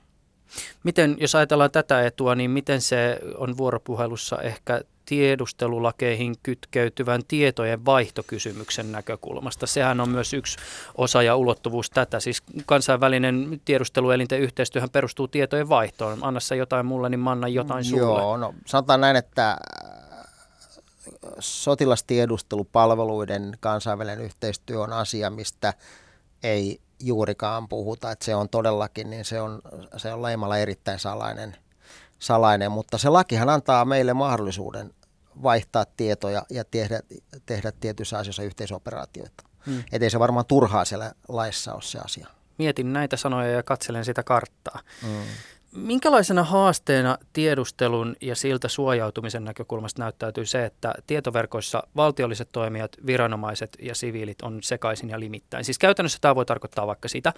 Miten, 0.83 1.17
jos 1.19 1.35
ajatellaan 1.35 1.71
tätä 1.71 2.05
etua, 2.05 2.35
niin 2.35 2.51
miten 2.51 2.81
se 2.81 3.19
on 3.37 3.57
vuoropuhelussa 3.57 4.41
ehkä 4.41 4.81
tiedustelulakeihin 5.05 6.35
kytkeytyvän 6.43 7.21
tietojen 7.27 7.85
vaihtokysymyksen 7.85 8.91
näkökulmasta. 8.91 9.67
Sehän 9.67 9.99
on 9.99 10.09
myös 10.09 10.33
yksi 10.33 10.57
osa 10.95 11.23
ja 11.23 11.35
ulottuvuus 11.35 11.89
tätä. 11.89 12.19
Siis 12.19 12.43
kansainvälinen 12.65 13.61
tiedusteluelinten 13.65 14.39
yhteistyöhän 14.39 14.89
perustuu 14.89 15.27
tietojen 15.27 15.69
vaihtoon. 15.69 16.19
Anna 16.21 16.39
sä 16.39 16.55
jotain 16.55 16.85
mulle, 16.85 17.09
niin 17.09 17.19
mä 17.19 17.31
annan 17.31 17.53
jotain 17.53 17.85
sulle. 17.85 18.01
Joo, 18.01 18.37
no 18.37 18.53
sanotaan 18.65 19.01
näin, 19.01 19.15
että 19.15 19.57
sotilastiedustelupalveluiden 21.39 23.57
kansainvälinen 23.59 24.21
yhteistyö 24.21 24.81
on 24.81 24.93
asia, 24.93 25.29
mistä 25.29 25.73
ei 26.43 26.79
juurikaan 26.99 27.67
puhuta. 27.67 28.11
Että 28.11 28.25
se 28.25 28.35
on 28.35 28.49
todellakin, 28.49 29.09
niin 29.09 29.25
se 29.25 29.41
on, 29.41 29.61
se 29.97 30.13
on 30.13 30.21
leimalla 30.21 30.57
erittäin 30.57 30.99
salainen, 30.99 31.55
salainen, 32.21 32.71
mutta 32.71 32.97
se 32.97 33.09
lakihan 33.09 33.49
antaa 33.49 33.85
meille 33.85 34.13
mahdollisuuden 34.13 34.93
vaihtaa 35.43 35.85
tietoja 35.97 36.43
ja 36.49 36.63
tehdä, 36.63 36.99
tehdä 37.45 37.71
tietyissä 37.71 38.17
asioissa 38.17 38.43
yhteisoperaatioita. 38.43 39.43
Hmm. 39.65 39.83
Että 39.91 40.05
ei 40.05 40.09
se 40.09 40.19
varmaan 40.19 40.45
turhaa 40.45 40.85
siellä 40.85 41.11
laissa 41.27 41.73
ole 41.73 41.81
se 41.81 41.99
asia. 41.99 42.27
Mietin 42.57 42.93
näitä 42.93 43.17
sanoja 43.17 43.51
ja 43.51 43.63
katselen 43.63 44.05
sitä 44.05 44.23
karttaa. 44.23 44.79
Hmm. 45.01 45.23
Minkälaisena 45.75 46.43
haasteena 46.43 47.17
tiedustelun 47.33 48.15
ja 48.21 48.35
siltä 48.35 48.67
suojautumisen 48.67 49.43
näkökulmasta 49.43 50.01
näyttäytyy 50.01 50.45
se, 50.45 50.65
että 50.65 50.93
tietoverkoissa 51.07 51.83
valtiolliset 51.95 52.49
toimijat, 52.51 52.91
viranomaiset 53.05 53.77
ja 53.81 53.95
siviilit 53.95 54.41
on 54.41 54.63
sekaisin 54.63 55.09
ja 55.09 55.19
limittäin? 55.19 55.65
Siis 55.65 55.77
käytännössä 55.79 56.17
tämä 56.21 56.35
voi 56.35 56.45
tarkoittaa 56.45 56.87
vaikka 56.87 57.07
sitä, 57.07 57.33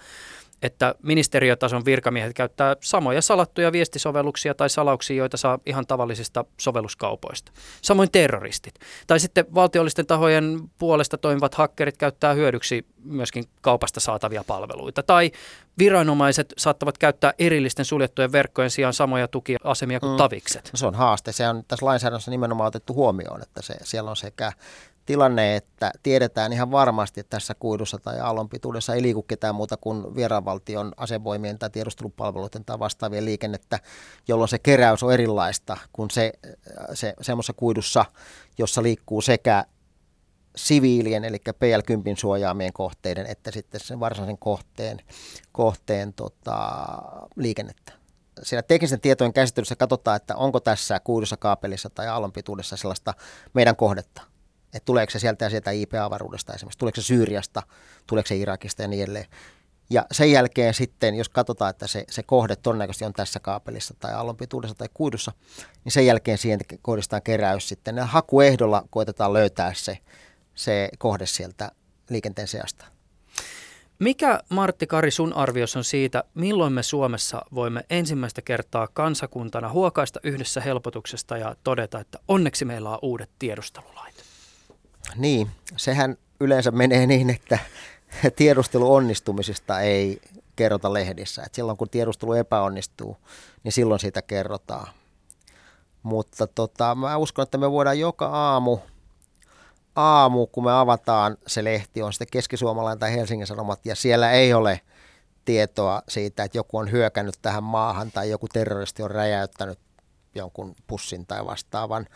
että 0.62 0.94
ministeriötason 1.02 1.84
virkamiehet 1.84 2.34
käyttää 2.34 2.76
samoja 2.80 3.22
salattuja 3.22 3.72
viestisovelluksia 3.72 4.54
tai 4.54 4.70
salauksia, 4.70 5.16
joita 5.16 5.36
saa 5.36 5.58
ihan 5.66 5.86
tavallisista 5.86 6.44
sovelluskaupoista. 6.60 7.52
Samoin 7.82 8.10
terroristit. 8.10 8.74
Tai 9.06 9.20
sitten 9.20 9.46
valtiollisten 9.54 10.06
tahojen 10.06 10.60
puolesta 10.78 11.18
toimivat 11.18 11.54
hakkerit 11.54 11.96
käyttää 11.96 12.34
hyödyksi 12.34 12.86
myöskin 13.04 13.44
kaupasta 13.60 14.00
saatavia 14.00 14.44
palveluita. 14.46 15.02
Tai 15.02 15.30
viranomaiset 15.78 16.54
saattavat 16.56 16.98
käyttää 16.98 17.34
erillisten 17.38 17.84
suljettujen 17.84 18.32
verkkojen 18.32 18.70
sijaan 18.70 18.94
samoja 18.94 19.28
tukiasemia 19.28 20.00
kuin 20.00 20.12
mm. 20.12 20.16
tavikset. 20.16 20.70
No 20.72 20.76
se 20.76 20.86
on 20.86 20.94
haaste. 20.94 21.32
Se 21.32 21.48
on 21.48 21.64
tässä 21.68 21.86
lainsäädännössä 21.86 22.30
nimenomaan 22.30 22.68
otettu 22.68 22.94
huomioon, 22.94 23.42
että 23.42 23.62
se, 23.62 23.74
siellä 23.82 24.10
on 24.10 24.16
sekä 24.16 24.52
tilanne, 25.06 25.56
että 25.56 25.92
tiedetään 26.02 26.52
ihan 26.52 26.70
varmasti, 26.70 27.20
että 27.20 27.36
tässä 27.36 27.54
kuidussa 27.54 27.98
tai 27.98 28.20
aallonpituudessa 28.20 28.94
ei 28.94 29.02
liiku 29.02 29.22
ketään 29.22 29.54
muuta 29.54 29.76
kuin 29.76 30.14
vieraanvaltion 30.14 30.92
asevoimien 30.96 31.58
tai 31.58 31.70
tiedustelupalveluiden 31.70 32.64
tai 32.64 32.78
vastaavien 32.78 33.24
liikennettä, 33.24 33.78
jolloin 34.28 34.48
se 34.48 34.58
keräys 34.58 35.02
on 35.02 35.12
erilaista 35.12 35.76
kuin 35.92 36.10
se, 36.10 36.32
se 36.94 37.14
semmoisessa 37.20 37.52
kuidussa, 37.52 38.04
jossa 38.58 38.82
liikkuu 38.82 39.20
sekä 39.20 39.64
siviilien, 40.56 41.24
eli 41.24 41.36
PL-10 41.36 42.16
suojaamien 42.16 42.72
kohteiden, 42.72 43.26
että 43.26 43.50
sitten 43.50 43.80
sen 43.80 44.00
varsinaisen 44.00 44.38
kohteen, 44.38 45.00
kohteen 45.52 46.12
tota, 46.12 46.58
liikennettä. 47.36 47.92
Siellä 48.42 48.62
teknisen 48.62 49.00
tietojen 49.00 49.32
käsittelyssä 49.32 49.76
katsotaan, 49.76 50.16
että 50.16 50.36
onko 50.36 50.60
tässä 50.60 51.00
kuidussa 51.00 51.36
kaapelissa 51.36 51.90
tai 51.90 52.08
aallonpituudessa 52.08 52.76
sellaista 52.76 53.14
meidän 53.54 53.76
kohdetta 53.76 54.33
että 54.74 54.84
tuleeko 54.84 55.10
se 55.10 55.18
sieltä 55.18 55.44
ja 55.44 55.50
sieltä 55.50 55.70
IP-avaruudesta 55.70 56.54
esimerkiksi, 56.54 56.78
tuleeko 56.78 57.00
se 57.00 57.06
Syyriasta, 57.06 57.62
tuleeko 58.06 58.26
se 58.26 58.36
Irakista 58.36 58.82
ja 58.82 58.88
niin 58.88 59.02
edelleen. 59.02 59.26
Ja 59.90 60.06
sen 60.12 60.32
jälkeen 60.32 60.74
sitten, 60.74 61.14
jos 61.14 61.28
katsotaan, 61.28 61.70
että 61.70 61.86
se, 61.86 62.04
se 62.10 62.22
kohde 62.22 62.56
todennäköisesti 62.56 63.04
on 63.04 63.12
tässä 63.12 63.40
kaapelissa 63.40 63.94
tai 63.98 64.14
aallonpituudessa 64.14 64.76
tai 64.76 64.88
kuidussa, 64.94 65.32
niin 65.84 65.92
sen 65.92 66.06
jälkeen 66.06 66.38
siihen 66.38 66.60
kohdistaan 66.82 67.22
keräys 67.22 67.68
sitten. 67.68 67.96
Ja 67.96 68.06
hakuehdolla 68.06 68.84
koitetaan 68.90 69.32
löytää 69.32 69.74
se, 69.74 69.98
se 70.54 70.88
kohde 70.98 71.26
sieltä 71.26 71.70
liikenteen 72.10 72.48
seasta. 72.48 72.84
Mikä, 73.98 74.40
Martti 74.48 74.86
Kari, 74.86 75.10
sun 75.10 75.32
arvios 75.32 75.76
on 75.76 75.84
siitä, 75.84 76.24
milloin 76.34 76.72
me 76.72 76.82
Suomessa 76.82 77.42
voimme 77.54 77.84
ensimmäistä 77.90 78.42
kertaa 78.42 78.88
kansakuntana 78.92 79.68
huokaista 79.68 80.20
yhdessä 80.22 80.60
helpotuksesta 80.60 81.36
ja 81.36 81.56
todeta, 81.64 82.00
että 82.00 82.18
onneksi 82.28 82.64
meillä 82.64 82.90
on 82.90 82.98
uudet 83.02 83.30
tiedustelulait? 83.38 84.33
Niin, 85.16 85.50
sehän 85.76 86.16
yleensä 86.40 86.70
menee 86.70 87.06
niin, 87.12 87.30
että 87.30 87.58
tiedustelu 88.36 88.94
onnistumisesta 88.94 89.80
ei 89.80 90.20
kerrota 90.56 90.92
lehdissä. 90.92 91.42
Et 91.46 91.54
silloin 91.54 91.78
kun 91.78 91.88
tiedustelu 91.88 92.32
epäonnistuu, 92.32 93.16
niin 93.64 93.72
silloin 93.72 94.00
siitä 94.00 94.22
kerrotaan. 94.22 94.88
Mutta 96.02 96.46
tota, 96.46 96.94
mä 96.94 97.16
uskon, 97.16 97.42
että 97.42 97.58
me 97.58 97.70
voidaan 97.70 97.98
joka 97.98 98.26
aamu, 98.26 98.78
aamu, 99.96 100.46
kun 100.46 100.64
me 100.64 100.72
avataan 100.72 101.36
se 101.46 101.64
lehti, 101.64 102.02
on 102.02 102.12
sitten 102.12 102.28
Keskisuomalainen 102.30 102.98
tai 102.98 103.12
Helsingin 103.12 103.46
Sanomat, 103.46 103.86
ja 103.86 103.94
siellä 103.94 104.32
ei 104.32 104.54
ole 104.54 104.80
tietoa 105.44 106.02
siitä, 106.08 106.44
että 106.44 106.58
joku 106.58 106.78
on 106.78 106.90
hyökännyt 106.90 107.34
tähän 107.42 107.64
maahan 107.64 108.12
tai 108.12 108.30
joku 108.30 108.48
terroristi 108.48 109.02
on 109.02 109.10
räjäyttänyt 109.10 109.78
jonkun 110.34 110.74
pussin 110.86 111.26
tai 111.26 111.46
vastaavan, 111.46 112.06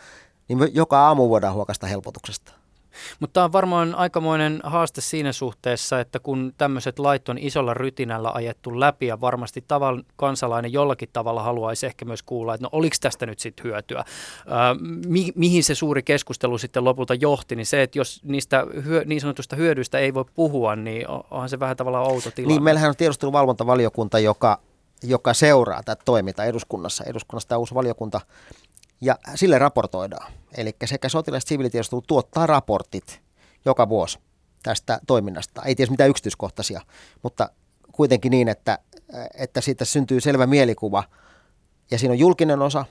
niin 0.47 0.59
me 0.59 0.65
joka 0.73 1.07
aamu 1.07 1.29
voidaan 1.29 1.53
huokasta 1.53 1.87
helpotuksesta. 1.87 2.58
Mutta 3.19 3.33
tämä 3.33 3.43
on 3.43 3.51
varmaan 3.51 3.95
aikamoinen 3.95 4.59
haaste 4.63 5.01
siinä 5.01 5.31
suhteessa, 5.31 5.99
että 5.99 6.19
kun 6.19 6.53
tämmöiset 6.57 6.99
lait 6.99 7.29
on 7.29 7.37
isolla 7.37 7.73
rytinällä 7.73 8.31
ajettu 8.33 8.79
läpi 8.79 9.07
ja 9.07 9.21
varmasti 9.21 9.63
tavan 9.67 10.03
kansalainen 10.15 10.73
jollakin 10.73 11.09
tavalla 11.13 11.43
haluaisi 11.43 11.85
ehkä 11.85 12.05
myös 12.05 12.23
kuulla, 12.23 12.53
että 12.53 12.65
no 12.65 12.69
oliko 12.71 12.95
tästä 13.01 13.25
nyt 13.25 13.39
sitten 13.39 13.63
hyötyä. 13.63 14.03
Ää, 14.47 14.75
mi- 15.07 15.33
mihin 15.35 15.63
se 15.63 15.75
suuri 15.75 16.03
keskustelu 16.03 16.57
sitten 16.57 16.83
lopulta 16.83 17.13
johti, 17.13 17.55
niin 17.55 17.65
se, 17.65 17.83
että 17.83 17.97
jos 17.97 18.21
niistä 18.23 18.65
hyö- 18.83 19.03
niin 19.05 19.21
sanotusta 19.21 19.55
hyödyistä 19.55 19.99
ei 19.99 20.13
voi 20.13 20.25
puhua, 20.35 20.75
niin 20.75 21.05
onhan 21.31 21.49
se 21.49 21.59
vähän 21.59 21.77
tavallaan 21.77 22.05
outo 22.05 22.31
tilanne. 22.31 22.53
Niin, 22.53 22.63
meillähän 22.63 22.89
on 22.89 22.95
tiedusteluvalvontavaliokunta, 22.95 24.19
joka, 24.19 24.59
joka 25.03 25.33
seuraa 25.33 25.83
tätä 25.83 26.01
toimintaa 26.05 26.45
eduskunnassa. 26.45 27.03
Eduskunnassa 27.03 27.49
tämä 27.49 27.59
uusi 27.59 27.75
valiokunta 27.75 28.21
ja 29.01 29.17
sille 29.35 29.59
raportoidaan. 29.59 30.31
Eli 30.57 30.75
sekä 30.85 31.09
sotilas- 31.09 31.43
ja 31.43 31.47
siviilitiedustelu 31.47 32.01
tuottaa 32.01 32.47
raportit 32.47 33.21
joka 33.65 33.89
vuosi 33.89 34.19
tästä 34.63 34.99
toiminnasta. 35.07 35.61
Ei 35.63 35.75
tiedä 35.75 35.91
mitään 35.91 36.09
yksityiskohtaisia, 36.09 36.81
mutta 37.23 37.49
kuitenkin 37.91 38.31
niin, 38.31 38.47
että, 38.47 38.79
että 39.33 39.61
siitä 39.61 39.85
syntyy 39.85 40.21
selvä 40.21 40.47
mielikuva. 40.47 41.03
Ja 41.91 41.97
siinä 41.97 42.11
on 42.11 42.19
julkinen 42.19 42.61
osa 42.61 42.85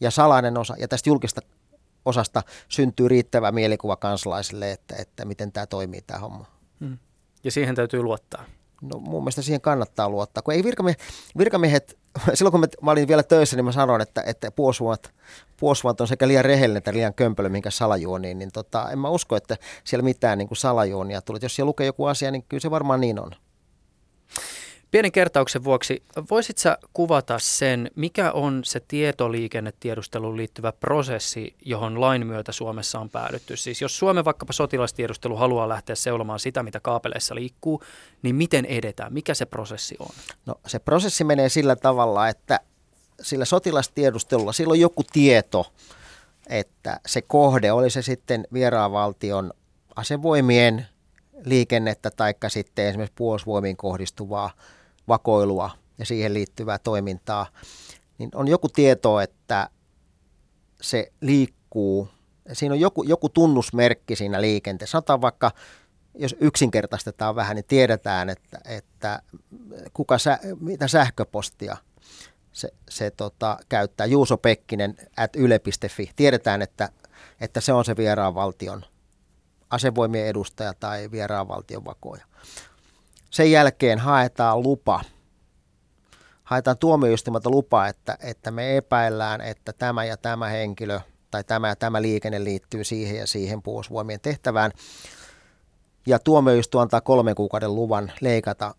ja 0.00 0.10
salainen 0.10 0.58
osa, 0.58 0.74
ja 0.78 0.88
tästä 0.88 1.10
julkista 1.10 1.40
osasta 2.04 2.42
syntyy 2.68 3.08
riittävä 3.08 3.52
mielikuva 3.52 3.96
kansalaisille, 3.96 4.72
että, 4.72 4.96
että 4.98 5.24
miten 5.24 5.52
tämä 5.52 5.66
toimii 5.66 6.02
tämä 6.02 6.20
homma. 6.20 6.46
Hmm. 6.80 6.98
Ja 7.44 7.50
siihen 7.50 7.74
täytyy 7.74 8.02
luottaa. 8.02 8.44
No 8.80 8.98
mun 8.98 9.22
mielestä 9.22 9.42
siihen 9.42 9.60
kannattaa 9.60 10.08
luottaa, 10.08 10.42
kun 10.42 10.54
ei 10.54 10.64
virkamiehet, 10.64 11.00
virkamiehet 11.38 11.98
silloin 12.34 12.52
kun 12.52 12.68
mä 12.82 12.90
olin 12.90 13.08
vielä 13.08 13.22
töissä, 13.22 13.56
niin 13.56 13.64
mä 13.64 13.72
sanoin, 13.72 14.00
että, 14.00 14.22
että 14.26 14.50
puosuvat, 14.50 15.12
puosuvat 15.56 16.00
on 16.00 16.08
sekä 16.08 16.28
liian 16.28 16.44
rehellinen 16.44 16.78
että 16.78 16.92
liian 16.92 17.14
kömpelö, 17.14 17.48
minkä 17.48 17.70
salajuoniin, 17.70 18.38
niin 18.38 18.52
tota, 18.52 18.90
en 18.90 18.98
mä 18.98 19.08
usko, 19.08 19.36
että 19.36 19.56
siellä 19.84 20.04
mitään 20.04 20.38
niin 20.38 20.48
kuin 20.48 20.58
salajuonia 20.58 21.22
tulee. 21.22 21.40
Jos 21.42 21.56
siellä 21.56 21.68
lukee 21.68 21.86
joku 21.86 22.04
asia, 22.04 22.30
niin 22.30 22.44
kyllä 22.48 22.60
se 22.60 22.70
varmaan 22.70 23.00
niin 23.00 23.20
on. 23.20 23.30
Pienen 24.90 25.12
kertauksen 25.12 25.64
vuoksi, 25.64 26.02
voisit 26.30 26.58
sä 26.58 26.78
kuvata 26.92 27.38
sen, 27.38 27.90
mikä 27.96 28.32
on 28.32 28.60
se 28.64 28.80
tietoliikennetiedusteluun 28.88 30.36
liittyvä 30.36 30.72
prosessi, 30.72 31.54
johon 31.64 32.00
lain 32.00 32.26
myötä 32.26 32.52
Suomessa 32.52 32.98
on 32.98 33.10
päädytty? 33.10 33.56
Siis 33.56 33.80
jos 33.80 33.98
Suomen 33.98 34.24
vaikkapa 34.24 34.52
sotilastiedustelu 34.52 35.36
haluaa 35.36 35.68
lähteä 35.68 35.96
seulomaan 35.96 36.40
sitä, 36.40 36.62
mitä 36.62 36.80
kaapeleissa 36.80 37.34
liikkuu, 37.34 37.82
niin 38.22 38.36
miten 38.36 38.64
edetään? 38.64 39.12
Mikä 39.12 39.34
se 39.34 39.46
prosessi 39.46 39.96
on? 39.98 40.10
No 40.46 40.54
se 40.66 40.78
prosessi 40.78 41.24
menee 41.24 41.48
sillä 41.48 41.76
tavalla, 41.76 42.28
että 42.28 42.60
sillä 43.22 43.44
sotilastiedustelulla 43.44 44.52
sillä 44.52 44.72
on 44.72 44.80
joku 44.80 45.02
tieto, 45.12 45.72
että 46.46 47.00
se 47.06 47.22
kohde, 47.22 47.72
oli 47.72 47.90
se 47.90 48.02
sitten 48.02 48.46
vieraan 48.52 48.92
valtion 48.92 49.52
asevoimien 49.96 50.86
liikennettä 51.44 52.10
tai 52.10 52.34
sitten 52.48 52.86
esimerkiksi 52.86 53.14
puolusvoimiin 53.16 53.76
kohdistuvaa 53.76 54.50
vakoilua 55.10 55.70
ja 55.98 56.06
siihen 56.06 56.34
liittyvää 56.34 56.78
toimintaa, 56.78 57.46
niin 58.18 58.30
on 58.34 58.48
joku 58.48 58.68
tieto, 58.68 59.20
että 59.20 59.70
se 60.80 61.12
liikkuu. 61.20 62.08
Siinä 62.52 62.72
on 62.72 62.80
joku, 62.80 63.02
joku 63.02 63.28
tunnusmerkki 63.28 64.16
siinä 64.16 64.40
liikenteessä. 64.40 64.92
Sanotaan 64.92 65.20
vaikka, 65.20 65.50
jos 66.14 66.36
yksinkertaistetaan 66.40 67.34
vähän, 67.34 67.56
niin 67.56 67.64
tiedetään, 67.68 68.30
että, 68.30 68.60
että 68.64 69.22
kuka 69.92 70.18
sä, 70.18 70.38
mitä 70.60 70.88
sähköpostia 70.88 71.76
se, 72.52 72.68
se 72.88 73.10
tota, 73.10 73.58
käyttää. 73.68 74.06
Juuso 74.06 74.36
Pekkinen 74.36 74.96
at 75.16 75.36
yle.fi. 75.36 76.10
Tiedetään, 76.16 76.62
että, 76.62 76.88
että 77.40 77.60
se 77.60 77.72
on 77.72 77.84
se 77.84 77.96
vieraan 77.96 78.34
valtion 78.34 78.84
asevoimien 79.70 80.26
edustaja 80.26 80.74
tai 80.80 81.10
vieraan 81.10 81.48
valtion 81.48 81.84
vakoja. 81.84 82.24
Sen 83.30 83.50
jälkeen 83.50 83.98
haetaan 83.98 84.62
lupa. 84.62 85.00
Haetaan 86.44 86.78
tuomioistuimelta 86.78 87.50
lupa, 87.50 87.86
että, 87.86 88.18
että 88.20 88.50
me 88.50 88.76
epäillään, 88.76 89.40
että 89.40 89.72
tämä 89.72 90.04
ja 90.04 90.16
tämä 90.16 90.48
henkilö 90.48 91.00
tai 91.30 91.44
tämä 91.44 91.68
ja 91.68 91.76
tämä 91.76 92.02
liikenne 92.02 92.44
liittyy 92.44 92.84
siihen 92.84 93.16
ja 93.16 93.26
siihen 93.26 93.62
puolustusvoimien 93.62 94.20
tehtävään. 94.20 94.72
Ja 96.06 96.18
tuomioistuin 96.18 96.82
antaa 96.82 97.00
kolmen 97.00 97.34
kuukauden 97.34 97.74
luvan 97.74 98.12
leikata, 98.20 98.74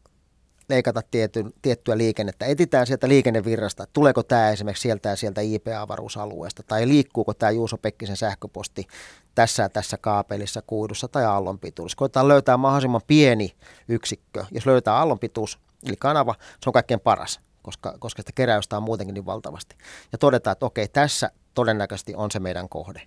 leikata 0.72 1.02
tietyn, 1.12 1.54
tiettyä 1.62 1.98
liikennettä. 1.98 2.46
Etitään 2.46 2.88
sieltä 2.88 3.08
liikennevirrasta, 3.08 3.88
tuleeko 3.94 4.24
tämä 4.24 4.50
esimerkiksi 4.50 4.82
sieltä 4.82 5.10
ja 5.10 5.16
sieltä 5.16 5.42
IP-avaruusalueesta, 5.42 6.64
tai 6.64 6.88
liikkuuko 6.88 7.34
tämä 7.34 7.52
Juuso 7.52 7.78
Pekkisen 7.78 8.18
sähköposti 8.18 8.88
tässä 9.36 9.64
ja 9.64 9.70
tässä 9.70 9.98
kaapelissa, 9.98 10.62
kuidussa 10.68 11.08
tai 11.08 11.26
aallonpituudessa. 11.26 11.96
Koitetaan 11.96 12.28
löytää 12.28 12.58
mahdollisimman 12.58 13.02
pieni 13.08 13.56
yksikkö. 13.88 14.46
Jos 14.52 14.66
löydetään 14.66 14.98
aallonpituus, 14.98 15.60
eli 15.88 15.96
kanava, 16.00 16.36
se 16.42 16.70
on 16.70 16.74
kaikkein 16.74 17.00
paras, 17.00 17.40
koska, 17.62 17.96
koska 18.00 18.22
sitä 18.22 18.32
keräystä 18.36 18.78
on 18.78 18.84
muutenkin 18.84 19.14
niin 19.14 19.26
valtavasti. 19.26 19.76
Ja 20.12 20.18
todetaan, 20.18 20.52
että 20.52 20.66
okei, 20.66 20.88
tässä 20.88 21.32
todennäköisesti 21.54 22.16
on 22.16 22.32
se 22.32 22.40
meidän 22.40 22.70
kohde. 22.70 23.02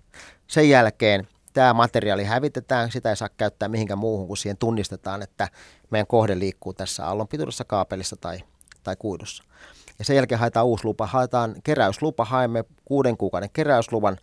Sen 0.47 0.69
jälkeen 0.69 1.27
tämä 1.55 1.73
materiaali 1.73 2.23
hävitetään, 2.23 2.91
sitä 2.91 3.09
ei 3.09 3.15
saa 3.15 3.29
käyttää 3.37 3.69
mihinkään 3.69 3.97
muuhun, 3.97 4.27
kun 4.27 4.37
siihen 4.37 4.57
tunnistetaan, 4.57 5.21
että 5.21 5.47
meidän 5.89 6.07
kohde 6.07 6.39
liikkuu 6.39 6.73
tässä 6.73 7.07
aallonpituudessa, 7.07 7.63
kaapelissa 7.63 8.15
tai, 8.15 8.39
tai 8.83 8.95
kuidussa. 8.99 9.43
Ja 9.99 10.05
sen 10.05 10.15
jälkeen 10.15 10.39
haetaan 10.39 10.65
uusi 10.65 10.85
lupa, 10.85 11.07
haetaan 11.07 11.55
keräyslupa, 11.63 12.25
haemme 12.25 12.63
kuuden 12.85 13.17
kuukauden 13.17 13.49
keräysluvan, 13.53 14.17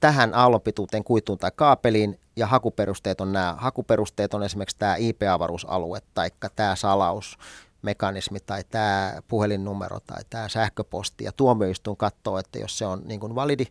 tähän 0.00 0.34
aallonpituuteen, 0.34 1.04
kuituun 1.04 1.38
tai 1.38 1.50
kaapeliin 1.54 2.20
ja 2.36 2.46
hakuperusteet 2.46 3.20
on 3.20 3.32
nämä. 3.32 3.54
Hakuperusteet 3.58 4.34
on 4.34 4.42
esimerkiksi 4.42 4.78
tämä 4.78 4.96
IP-avaruusalue 4.96 6.00
tai 6.14 6.30
tämä 6.56 6.76
salaus, 6.76 7.38
mekanismi 7.86 8.40
tai 8.40 8.64
tämä 8.70 9.22
puhelinnumero 9.28 10.00
tai 10.00 10.22
tämä 10.30 10.48
sähköposti 10.48 11.24
ja 11.24 11.32
tuomioistuin 11.32 11.96
katsoo, 11.96 12.38
että 12.38 12.58
jos 12.58 12.78
se 12.78 12.86
on 12.86 13.02
niin 13.04 13.20
kuin 13.20 13.34
validi, 13.34 13.66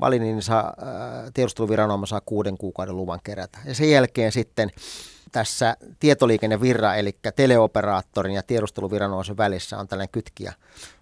validi 0.00 0.24
niin 0.24 0.42
saa, 0.42 0.74
tiedusteluviranomainen 1.34 2.06
saa 2.06 2.20
kuuden 2.20 2.58
kuukauden 2.58 2.96
luvan 2.96 3.20
kerätä. 3.24 3.58
Ja 3.64 3.74
sen 3.74 3.90
jälkeen 3.90 4.32
sitten 4.32 4.70
tässä 5.32 5.76
tietoliikennevirra, 6.00 6.94
eli 6.94 7.18
teleoperaattorin 7.36 8.34
ja 8.34 8.42
tiedusteluviranomaisen 8.42 9.36
välissä 9.36 9.78
on 9.78 9.88
tällainen 9.88 10.12
kytkiä 10.12 10.52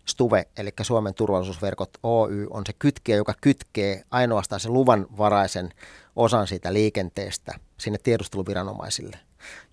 STUVE, 0.06 0.48
eli 0.56 0.70
Suomen 0.82 1.14
turvallisuusverkot 1.14 1.90
Oy, 2.02 2.46
on 2.50 2.62
se 2.66 2.72
kytkiä, 2.78 3.16
joka 3.16 3.34
kytkee 3.40 4.02
ainoastaan 4.10 4.60
sen 4.60 4.72
luvanvaraisen 4.72 5.70
osan 6.16 6.46
siitä 6.46 6.72
liikenteestä 6.72 7.52
sinne 7.78 7.98
tiedusteluviranomaisille. 8.02 9.18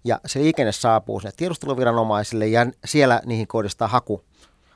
Ja 0.03 0.19
se 0.25 0.39
liikenne 0.39 0.71
saapuu 0.71 1.19
sinne 1.19 1.31
tiedusteluviranomaisille 1.37 2.47
ja 2.47 2.65
siellä 2.85 3.21
niihin 3.25 3.47
kohdistaa 3.47 3.87
haku, 3.87 4.21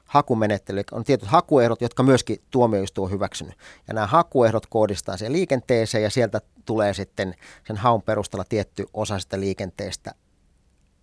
hakumenettely. 0.05 0.84
On 0.91 1.03
tietyt 1.03 1.29
hakuehdot, 1.29 1.81
jotka 1.81 2.03
myöskin 2.03 2.41
tuomioistuin 2.51 3.05
on 3.05 3.12
hyväksynyt. 3.12 3.53
Ja 3.88 3.93
nämä 3.93 4.08
hakuehdot 4.08 4.65
kohdistaa 4.65 5.17
siihen 5.17 5.34
liikenteeseen 5.34 6.03
ja 6.03 6.10
sieltä 6.10 6.41
tulee 6.65 6.93
sitten 6.93 7.36
sen 7.67 7.77
haun 7.77 8.01
perusteella 8.01 8.45
tietty 8.49 8.86
osa 8.93 9.19
sitä 9.19 9.39
liikenteestä 9.39 10.12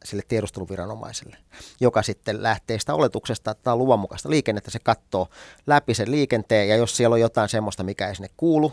sille 0.05 0.23
tiedusteluviranomaiselle, 0.29 1.37
joka 1.81 2.03
sitten 2.03 2.43
lähtee 2.43 2.79
sitä 2.79 2.95
oletuksesta, 2.95 3.51
että 3.51 3.63
tämä 3.63 3.73
on 3.73 3.79
luvanmukaista 3.79 4.31
liikennettä, 4.31 4.71
se 4.71 4.79
katsoo 4.79 5.29
läpi 5.67 5.95
sen 5.95 6.11
liikenteen 6.11 6.69
ja 6.69 6.77
jos 6.77 6.97
siellä 6.97 7.15
on 7.15 7.21
jotain 7.21 7.49
semmoista, 7.49 7.83
mikä 7.83 8.09
ei 8.09 8.15
sinne 8.15 8.31
kuulu, 8.37 8.73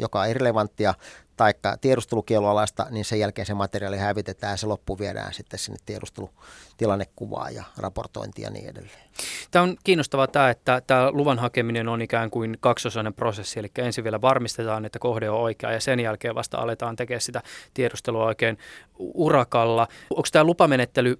joka 0.00 0.20
on 0.20 0.28
irrelevanttia, 0.28 0.94
tai 1.40 1.54
tiedustelukieloalaista, 1.80 2.86
niin 2.90 3.04
sen 3.04 3.18
jälkeen 3.18 3.46
se 3.46 3.54
materiaali 3.54 3.98
hävitetään 3.98 4.52
ja 4.52 4.56
se 4.56 4.66
loppu 4.66 4.98
viedään 4.98 5.34
sitten 5.34 5.58
sinne 5.58 5.78
tiedustelutilannekuvaan 5.86 7.54
ja 7.54 7.64
raportointia 7.76 8.46
ja 8.46 8.50
niin 8.50 8.68
edelleen. 8.68 9.10
Tämä 9.50 9.62
on 9.62 9.76
kiinnostavaa 9.84 10.26
tämä, 10.26 10.50
että 10.50 10.82
tämä 10.86 11.10
luvan 11.10 11.38
hakeminen 11.38 11.88
on 11.88 12.02
ikään 12.02 12.30
kuin 12.30 12.56
kaksosainen 12.60 13.14
prosessi, 13.14 13.58
eli 13.58 13.70
ensin 13.78 14.04
vielä 14.04 14.20
varmistetaan, 14.20 14.84
että 14.84 14.98
kohde 14.98 15.30
on 15.30 15.40
oikea 15.40 15.72
ja 15.72 15.80
sen 15.80 16.00
jälkeen 16.00 16.34
vasta 16.34 16.58
aletaan 16.58 16.96
tekemään 16.96 17.20
sitä 17.20 17.42
tiedustelua 17.74 18.24
oikein 18.24 18.58
urakalla. 18.98 19.88
Onko 20.10 20.28
tämä 20.32 20.44
lupamenettely 20.44 21.16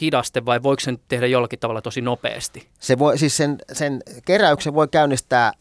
hidaste 0.00 0.44
vai 0.44 0.62
voiko 0.62 0.80
sen 0.80 0.98
tehdä 1.08 1.26
jollakin 1.26 1.58
tavalla 1.58 1.82
tosi 1.82 2.00
nopeasti? 2.00 2.68
Se 2.80 2.98
voi, 2.98 3.18
siis 3.18 3.36
sen, 3.36 3.58
sen 3.72 4.02
keräyksen 4.24 4.74
voi 4.74 4.88
käynnistää 4.88 5.52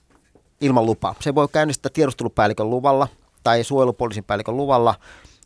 ilman 0.62 0.86
lupaa. 0.86 1.16
Se 1.20 1.36
voi 1.36 1.48
käynnistää 1.52 1.92
tiedustelupäällikön 1.94 2.70
luvalla 2.70 3.08
tai 3.44 3.64
suojelupoliisin 3.64 4.24
päällikön 4.24 4.58
luvalla 4.58 4.96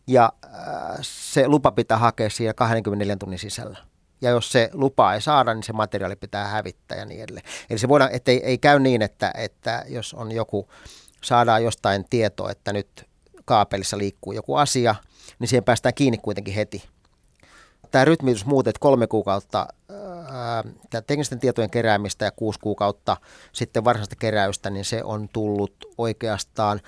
ja 0.08 0.34
äh, 0.45 0.52
se 1.02 1.47
lupa 1.47 1.71
pitää 1.71 1.97
hakea 1.97 2.30
siinä 2.30 2.54
24 2.54 3.15
tunnin 3.15 3.39
sisällä. 3.39 3.78
Ja 4.21 4.30
jos 4.30 4.52
se 4.52 4.69
lupa 4.74 5.13
ei 5.13 5.21
saada, 5.21 5.54
niin 5.54 5.63
se 5.63 5.74
materiaali 5.74 6.15
pitää 6.15 6.47
hävittää 6.47 6.97
ja 6.97 7.06
niin 7.06 7.24
edelleen. 7.24 7.45
Eli 7.69 7.80
se 7.80 7.88
voidaan, 7.88 8.12
ettei, 8.13 8.45
ei 8.45 8.58
käy 8.58 8.80
niin, 8.80 9.02
että, 9.02 9.34
että 9.38 9.86
jos 9.88 10.13
on 10.13 10.32
joku, 10.32 10.67
saadaan 11.24 11.63
jostain 11.63 12.06
tietoa, 12.10 12.52
että 12.52 12.74
nyt 12.74 13.06
kaapelissa 13.45 13.97
liikkuu 13.97 14.34
joku 14.34 14.56
asia, 14.56 14.95
niin 15.39 15.47
siihen 15.47 15.63
päästään 15.63 15.93
kiinni 15.93 16.17
kuitenkin 16.17 16.54
heti. 16.54 16.84
Tämä 17.91 18.06
rytmitys 18.06 18.45
muutet 18.45 18.78
kolme 18.78 19.08
kuukautta 19.08 19.67
ää, 20.32 20.63
teknisten 21.08 21.39
tietojen 21.39 21.70
keräämistä 21.70 22.26
ja 22.26 22.32
kuusi 22.32 22.60
kuukautta 22.60 23.17
sitten 23.54 23.84
varsinaista 23.84 24.15
keräystä, 24.15 24.70
niin 24.70 24.86
se 24.86 25.04
on 25.04 25.30
tullut 25.34 25.76
oikeastaan 25.98 26.82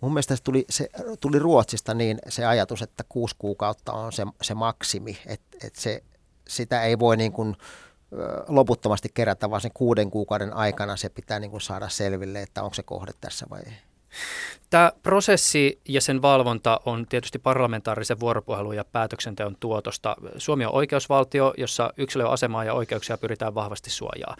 mun 0.00 0.12
mielestä 0.12 0.36
se 0.36 0.42
tuli, 0.42 0.64
se 0.70 0.88
tuli 1.20 1.38
Ruotsista 1.38 1.94
niin 1.94 2.18
se 2.28 2.44
ajatus, 2.44 2.82
että 2.82 3.04
kuusi 3.08 3.34
kuukautta 3.38 3.92
on 3.92 4.12
se, 4.12 4.26
se 4.42 4.54
maksimi, 4.54 5.18
että 5.26 5.56
et 5.66 5.76
se, 5.76 6.02
sitä 6.48 6.82
ei 6.82 6.98
voi 6.98 7.16
niin 7.16 7.32
kuin, 7.32 7.56
loputtomasti 8.48 9.08
kerätä, 9.14 9.50
vaan 9.50 9.60
sen 9.60 9.70
kuuden 9.74 10.10
kuukauden 10.10 10.52
aikana 10.52 10.96
se 10.96 11.08
pitää 11.08 11.40
niin 11.40 11.50
kuin 11.50 11.60
saada 11.60 11.88
selville, 11.88 12.42
että 12.42 12.62
onko 12.62 12.74
se 12.74 12.82
kohde 12.82 13.12
tässä 13.20 13.46
vai 13.50 13.60
ei. 13.66 13.72
Tämä 14.70 14.92
prosessi 15.02 15.80
ja 15.88 16.00
sen 16.00 16.22
valvonta 16.22 16.80
on 16.84 17.06
tietysti 17.06 17.38
parlamentaarisen 17.38 18.20
vuoropuhelun 18.20 18.76
ja 18.76 18.84
päätöksenteon 18.84 19.56
tuotosta. 19.60 20.16
Suomi 20.38 20.64
on 20.64 20.74
oikeusvaltio, 20.74 21.54
jossa 21.58 21.92
yksilön 21.96 22.30
asemaa 22.30 22.64
ja 22.64 22.74
oikeuksia 22.74 23.18
pyritään 23.18 23.54
vahvasti 23.54 23.90
suojaa. 23.90 24.36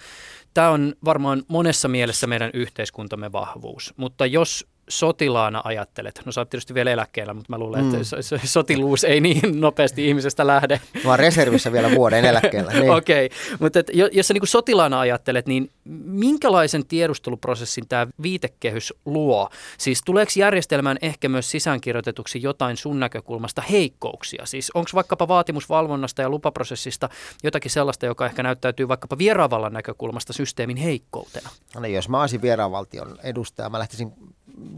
Tämä 0.55 0.71
on 0.71 0.95
varmaan 1.05 1.43
monessa 1.49 1.89
mielessä 1.89 2.27
meidän 2.27 2.51
yhteiskuntamme 2.55 3.33
vahvuus, 3.33 3.95
mutta 3.97 4.27
jos 4.27 4.67
sotilaana 4.91 5.61
ajattelet? 5.65 6.23
No 6.25 6.33
sä 6.33 6.41
oot 6.41 6.51
tietysti 6.51 6.75
vielä 6.75 6.91
eläkkeellä, 6.91 7.35
mutta 7.35 7.53
mä 7.53 7.59
luulen, 7.59 7.85
mm. 7.85 7.95
että 7.95 8.39
sotiluus 8.45 9.05
ei 9.05 9.21
niin 9.21 9.61
nopeasti 9.61 10.09
ihmisestä 10.09 10.47
lähde. 10.47 10.81
Mä 11.05 11.11
oon 11.11 11.19
reservissä 11.19 11.73
vielä 11.73 11.91
vuoden 11.91 12.25
eläkkeellä. 12.25 12.73
Niin. 12.73 12.91
Okei, 12.91 13.27
okay. 13.27 13.57
mutta 13.61 13.79
et, 13.79 13.91
jos 14.13 14.29
sä 14.29 14.35
niin 14.35 14.47
sotilaana 14.47 15.01
ajattelet, 15.01 15.47
niin 15.47 15.71
minkälaisen 16.05 16.87
tiedusteluprosessin 16.87 17.89
tämä 17.89 18.07
viitekehys 18.23 18.95
luo? 19.05 19.51
Siis 19.79 20.03
tuleeko 20.05 20.33
järjestelmään 20.37 20.99
ehkä 21.03 21.29
myös 21.29 21.51
sisäänkirjoitetuksi 21.51 22.43
jotain 22.43 22.77
sun 22.77 23.01
näkökulmasta 23.01 23.63
heikkouksia? 23.63 24.47
Siis 24.47 24.71
onko 24.75 24.91
vaikkapa 24.95 25.29
vaatimusvalvonnasta 25.29 26.23
ja 26.23 26.29
lupaprosessista 26.29 27.09
jotakin 27.43 27.71
sellaista, 27.71 28.07
joka 28.07 28.27
ehkä 28.27 28.43
näyttäytyy 28.43 28.89
vaikkapa 28.89 29.19
vieraavallan 29.19 29.73
näkökulmasta 29.73 30.33
systeemin 30.33 30.77
heikkoutena? 30.77 31.51
No 31.75 31.81
niin, 31.81 31.95
jos 31.95 32.09
mä 32.09 32.21
olisin 32.21 32.43
vieraanvaltion 32.43 33.19
edustaja, 33.23 33.71
mä 33.71 33.79
lähtisin 33.79 34.13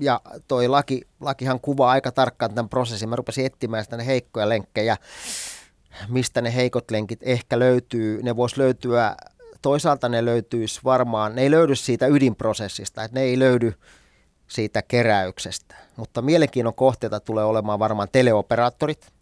ja 0.01 0.21
toi 0.49 0.69
laki, 0.69 1.03
lakihan 1.21 1.61
kuvaa 1.61 1.91
aika 1.91 2.13
tarkkaan 2.13 2.55
tämän 2.55 2.69
prosessin. 2.69 3.09
Mä 3.09 3.17
rupesin 3.17 3.47
etsimään 3.47 3.85
sitä 3.85 3.97
ne 3.97 4.07
heikkoja 4.07 4.49
lenkkejä, 4.49 4.97
mistä 6.09 6.41
ne 6.41 6.55
heikot 6.55 6.91
lenkit 6.91 7.21
ehkä 7.23 7.59
löytyy. 7.59 8.23
Ne 8.23 8.37
vois 8.37 8.57
löytyä, 8.57 9.17
toisaalta 9.63 10.09
ne 10.09 10.25
löytyisi 10.25 10.81
varmaan, 10.85 11.35
ne 11.35 11.43
ei 11.43 11.51
löydy 11.51 11.75
siitä 11.75 12.07
ydinprosessista, 12.07 13.05
että 13.05 13.21
ne 13.21 13.25
ei 13.25 13.39
löydy 13.39 13.75
siitä 14.49 14.83
keräyksestä. 14.83 15.75
Mutta 15.97 16.23
mielenkiinnon 16.23 16.75
kohteita 16.75 17.21
tulee 17.21 17.45
olemaan 17.45 17.79
varmaan 17.79 18.09
teleoperaattorit. 18.13 19.13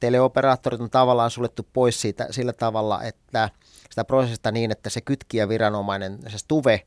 Teleoperaattorit 0.00 0.80
on 0.80 0.90
tavallaan 0.90 1.30
suljettu 1.30 1.66
pois 1.72 2.00
siitä 2.00 2.26
sillä 2.30 2.52
tavalla, 2.52 3.02
että 3.02 3.50
sitä 3.90 4.04
prosessista 4.04 4.50
niin, 4.50 4.70
että 4.70 4.90
se 4.90 5.00
kytkiä 5.00 5.48
viranomainen, 5.48 6.18
se 6.28 6.38
STUVE, 6.38 6.82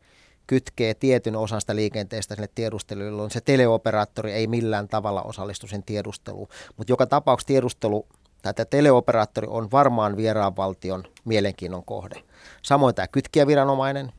kytkee 0.50 0.94
tietyn 0.94 1.36
osan 1.36 1.62
sitä 1.62 1.76
liikenteestä 1.76 2.36
sinne 2.36 2.50
tiedusteluun, 2.56 3.06
jolloin 3.06 3.32
se 3.32 3.42
teleoperaattori 3.42 4.32
ei 4.32 4.48
millään 4.48 4.88
tavalla 4.88 5.22
osallistu 5.22 5.68
sen 5.68 5.84
tiedusteluun. 5.84 6.48
Mutta 6.78 6.92
joka 6.92 7.06
tapauksessa 7.06 7.48
tiedustelu 7.48 8.08
tai 8.42 8.54
tämä 8.54 8.66
teleoperaattori 8.66 9.48
on 9.50 9.72
varmaan 9.72 10.18
vieraan 10.18 10.56
valtion 10.56 11.04
mielenkiinnon 11.26 11.86
kohde. 11.86 12.24
Samoin 12.62 12.96
tämä 12.96 13.08
kytkijäviranomainen, 13.08 14.14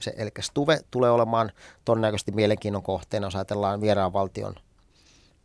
se, 0.00 0.14
eli 0.16 0.30
STUVE 0.40 0.80
tulee 0.90 1.10
olemaan 1.10 1.52
todennäköisesti 1.84 2.32
mielenkiinnon 2.32 2.82
kohteena, 2.82 3.26
jos 3.26 3.36
ajatellaan 3.36 3.80
vieraan 3.80 4.12
valtion 4.12 4.54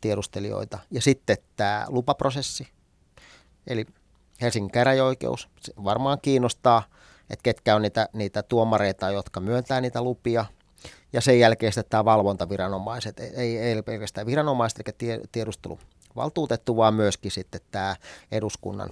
tiedustelijoita. 0.01 0.79
Ja 0.91 1.01
sitten 1.01 1.37
tämä 1.55 1.85
lupaprosessi, 1.87 2.67
eli 3.67 3.85
Helsingin 4.41 4.71
käräjäoikeus, 4.71 5.49
se 5.61 5.73
varmaan 5.83 6.17
kiinnostaa– 6.21 6.83
että 7.29 7.43
ketkä 7.43 7.75
on 7.75 7.81
niitä, 7.81 8.09
niitä 8.13 8.43
tuomareita, 8.43 9.11
jotka 9.11 9.39
myöntää 9.39 9.81
niitä 9.81 10.01
lupia. 10.01 10.45
Ja 11.13 11.21
sen 11.21 11.39
jälkeen 11.39 11.73
sitten 11.73 11.89
tämä 11.89 12.05
valvontaviranomaiset, 12.05 13.19
ei, 13.19 13.57
ei 13.57 13.81
pelkästään 13.81 14.27
viranomaiset 14.27 14.79
eli 14.79 15.21
tiedusteluvaltuutettu, 15.31 16.77
vaan 16.77 16.93
myöskin 16.93 17.31
sitten 17.31 17.61
tämä 17.71 17.95
eduskunnan 18.31 18.89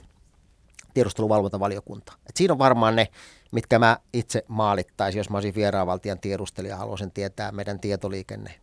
tiedusteluvalvontavaliokunta. 0.94 2.14
Et 2.30 2.38
siinä 2.38 2.54
on 2.54 2.60
varmaan 2.60 2.96
ne, 2.96 3.08
mitkä 3.52 3.80
mä 3.80 3.98
itse 4.14 4.44
maalittaisin, 4.48 5.20
jos 5.20 5.30
mä 5.30 5.38
olisin 5.38 5.56
vieraanvaltian 5.56 6.20
tiedustelija, 6.20 6.78
haluaisin 6.78 7.12
tietää 7.12 7.52
meidän 7.52 7.80
tietoliikenne 7.80 8.60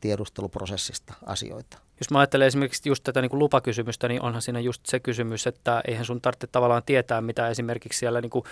tiedusteluprosessista 0.00 1.14
asioita. 1.26 1.78
Jos 2.02 2.10
mä 2.10 2.18
ajattelen 2.18 2.46
esimerkiksi 2.46 2.88
just 2.88 3.04
tätä 3.04 3.20
niin 3.20 3.30
kuin 3.30 3.38
lupakysymystä, 3.38 4.08
niin 4.08 4.22
onhan 4.22 4.42
siinä 4.42 4.60
just 4.60 4.86
se 4.86 5.00
kysymys, 5.00 5.46
että 5.46 5.82
eihän 5.88 6.04
sun 6.04 6.20
tarvitse 6.20 6.46
tavallaan 6.46 6.82
tietää, 6.86 7.20
mitä 7.20 7.48
esimerkiksi 7.48 7.98
siellä 7.98 8.20
niin 8.20 8.30
kuin 8.30 8.44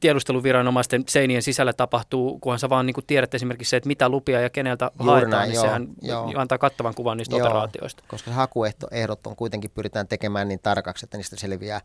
tiedusteluviranomaisten 0.00 1.04
seinien 1.08 1.42
sisällä 1.42 1.72
tapahtuu, 1.72 2.38
kunhan 2.38 2.58
sä 2.58 2.68
vaan 2.68 2.86
niin 2.86 2.94
kuin 2.94 3.06
tiedät 3.06 3.34
esimerkiksi 3.34 3.70
se, 3.70 3.76
että 3.76 3.86
mitä 3.86 4.08
lupia 4.08 4.40
ja 4.40 4.50
keneltä 4.50 4.90
Juuri 4.98 5.10
haetaan, 5.12 5.30
näin, 5.30 5.48
niin 5.48 5.54
joo, 5.54 5.64
sehän 5.64 5.88
joo. 6.02 6.32
antaa 6.36 6.58
kattavan 6.58 6.94
kuvan 6.94 7.16
niistä 7.16 7.36
joo, 7.36 7.46
operaatioista. 7.46 8.02
Koska 8.08 8.30
hakuehdot 8.30 9.26
on 9.26 9.36
kuitenkin 9.36 9.70
pyritään 9.70 10.08
tekemään 10.08 10.48
niin 10.48 10.60
tarkaksi, 10.62 11.06
että 11.06 11.16
niistä 11.16 11.36
selviää 11.36 11.80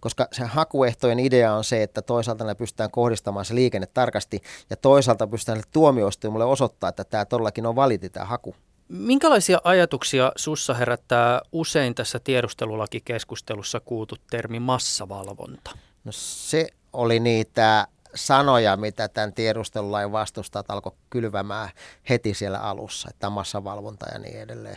koska 0.00 0.28
se 0.32 0.44
hakuehtojen 0.44 1.18
idea 1.18 1.54
on 1.54 1.64
se, 1.64 1.82
että 1.82 2.02
toisaalta 2.02 2.44
ne 2.44 2.54
pystytään 2.54 2.90
kohdistamaan 2.90 3.44
se 3.44 3.54
liikenne 3.54 3.86
tarkasti 3.86 4.40
ja 4.70 4.76
toisaalta 4.76 5.26
pystytään 5.26 5.62
tuomioistuimelle 5.72 6.44
osoittaa, 6.44 6.88
että 6.88 7.04
tämä 7.04 7.24
todellakin 7.24 7.66
on 7.66 7.76
valiti 7.76 8.08
tämä 8.08 8.26
haku. 8.26 8.54
Minkälaisia 8.88 9.60
ajatuksia 9.64 10.32
sussa 10.36 10.74
herättää 10.74 11.40
usein 11.52 11.94
tässä 11.94 12.18
tiedustelulakikeskustelussa 12.18 13.80
kuultu 13.80 14.16
termi 14.30 14.60
massavalvonta? 14.60 15.70
No 16.04 16.12
se 16.12 16.68
oli 16.92 17.20
niitä 17.20 17.86
sanoja, 18.14 18.76
mitä 18.76 19.08
tämän 19.08 19.32
tiedustelulain 19.32 20.12
vastustajat 20.12 20.70
alkoi 20.70 20.92
kylvämään 21.10 21.68
heti 22.08 22.34
siellä 22.34 22.58
alussa, 22.58 23.08
että 23.10 23.30
massavalvonta 23.30 24.06
ja 24.12 24.18
niin 24.18 24.40
edelleen. 24.40 24.76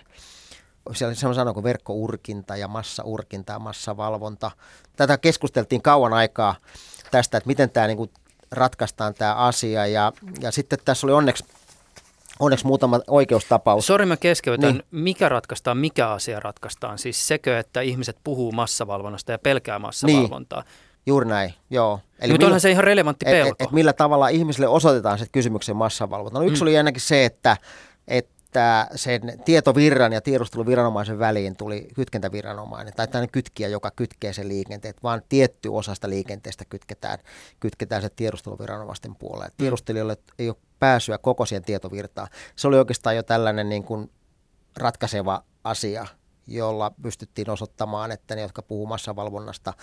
Siellä 0.93 1.29
on 1.29 1.35
sanonut 1.35 1.53
kuin 1.53 1.63
verkkourkinta 1.63 2.55
ja 2.55 2.67
massaurkinta 2.67 3.53
ja 3.53 3.59
massavalvonta. 3.59 4.51
Tätä 4.95 5.17
keskusteltiin 5.17 5.81
kauan 5.81 6.13
aikaa 6.13 6.55
tästä, 7.11 7.37
että 7.37 7.47
miten 7.47 7.69
tämä 7.69 7.87
niin 7.87 7.97
kuin 7.97 8.11
ratkaistaan 8.51 9.13
tämä 9.13 9.35
asia 9.35 9.87
ja, 9.87 10.11
ja 10.41 10.51
sitten 10.51 10.79
tässä 10.85 11.07
oli 11.07 11.13
onneksi 11.13 11.45
Onneksi 12.41 12.65
muutama 12.65 12.99
oikeustapaus. 13.07 13.87
Sori 13.87 14.05
mä 14.05 14.17
keskeytän. 14.17 14.73
Niin. 14.73 14.83
Mikä 14.91 15.29
ratkaistaan, 15.29 15.77
mikä 15.77 16.09
asia 16.09 16.39
ratkaistaan? 16.39 16.97
Siis 16.97 17.27
sekö, 17.27 17.59
että 17.59 17.81
ihmiset 17.81 18.17
puhuu 18.23 18.51
massavalvonnasta 18.51 19.31
ja 19.31 19.39
pelkää 19.39 19.79
massavalvontaa? 19.79 20.61
Niin. 20.61 20.71
Juuri 21.05 21.29
näin, 21.29 21.53
joo. 21.69 21.99
Eli 22.19 22.33
Nyt 22.33 22.43
onhan 22.43 22.59
se 22.59 22.71
ihan 22.71 22.83
relevantti 22.83 23.25
pelko. 23.25 23.47
Et, 23.47 23.61
et, 23.61 23.67
et 23.67 23.71
millä 23.71 23.93
tavalla 23.93 24.27
ihmisille 24.27 24.67
osoitetaan 24.67 25.19
se 25.19 25.25
kysymyksen 25.31 25.75
massavalvonta. 25.75 26.39
No 26.39 26.45
yksi 26.45 26.61
mm. 26.61 26.63
oli 26.63 26.77
ainakin 26.77 27.01
se, 27.01 27.25
että, 27.25 27.57
että 28.07 28.87
sen 28.95 29.21
tietovirran 29.45 30.13
ja 30.13 30.21
tiedusteluviranomaisen 30.21 31.19
väliin 31.19 31.55
tuli 31.55 31.87
kytkentäviranomainen 31.95 32.93
tai 32.93 33.07
tämmöinen 33.07 33.31
kytkiä, 33.31 33.67
joka 33.67 33.91
kytkee 33.95 34.33
sen 34.33 34.47
liikenteen, 34.47 34.93
vaan 35.03 35.21
tietty 35.29 35.69
osasta 35.69 36.09
liikenteestä 36.09 36.65
kytketään, 36.65 37.19
kytketään 37.59 38.01
se 38.01 38.09
tiedusteluviranomaisten 38.09 39.15
puolelle. 39.15 39.51
Tiedustelijoille 39.57 40.17
ei 40.39 40.49
ole 40.49 40.57
pääsyä 40.81 41.17
koko 41.17 41.45
siihen 41.45 41.63
tietovirtaan. 41.63 42.27
Se 42.55 42.67
oli 42.67 42.77
oikeastaan 42.77 43.15
jo 43.15 43.23
tällainen 43.23 43.69
niin 43.69 43.83
kuin 43.83 44.11
ratkaiseva 44.77 45.43
asia, 45.63 46.07
jolla 46.47 46.91
pystyttiin 47.01 47.49
osoittamaan, 47.49 48.11
että 48.11 48.35
ne, 48.35 48.41
jotka 48.41 48.61
puhuu 48.61 48.87
massavalvonnasta, 48.87 49.73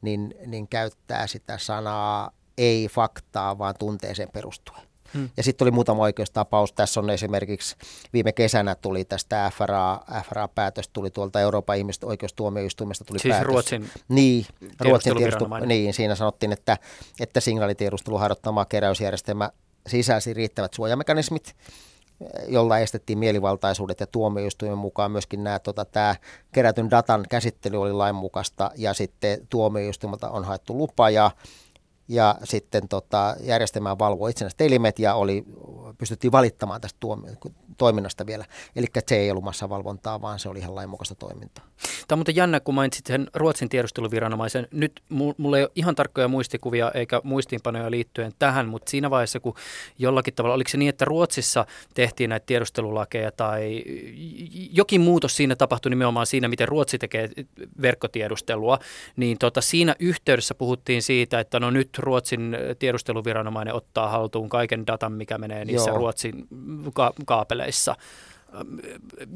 niin, 0.00 0.34
niin 0.46 0.68
käyttää 0.68 1.26
sitä 1.26 1.58
sanaa 1.58 2.30
ei 2.58 2.88
faktaa, 2.88 3.58
vaan 3.58 3.74
tunteeseen 3.78 4.28
perustuen. 4.32 4.80
Hmm. 5.14 5.30
Ja 5.36 5.42
sitten 5.42 5.58
tuli 5.58 5.70
muutama 5.70 6.02
oikeustapaus. 6.02 6.72
Tässä 6.72 7.00
on 7.00 7.10
esimerkiksi 7.10 7.76
viime 8.12 8.32
kesänä 8.32 8.74
tuli 8.74 9.04
tästä 9.04 9.52
FRA, 9.54 10.00
FRA-päätös 10.28 10.88
tuli 10.88 11.10
tuolta 11.10 11.40
Euroopan 11.40 11.76
ihmisoikeustuomioistuimesta 11.76 13.04
tuli 13.04 13.18
siis 13.18 13.32
päätös. 13.32 13.46
Ruotsin 13.46 13.90
niin, 14.08 14.46
Ruotsin 14.80 15.16
tiedustelu, 15.16 15.66
niin, 15.66 15.94
siinä 15.94 16.14
sanottiin, 16.14 16.52
että, 16.52 16.76
että 17.20 17.40
signaalitiedustelu 17.40 18.18
harjoittama 18.18 18.64
keräysjärjestelmä 18.64 19.50
sisälsi 19.86 20.34
riittävät 20.34 20.74
suojamekanismit, 20.74 21.56
jolla 22.48 22.78
estettiin 22.78 23.18
mielivaltaisuudet 23.18 24.00
ja 24.00 24.06
tuomioistuimen 24.06 24.78
mukaan 24.78 25.10
myöskin 25.10 25.44
nämä, 25.44 25.58
tota, 25.58 25.84
tämä 25.84 26.14
kerätyn 26.52 26.90
datan 26.90 27.24
käsittely 27.28 27.82
oli 27.82 27.92
lainmukaista 27.92 28.70
ja 28.76 28.94
sitten 28.94 29.46
tuomioistuimelta 29.50 30.30
on 30.30 30.44
haettu 30.44 30.78
lupa 30.78 31.10
ja 31.10 31.30
ja 32.08 32.34
sitten 32.44 32.88
tota, 32.88 33.36
järjestelmää 33.40 33.98
valvoi 33.98 34.30
itsenäiset 34.30 34.60
elimet 34.60 34.98
ja 34.98 35.14
oli, 35.14 35.44
pystyttiin 35.98 36.32
valittamaan 36.32 36.80
tästä 36.80 36.96
tuomio, 37.00 37.32
toiminnasta 37.78 38.26
vielä. 38.26 38.44
Eli 38.76 38.86
se 39.08 39.16
ei 39.16 39.30
ollut 39.30 39.44
massavalvontaa, 39.44 40.20
vaan 40.20 40.38
se 40.38 40.48
oli 40.48 40.58
ihan 40.58 40.74
lainmukaista 40.74 41.14
toimintaa. 41.14 41.64
Tämä 42.08 42.16
on 42.16 42.18
muuten 42.18 42.36
jännä, 42.36 42.60
kun 42.60 42.74
mainitsit 42.74 43.06
sen 43.06 43.30
Ruotsin 43.34 43.68
tiedusteluviranomaisen. 43.68 44.68
Nyt 44.72 45.02
mulla 45.38 45.58
ei 45.58 45.64
ole 45.64 45.72
ihan 45.74 45.94
tarkkoja 45.94 46.28
muistikuvia 46.28 46.90
eikä 46.94 47.20
muistiinpanoja 47.24 47.90
liittyen 47.90 48.32
tähän, 48.38 48.68
mutta 48.68 48.90
siinä 48.90 49.10
vaiheessa, 49.10 49.40
kun 49.40 49.54
jollakin 49.98 50.34
tavalla, 50.34 50.54
oliko 50.54 50.70
se 50.70 50.76
niin, 50.76 50.88
että 50.88 51.04
Ruotsissa 51.04 51.66
tehtiin 51.94 52.30
näitä 52.30 52.46
tiedustelulakeja 52.46 53.32
tai 53.32 53.82
jokin 54.72 55.00
muutos 55.00 55.36
siinä 55.36 55.56
tapahtui 55.56 55.90
nimenomaan 55.90 56.26
siinä, 56.26 56.48
miten 56.48 56.68
Ruotsi 56.68 56.98
tekee 56.98 57.30
verkkotiedustelua, 57.82 58.78
niin 59.16 59.38
tota, 59.38 59.60
siinä 59.60 59.96
yhteydessä 59.98 60.54
puhuttiin 60.54 61.02
siitä, 61.02 61.40
että 61.40 61.60
no 61.60 61.70
nyt 61.70 61.95
Ruotsin 62.02 62.56
tiedusteluviranomainen 62.78 63.74
ottaa 63.74 64.08
haltuun 64.08 64.48
kaiken 64.48 64.86
datan, 64.86 65.12
mikä 65.12 65.38
menee 65.38 65.64
niissä 65.64 65.90
Joo. 65.90 65.98
Ruotsin 65.98 66.46
ka- 66.94 67.12
kaapeleissa. 67.26 67.96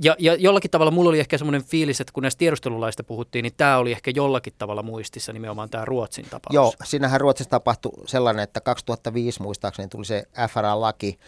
Ja, 0.02 0.16
ja 0.18 0.34
jollakin 0.34 0.70
tavalla 0.70 0.90
mulla 0.90 1.08
oli 1.08 1.20
ehkä 1.20 1.38
semmoinen 1.38 1.64
fiilis, 1.64 2.00
että 2.00 2.12
kun 2.12 2.22
näistä 2.22 2.38
tiedustelulaista 2.38 3.04
puhuttiin, 3.04 3.42
niin 3.42 3.52
tämä 3.56 3.78
oli 3.78 3.92
ehkä 3.92 4.12
jollakin 4.14 4.52
tavalla 4.58 4.82
muistissa 4.82 5.32
nimenomaan 5.32 5.70
tämä 5.70 5.84
Ruotsin 5.84 6.24
tapaus. 6.30 6.54
Joo, 6.54 6.72
siinähän 6.84 7.20
Ruotsissa 7.20 7.50
tapahtui 7.50 7.92
sellainen, 8.06 8.42
että 8.42 8.60
2005 8.60 9.42
muistaakseni 9.42 9.88
tuli 9.88 10.04
se 10.04 10.24
FRA-laki, 10.48 11.18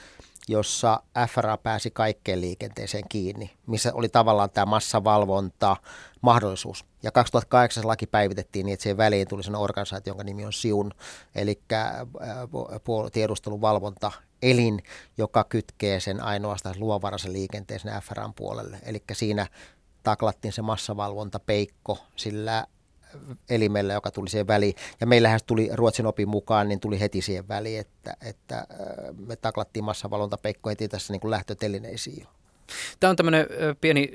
jossa 0.48 1.02
FRA 1.28 1.56
pääsi 1.56 1.90
kaikkeen 1.90 2.40
liikenteeseen 2.40 3.04
kiinni, 3.08 3.50
missä 3.66 3.94
oli 3.94 4.08
tavallaan 4.08 4.50
tämä 4.50 4.66
massavalvonta 4.66 5.76
mahdollisuus. 6.20 6.84
Ja 7.02 7.12
2008 7.12 7.86
laki 7.86 8.06
päivitettiin 8.06 8.66
niin, 8.66 8.74
että 8.74 8.82
siihen 8.82 8.96
väliin 8.96 9.28
tuli 9.28 9.42
sellainen 9.42 9.64
organisaatio, 9.64 10.10
jonka 10.10 10.24
nimi 10.24 10.44
on 10.44 10.52
SIUN, 10.52 10.92
eli 11.34 11.62
tiedusteluvalvonta 13.12 14.12
elin, 14.42 14.82
joka 15.18 15.44
kytkee 15.44 16.00
sen 16.00 16.20
ainoastaan 16.20 16.74
luovaraisen 16.78 17.32
liikenteeseen 17.32 18.02
FRAn 18.02 18.34
puolelle. 18.34 18.78
Eli 18.82 19.02
siinä 19.12 19.46
taklattiin 20.02 20.52
se 20.52 20.62
massavalvonta 20.62 21.40
peikko 21.40 21.98
sillä 22.16 22.66
elimellä, 23.50 23.92
joka 23.92 24.10
tuli 24.10 24.28
siihen 24.28 24.46
väliin. 24.46 24.74
Ja 25.00 25.06
meillähän 25.06 25.40
tuli 25.46 25.70
Ruotsin 25.72 26.06
opin 26.06 26.28
mukaan, 26.28 26.68
niin 26.68 26.80
tuli 26.80 27.00
heti 27.00 27.22
siihen 27.22 27.48
väliin, 27.48 27.80
että, 27.80 28.16
että 28.26 28.66
me 29.26 29.36
taklattiin 29.36 29.84
massavalvontapeikko 29.84 30.70
heti 30.70 30.88
tässä 30.88 31.12
niin 31.12 31.20
kuin 31.20 31.30
lähtötelineisiin. 31.30 32.26
Tämä 33.00 33.10
on 33.10 33.16
tämmöinen 33.16 33.46
pieni 33.80 34.12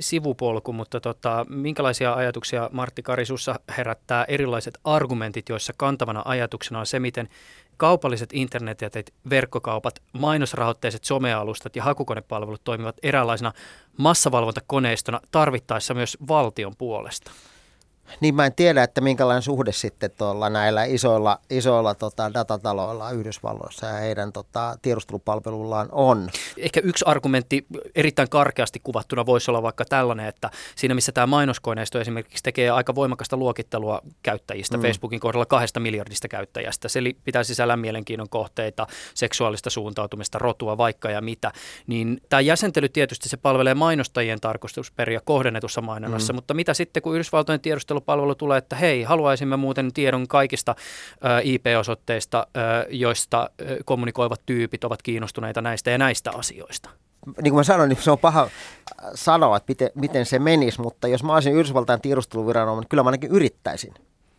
sivupolku, 0.00 0.72
mutta 0.72 1.00
tota, 1.00 1.46
minkälaisia 1.48 2.14
ajatuksia 2.14 2.70
Martti 2.72 3.02
Karisussa 3.02 3.60
herättää 3.76 4.24
erilaiset 4.24 4.78
argumentit, 4.84 5.48
joissa 5.48 5.72
kantavana 5.76 6.22
ajatuksena 6.24 6.80
on 6.80 6.86
se, 6.86 7.00
miten 7.00 7.28
kaupalliset 7.76 8.30
internetjätet, 8.32 9.14
verkkokaupat, 9.30 10.02
mainosrahoitteiset 10.12 11.04
somealustat 11.04 11.76
ja 11.76 11.82
hakukonepalvelut 11.82 12.64
toimivat 12.64 12.96
eräänlaisena 13.02 13.52
massavalvontakoneistona 13.96 15.20
tarvittaessa 15.30 15.94
myös 15.94 16.16
valtion 16.28 16.76
puolesta? 16.76 17.30
Niin 18.20 18.34
mä 18.34 18.46
en 18.46 18.54
tiedä, 18.54 18.82
että 18.82 19.00
minkälainen 19.00 19.42
suhde 19.42 19.72
sitten 19.72 20.10
tuolla 20.18 20.50
näillä 20.50 20.84
isoilla, 20.84 21.40
isoilla 21.50 21.94
tota, 21.94 22.34
datataloilla 22.34 23.10
Yhdysvalloissa 23.10 23.86
ja 23.86 23.92
heidän 23.92 24.32
tota, 24.32 24.78
tiedustelupalvelullaan 24.82 25.88
on. 25.92 26.28
Ehkä 26.58 26.80
yksi 26.80 27.04
argumentti 27.08 27.66
erittäin 27.94 28.28
karkeasti 28.28 28.80
kuvattuna 28.82 29.26
voisi 29.26 29.50
olla 29.50 29.62
vaikka 29.62 29.84
tällainen, 29.84 30.26
että 30.26 30.50
siinä 30.76 30.94
missä 30.94 31.12
tämä 31.12 31.26
mainoskoneisto 31.26 32.00
esimerkiksi 32.00 32.42
tekee 32.42 32.70
aika 32.70 32.94
voimakasta 32.94 33.36
luokittelua 33.36 34.02
käyttäjistä, 34.22 34.76
mm. 34.76 34.82
Facebookin 34.82 35.20
kohdalla 35.20 35.46
kahdesta 35.46 35.80
miljardista 35.80 36.28
käyttäjästä, 36.28 36.88
se 36.88 37.00
pitää 37.24 37.44
sisällä 37.44 37.76
mielenkiinnon 37.76 38.28
kohteita, 38.28 38.86
seksuaalista 39.14 39.70
suuntautumista, 39.70 40.38
rotua, 40.38 40.78
vaikka 40.78 41.10
ja 41.10 41.20
mitä, 41.20 41.52
niin 41.86 42.20
tämä 42.28 42.40
jäsentely 42.40 42.88
tietysti 42.88 43.28
se 43.28 43.36
palvelee 43.36 43.74
mainostajien 43.74 44.40
tarkoitusperiä 44.40 45.20
kohdennetussa 45.24 45.80
mainonnassa, 45.80 46.32
mm. 46.32 46.36
mutta 46.36 46.54
mitä 46.54 46.74
sitten 46.74 47.02
kun 47.02 47.14
Yhdysvaltojen 47.14 47.60
tiedustelu 47.60 47.95
tiedustelupalvelu 47.96 48.34
tulee, 48.34 48.58
että 48.58 48.76
hei, 48.76 49.02
haluaisimme 49.02 49.56
muuten 49.56 49.92
tiedon 49.92 50.28
kaikista 50.28 50.74
IP-osoitteista, 51.42 52.46
joista 52.90 53.50
kommunikoivat 53.84 54.40
tyypit 54.46 54.84
ovat 54.84 55.02
kiinnostuneita 55.02 55.62
näistä 55.62 55.90
ja 55.90 55.98
näistä 55.98 56.30
asioista 56.34 56.90
niin 57.26 57.52
kuin 57.52 57.54
mä 57.54 57.64
sanoin, 57.64 57.88
niin 57.88 58.02
se 58.02 58.10
on 58.10 58.18
paha 58.18 58.50
sanoa, 59.14 59.56
että 59.56 59.70
miten, 59.70 59.90
miten 59.94 60.26
se 60.26 60.38
menisi, 60.38 60.80
mutta 60.80 61.08
jos 61.08 61.22
mä 61.22 61.34
olisin 61.34 61.54
Yhdysvaltain 61.54 62.00
tiedusteluviranomainen, 62.00 62.80
niin 62.80 62.88
kyllä 62.88 63.02
mä 63.02 63.08
ainakin 63.08 63.30
yrittäisin. 63.30 63.94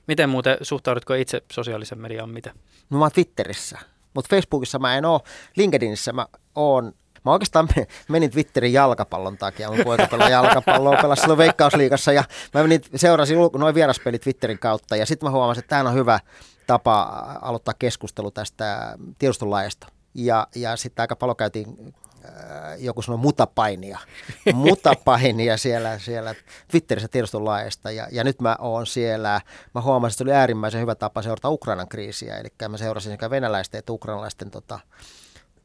Miten 0.07 0.29
muuten 0.29 0.57
suhtaudutko 0.61 1.13
itse 1.13 1.41
sosiaalisen 1.51 1.99
mediaan, 1.99 2.29
miten? 2.29 2.53
No 2.89 2.97
mä 2.97 3.03
oon 3.05 3.11
Twitterissä, 3.11 3.79
mutta 4.13 4.35
Facebookissa 4.35 4.79
mä 4.79 4.97
en 4.97 5.05
ole, 5.05 5.21
LinkedInissä 5.57 6.13
mä 6.13 6.27
oon 6.55 6.93
Mä 7.27 7.33
oikeastaan 7.33 7.67
menin 8.09 8.31
Twitterin 8.31 8.73
jalkapallon 8.73 9.37
takia. 9.37 9.71
Mun 9.71 9.83
poika 9.83 10.07
pelaa 10.07 10.29
jalkapalloa, 10.29 10.97
pelasi 11.01 11.19
silloin 11.19 11.37
Veikkausliigassa 11.37 12.11
ja 12.11 12.23
mä 12.53 12.61
menin, 12.61 12.81
seurasin 12.95 13.37
noin 13.57 13.75
vieraspelit 13.75 14.21
Twitterin 14.21 14.59
kautta 14.59 14.95
ja 14.95 15.05
sitten 15.05 15.27
mä 15.27 15.31
huomasin, 15.31 15.59
että 15.59 15.69
tämä 15.69 15.89
on 15.89 15.95
hyvä 15.95 16.19
tapa 16.67 17.01
aloittaa 17.41 17.73
keskustelu 17.79 18.31
tästä 18.31 18.97
tiedustelulaajasta. 19.19 19.87
Ja, 20.13 20.47
ja 20.55 20.75
sitten 20.75 21.03
aika 21.03 21.15
paljon 21.15 21.35
käytiin 21.35 21.93
äh, 22.25 22.31
joku 22.79 23.01
sanoi 23.01 23.17
mutapainia, 23.17 23.99
mutapainia 24.53 25.57
siellä, 25.57 25.99
siellä 25.99 26.35
Twitterissä 26.67 27.07
tiedustelulaajasta 27.07 27.91
ja, 27.91 28.07
ja 28.11 28.23
nyt 28.23 28.41
mä 28.41 28.55
oon 28.59 28.87
siellä, 28.87 29.41
mä 29.75 29.81
huomasin, 29.81 30.13
että 30.13 30.17
se 30.17 30.23
oli 30.23 30.31
äärimmäisen 30.31 30.81
hyvä 30.81 30.95
tapa 30.95 31.21
seurata 31.21 31.49
Ukrainan 31.49 31.87
kriisiä, 31.87 32.37
eli 32.37 32.49
mä 32.69 32.77
seurasin 32.77 33.11
sekä 33.11 33.29
venäläisten 33.29 33.79
että 33.79 33.93
ukrainalaisten 33.93 34.51
tota, 34.51 34.79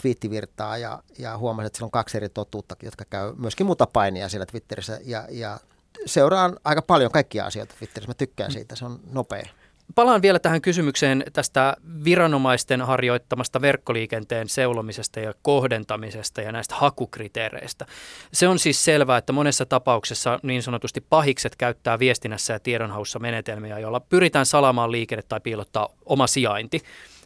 twiittivirtaa 0.03 0.79
ja, 0.79 1.03
ja 1.19 1.39
huomasin, 1.39 1.67
että 1.67 1.77
siellä 1.77 1.87
on 1.87 1.91
kaksi 1.91 2.17
eri 2.17 2.29
totuutta, 2.29 2.77
jotka 2.83 3.05
käy 3.11 3.33
myöskin 3.37 3.67
muuta 3.67 3.87
painia 3.87 4.29
siellä 4.29 4.47
Twitterissä 4.47 5.01
ja, 5.05 5.27
ja 5.31 5.61
seuraan 6.07 6.57
aika 6.65 6.83
paljon 6.83 7.11
kaikkia 7.11 7.47
asioita 7.47 7.75
Twitterissä. 7.79 8.11
Mä 8.11 8.15
tykkään 8.15 8.51
mm. 8.51 8.53
siitä, 8.53 8.77
se 8.77 8.85
on 8.85 9.01
nopea. 9.13 9.49
Palaan 9.95 10.23
vielä 10.23 10.39
tähän 10.39 10.61
kysymykseen 10.61 11.25
tästä 11.33 11.77
viranomaisten 12.05 12.81
harjoittamasta 12.81 13.61
verkkoliikenteen 13.61 14.49
seulomisesta 14.49 15.21
ja 15.21 15.35
kohdentamisesta 15.43 16.41
ja 16.41 16.53
näistä 16.53 16.75
hakukriteereistä. 16.75 17.87
Se 18.33 18.49
on 18.49 18.59
siis 18.59 18.85
selvää, 18.85 19.19
että 19.19 19.33
monessa 19.33 19.67
tapauksessa 19.67 20.41
niin 20.43 20.63
sanotusti 20.63 21.01
pahikset 21.01 21.57
käyttää 21.57 21.99
viestinnässä 21.99 22.53
ja 22.53 22.61
tiedonhaussa 22.61 23.19
menetelmiä, 23.19 23.79
joilla 23.79 24.01
pyritään 24.01 24.47
salaamaan 24.47 24.93
liikenne 24.93 25.23
tai 25.23 25.41
piilottaa 25.41 25.89
oma 26.05 26.27
sijainti. 26.27 26.83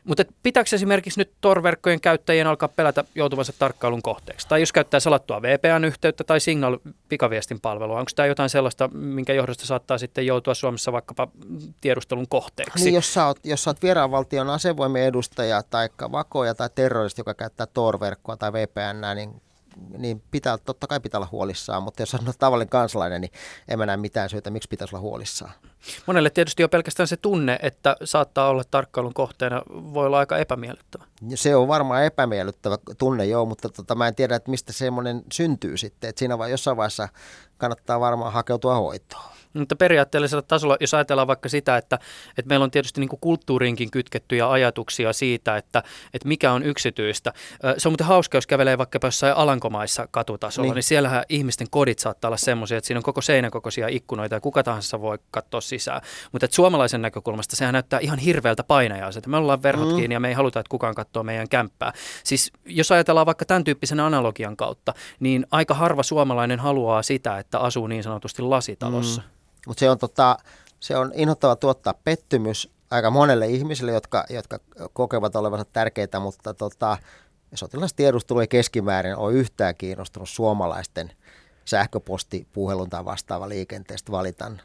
Mutta 0.06 0.24
pitääkö 0.42 0.70
esimerkiksi 0.72 1.20
nyt 1.20 1.32
torverkkojen 1.40 2.00
käyttäjien 2.00 2.46
alkaa 2.46 2.68
pelätä 2.68 3.04
joutuvansa 3.14 3.52
tarkkailun 3.58 4.02
kohteeksi? 4.02 4.48
Tai 4.48 4.60
jos 4.60 4.72
käyttää 4.72 5.00
salattua 5.00 5.42
VPN-yhteyttä 5.42 6.24
tai 6.24 6.38
Signal-pikaviestin 6.40 7.60
palvelua, 7.62 7.98
onko 7.98 8.10
tämä 8.16 8.26
jotain 8.26 8.50
sellaista, 8.50 8.88
minkä 8.88 9.32
johdosta 9.32 9.66
saattaa 9.66 9.98
sitten 9.98 10.26
joutua 10.26 10.54
Suomessa 10.54 10.92
vaikkapa 10.92 11.28
tiedustelun 11.80 12.28
kohteeksi? 12.28 12.84
Niin, 12.84 12.94
jos 12.94 13.14
sä 13.14 13.26
oot, 13.26 13.38
jos 13.44 13.64
sä 13.64 13.70
oot 13.70 13.82
vieraanvaltion 13.82 14.50
asevoimien 14.50 15.06
edustaja 15.06 15.62
tai 15.62 15.88
vakoja 16.12 16.54
tai 16.54 16.70
terroristi, 16.74 17.20
joka 17.20 17.34
käyttää 17.34 17.66
torverkkoa 17.66 18.36
tai 18.36 18.52
VPN, 18.52 19.16
niin 19.16 19.42
niin 19.98 20.22
pitää, 20.30 20.58
totta 20.58 20.86
kai 20.86 21.00
pitää 21.00 21.18
olla 21.18 21.28
huolissaan, 21.32 21.82
mutta 21.82 22.02
jos 22.02 22.14
on 22.14 22.20
tavallinen 22.38 22.68
kansalainen, 22.68 23.20
niin 23.20 23.32
en 23.68 23.78
mä 23.78 23.86
näe 23.86 23.96
mitään 23.96 24.30
syytä, 24.30 24.50
miksi 24.50 24.68
pitäisi 24.68 24.96
olla 24.96 25.02
huolissaan. 25.02 25.52
Monelle 26.06 26.30
tietysti 26.30 26.62
jo 26.62 26.68
pelkästään 26.68 27.06
se 27.06 27.16
tunne, 27.16 27.58
että 27.62 27.96
saattaa 28.04 28.48
olla 28.48 28.62
tarkkailun 28.70 29.14
kohteena, 29.14 29.62
voi 29.68 30.06
olla 30.06 30.18
aika 30.18 30.38
epämiellyttävä. 30.38 31.04
Se 31.34 31.56
on 31.56 31.68
varmaan 31.68 32.04
epämiellyttävä 32.04 32.78
tunne, 32.98 33.24
joo, 33.24 33.44
mutta 33.44 33.68
tota, 33.68 33.94
mä 33.94 34.08
en 34.08 34.14
tiedä, 34.14 34.36
että 34.36 34.50
mistä 34.50 34.72
semmoinen 34.72 35.22
syntyy 35.32 35.76
sitten. 35.76 36.10
Että 36.10 36.18
siinä 36.18 36.38
vai, 36.38 36.50
jossain 36.50 36.76
vaiheessa 36.76 37.08
kannattaa 37.58 38.00
varmaan 38.00 38.32
hakeutua 38.32 38.74
hoitoon. 38.74 39.35
Mutta 39.58 39.76
periaatteellisella 39.76 40.42
tasolla, 40.42 40.76
jos 40.80 40.94
ajatellaan 40.94 41.28
vaikka 41.28 41.48
sitä, 41.48 41.76
että, 41.76 41.98
että 42.38 42.48
meillä 42.48 42.64
on 42.64 42.70
tietysti 42.70 43.00
niin 43.00 43.08
kuin 43.08 43.20
kulttuuriinkin 43.20 43.90
kytkettyjä 43.90 44.50
ajatuksia 44.50 45.12
siitä, 45.12 45.56
että, 45.56 45.82
että 46.14 46.28
mikä 46.28 46.52
on 46.52 46.62
yksityistä. 46.62 47.32
Se 47.78 47.88
on 47.88 47.92
muuten 47.92 48.06
hauska, 48.06 48.36
jos 48.36 48.46
kävelee 48.46 48.78
vaikka 48.78 48.98
jossain 49.02 49.36
Alankomaissa 49.36 50.08
katutasolla, 50.10 50.66
niin, 50.66 50.74
niin 50.74 50.82
siellähän 50.82 51.24
ihmisten 51.28 51.66
kodit 51.70 51.98
saattaa 51.98 52.28
olla 52.28 52.36
semmoisia, 52.36 52.78
että 52.78 52.86
siinä 52.86 52.98
on 52.98 53.02
koko 53.02 53.20
seinäkokoisia 53.20 53.88
ikkunoita 53.88 54.34
ja 54.34 54.40
kuka 54.40 54.62
tahansa 54.62 55.00
voi 55.00 55.18
katsoa 55.30 55.60
sisään. 55.60 56.00
Mutta 56.32 56.46
suomalaisen 56.50 57.02
näkökulmasta 57.02 57.56
sehän 57.56 57.72
näyttää 57.72 58.00
ihan 58.00 58.18
hirveältä 58.18 58.64
painajaiselta. 58.64 59.28
Me 59.28 59.36
ollaan 59.36 59.62
verhot 59.62 59.88
mm. 59.88 59.96
kiinni 59.96 60.14
ja 60.14 60.20
me 60.20 60.28
ei 60.28 60.34
haluta, 60.34 60.60
että 60.60 60.70
kukaan 60.70 60.94
katsoo 60.94 61.22
meidän 61.22 61.48
kämppää. 61.48 61.92
Siis 62.24 62.52
jos 62.66 62.92
ajatellaan 62.92 63.26
vaikka 63.26 63.44
tämän 63.44 63.64
tyyppisen 63.64 64.00
analogian 64.00 64.56
kautta, 64.56 64.94
niin 65.20 65.46
aika 65.50 65.74
harva 65.74 66.02
suomalainen 66.02 66.60
haluaa 66.60 67.02
sitä, 67.02 67.38
että 67.38 67.58
asuu 67.58 67.86
niin 67.86 68.02
sanotusti 68.02 68.42
lasitalossa. 68.42 69.22
Mm. 69.22 69.28
Mutta 69.66 69.80
se 69.80 69.90
on, 69.90 69.98
tota, 69.98 70.36
se 70.80 70.96
on 70.96 71.12
inhottava 71.14 71.56
tuottaa 71.56 71.94
pettymys 72.04 72.70
aika 72.90 73.10
monelle 73.10 73.46
ihmiselle, 73.46 73.92
jotka, 73.92 74.24
jotka 74.30 74.58
kokevat 74.92 75.36
olevansa 75.36 75.64
tärkeitä, 75.72 76.20
mutta 76.20 76.54
tota, 76.54 76.98
sotilastiedustelu 77.54 78.40
ei 78.40 78.48
keskimäärin 78.48 79.16
ole 79.16 79.32
yhtään 79.32 79.74
kiinnostunut 79.78 80.28
suomalaisten 80.28 81.12
sähköpostipuhelun 81.64 82.90
tai 82.90 83.04
vastaava 83.04 83.48
liikenteestä 83.48 84.12
valitan. 84.12 84.60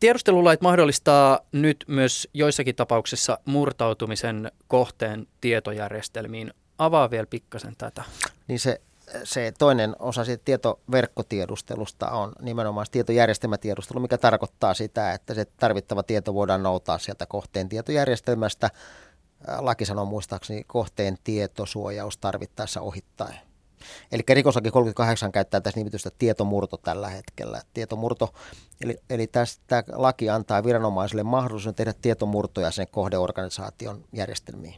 Tiedustelulait 0.00 0.60
mahdollistaa 0.60 1.40
nyt 1.52 1.84
myös 1.88 2.28
joissakin 2.34 2.76
tapauksissa 2.76 3.38
murtautumisen 3.44 4.52
kohteen 4.68 5.26
tietojärjestelmiin. 5.40 6.54
Avaa 6.78 7.10
vielä 7.10 7.26
pikkasen 7.26 7.74
tätä. 7.78 8.04
Niin 8.48 8.60
se 8.60 8.80
se 9.24 9.52
toinen 9.58 9.96
osa 9.98 10.24
siitä 10.24 10.44
tietoverkkotiedustelusta 10.44 12.10
on 12.10 12.32
nimenomaan 12.42 12.86
tietojärjestelmätiedustelu, 12.90 14.00
mikä 14.00 14.18
tarkoittaa 14.18 14.74
sitä, 14.74 15.12
että 15.12 15.34
se 15.34 15.44
tarvittava 15.44 16.02
tieto 16.02 16.34
voidaan 16.34 16.62
noutaa 16.62 16.98
sieltä 16.98 17.26
kohteen 17.26 17.68
tietojärjestelmästä. 17.68 18.70
Laki 19.58 19.84
sanoo 19.84 20.04
muistaakseni 20.04 20.64
kohteen 20.64 21.18
tietosuojaus 21.24 22.18
tarvittaessa 22.18 22.80
ohittaen. 22.80 23.38
Eli 24.12 24.22
rikoslaki 24.28 24.70
38 24.70 25.32
käyttää 25.32 25.60
tässä 25.60 25.80
nimitystä 25.80 26.10
tietomurto 26.18 26.76
tällä 26.76 27.08
hetkellä. 27.08 27.62
Tietomurto, 27.74 28.34
eli, 28.80 28.96
eli 29.10 29.26
tästä 29.26 29.84
laki 29.92 30.30
antaa 30.30 30.64
viranomaisille 30.64 31.22
mahdollisuuden 31.22 31.74
tehdä 31.74 31.92
tietomurtoja 32.02 32.70
sen 32.70 32.88
kohdeorganisaation 32.90 34.04
järjestelmiin. 34.12 34.74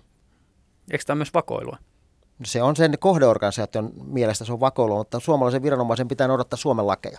Eikö 0.91 1.05
tämä 1.05 1.17
myös 1.17 1.35
vakoilua? 1.35 1.77
Se 2.45 2.63
on 2.63 2.77
sen 2.77 2.95
kohdeorganisaation 2.99 3.93
mielestä 4.05 4.45
se 4.45 4.53
on 4.53 4.61
vakoilu, 4.61 4.97
mutta 4.97 5.21
suomalaisen 5.21 5.63
viranomaisen 5.63 6.09
pitää 6.09 6.29
noudattaa 6.29 6.57
Suomen 6.57 6.87
lakeja. 6.87 7.19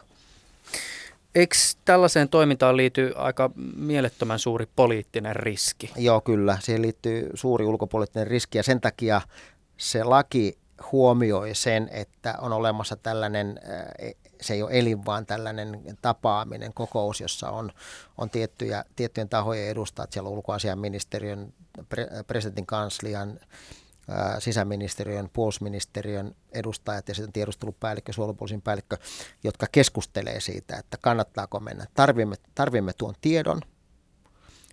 Eikö 1.36 1.55
tällaiseen 1.86 2.30
toimintaan 2.30 2.78
liity 2.78 3.13
aika 3.15 3.51
mielettömän 3.76 4.39
suuri 4.39 4.68
poliittinen 4.76 5.36
riski? 5.36 5.91
Joo, 5.95 6.22
kyllä. 6.22 6.57
Siihen 6.61 6.82
liittyy 6.82 7.30
suuri 7.34 7.65
ulkopoliittinen 7.65 8.28
riski 8.28 8.57
ja 8.57 8.63
sen 8.63 8.82
takia 8.82 9.22
se 9.78 10.03
laki 10.03 10.57
huomioi 10.91 11.55
sen, 11.55 11.89
että 11.91 12.36
on 12.41 12.53
olemassa 12.53 12.95
tällainen, 12.95 13.59
eh, 13.99 14.15
se 14.41 14.53
ei 14.53 14.63
ole 14.63 14.72
elin, 14.74 15.05
vaan 15.05 15.26
tällainen 15.26 15.82
tapaaminen, 16.01 16.74
kokous, 16.74 17.22
jossa 17.22 17.49
on, 17.49 17.72
on 18.18 18.30
tiettyjä, 18.30 18.84
tiettyjen 18.95 19.30
tahojen 19.30 19.70
edustajat, 19.70 20.13
siellä 20.13 20.30
on 20.30 20.36
ulkoasiaministeriön, 20.36 21.53
presidentin 22.28 22.65
kanslian, 22.65 23.39
sisäministeriön, 24.39 25.30
puolustusministeriön 25.34 26.36
edustajat 26.51 27.08
ja 27.08 27.16
sitten 27.16 27.34
tiedustelupäällikkö, 27.34 28.14
suojelupoliisin 28.14 28.62
päällikkö, 28.62 28.97
jotka 29.43 29.68
keskustelee 29.72 30.39
siitä, 30.39 30.78
että 30.78 30.97
kannattaako 31.01 31.60
mennä. 31.60 31.86
Tarvimme, 31.93 32.36
tarvimme 32.55 32.93
tuon 32.93 33.14
tiedon, 33.22 33.62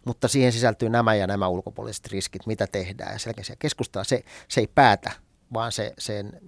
mutta 0.04 0.28
siihen 0.28 0.52
sisältyy 0.52 0.88
nämä 0.88 1.14
ja 1.14 1.26
nämä 1.26 1.48
ulkopuoliset 1.48 2.06
riskit, 2.06 2.46
mitä 2.46 2.66
tehdään. 2.66 3.12
Ja 3.12 3.18
selkeästi 3.18 3.54
keskustellaan, 3.58 4.04
se, 4.04 4.24
se 4.48 4.60
ei 4.60 4.66
päätä, 4.74 5.10
vaan 5.52 5.72
se, 5.72 5.94
sen 5.98 6.40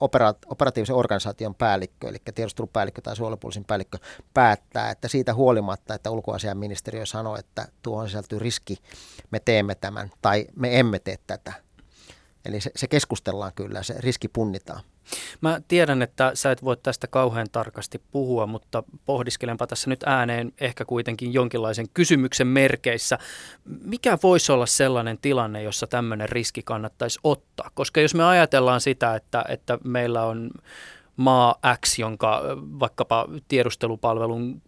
opera, 0.00 0.34
operatiivisen 0.46 0.96
organisaation 0.96 1.54
päällikkö, 1.54 2.08
eli 2.08 2.18
tiedustelupäällikkö 2.34 3.00
tai 3.00 3.16
suojelupoliisin 3.16 3.64
päällikkö, 3.64 3.98
päättää, 4.34 4.90
että 4.90 5.08
siitä 5.08 5.34
huolimatta, 5.34 5.94
että 5.94 6.10
ulkoasiaministeriö 6.10 7.06
sanoo, 7.06 7.36
että 7.36 7.68
tuohon 7.82 8.08
sisältyy 8.08 8.38
riski, 8.38 8.76
me 9.30 9.40
teemme 9.40 9.74
tämän 9.74 10.10
tai 10.22 10.46
me 10.56 10.78
emme 10.78 10.98
tee 10.98 11.18
tätä 11.26 11.67
Eli 12.48 12.60
se, 12.60 12.70
se 12.76 12.86
keskustellaan 12.86 13.52
kyllä, 13.54 13.82
se 13.82 13.94
riski 13.98 14.28
punnitaan. 14.28 14.80
Mä 15.40 15.60
tiedän, 15.68 16.02
että 16.02 16.30
sä 16.34 16.50
et 16.50 16.64
voi 16.64 16.76
tästä 16.76 17.06
kauhean 17.06 17.46
tarkasti 17.52 18.02
puhua, 18.12 18.46
mutta 18.46 18.82
pohdiskelenpa 19.06 19.66
tässä 19.66 19.90
nyt 19.90 20.02
ääneen 20.06 20.52
ehkä 20.60 20.84
kuitenkin 20.84 21.32
jonkinlaisen 21.32 21.86
kysymyksen 21.94 22.46
merkeissä. 22.46 23.18
Mikä 23.84 24.18
voisi 24.22 24.52
olla 24.52 24.66
sellainen 24.66 25.18
tilanne, 25.18 25.62
jossa 25.62 25.86
tämmöinen 25.86 26.28
riski 26.28 26.62
kannattaisi 26.62 27.18
ottaa? 27.24 27.70
Koska 27.74 28.00
jos 28.00 28.14
me 28.14 28.24
ajatellaan 28.24 28.80
sitä, 28.80 29.14
että, 29.14 29.44
että 29.48 29.78
meillä 29.84 30.22
on 30.24 30.50
maa 31.18 31.54
X, 31.84 31.98
jonka 31.98 32.42
vaikkapa 32.56 33.28
tiedustelupalvelun 33.48 34.62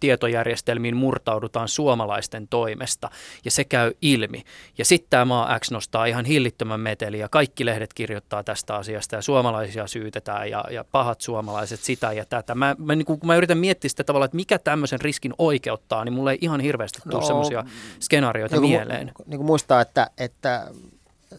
tietojärjestelmiin 0.00 0.96
murtaudutaan 0.96 1.68
suomalaisten 1.68 2.48
toimesta, 2.48 3.10
ja 3.44 3.50
se 3.50 3.64
käy 3.64 3.92
ilmi. 4.02 4.42
Ja 4.78 4.84
sitten 4.84 5.10
tämä 5.10 5.24
maa 5.24 5.58
X 5.58 5.70
nostaa 5.70 6.06
ihan 6.06 6.24
hillittömän 6.24 6.80
meteli, 6.80 7.18
ja 7.18 7.28
kaikki 7.28 7.64
lehdet 7.64 7.94
kirjoittaa 7.94 8.44
tästä 8.44 8.74
asiasta, 8.74 9.16
ja 9.16 9.22
suomalaisia 9.22 9.86
syytetään, 9.86 10.50
ja, 10.50 10.64
ja 10.70 10.84
pahat 10.84 11.20
suomalaiset 11.20 11.80
sitä 11.80 12.12
ja 12.12 12.24
tätä. 12.24 12.54
Mä, 12.54 12.76
mä, 12.78 12.94
niin 12.94 13.06
kun 13.06 13.18
mä 13.24 13.36
yritän 13.36 13.58
miettiä 13.58 13.88
sitä 13.88 14.04
tavalla, 14.04 14.24
että 14.24 14.36
mikä 14.36 14.58
tämmöisen 14.58 15.00
riskin 15.00 15.34
oikeuttaa, 15.38 16.04
niin 16.04 16.12
mulle 16.12 16.32
ei 16.32 16.38
ihan 16.40 16.60
hirveästi 16.60 16.98
tule 17.02 17.20
no, 17.20 17.26
semmoisia 17.26 17.64
skenaarioita 18.00 18.60
niin 18.60 18.70
mieleen. 18.70 19.12
Niin 19.26 19.38
kuin 19.38 19.46
muistaa, 19.46 19.80
että, 19.80 20.10
että 20.18 20.66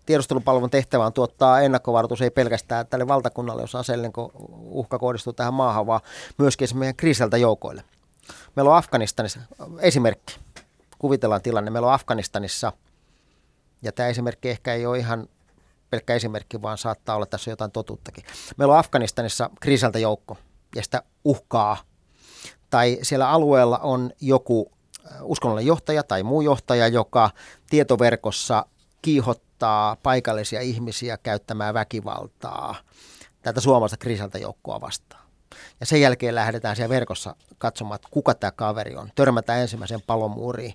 tiedustelupalvelun 0.06 0.70
tehtävä 0.70 1.06
on 1.06 1.14
tuottaa 1.14 1.62
ennakkovaroitus 1.62 2.22
ei 2.22 2.32
pelkästään 2.32 2.88
tälle 2.88 3.08
valtakunnalle, 3.08 3.62
jos 3.62 3.76
aseellinen 3.76 4.12
uhka 4.64 5.00
kohdistuu 5.00 5.34
tähän 5.34 5.54
maahan, 5.54 5.88
vaan 5.88 6.02
myöskin 6.38 6.68
meidän 6.74 6.96
kriisiltä 6.96 7.38
joukoille. 7.38 7.84
Meillä 8.56 8.72
on 8.72 8.78
Afganistanissa, 8.78 9.40
esimerkki, 9.80 10.40
kuvitellaan 11.00 11.42
tilanne, 11.42 11.72
meillä 11.72 11.88
on 11.88 11.94
Afganistanissa, 11.94 12.72
ja 13.82 13.92
tämä 13.92 14.10
esimerkki 14.10 14.50
ehkä 14.50 14.74
ei 14.74 14.86
ole 14.86 15.00
ihan 15.00 15.28
pelkkä 15.90 16.16
esimerkki, 16.16 16.62
vaan 16.62 16.78
saattaa 16.78 17.16
olla 17.16 17.26
tässä 17.26 17.52
jotain 17.52 17.72
totuuttakin. 17.72 18.24
Meillä 18.58 18.74
on 18.74 18.80
Afganistanissa 18.80 19.50
kriisiltä 19.60 20.00
joukko, 20.00 20.38
ja 20.76 20.84
sitä 20.84 21.04
uhkaa, 21.24 21.78
tai 22.70 22.98
siellä 23.02 23.30
alueella 23.30 23.78
on 23.78 24.12
joku 24.22 24.72
uskonnollinen 25.22 25.68
johtaja 25.68 26.04
tai 26.04 26.24
muu 26.24 26.42
johtaja, 26.42 26.88
joka 26.88 27.30
tietoverkossa 27.70 28.66
kiihottaa 29.02 29.46
kehottaa 29.56 29.98
paikallisia 30.04 30.62
ihmisiä 30.62 31.18
käyttämään 31.18 31.74
väkivaltaa 31.74 32.76
tätä 33.42 33.62
suomalaista 33.62 33.98
kriisiltä 33.98 34.38
joukkoa 34.38 34.82
vastaan. 34.82 35.26
Ja 35.80 35.86
sen 35.86 36.02
jälkeen 36.02 36.36
lähdetään 36.36 36.76
siellä 36.76 36.90
verkossa 36.90 37.36
katsomaan, 37.58 37.96
että 37.96 38.08
kuka 38.12 38.34
tämä 38.34 38.52
kaveri 38.52 38.96
on. 38.96 39.10
Törmätään 39.16 39.62
ensimmäisen 39.62 40.02
palomuuriin. 40.08 40.74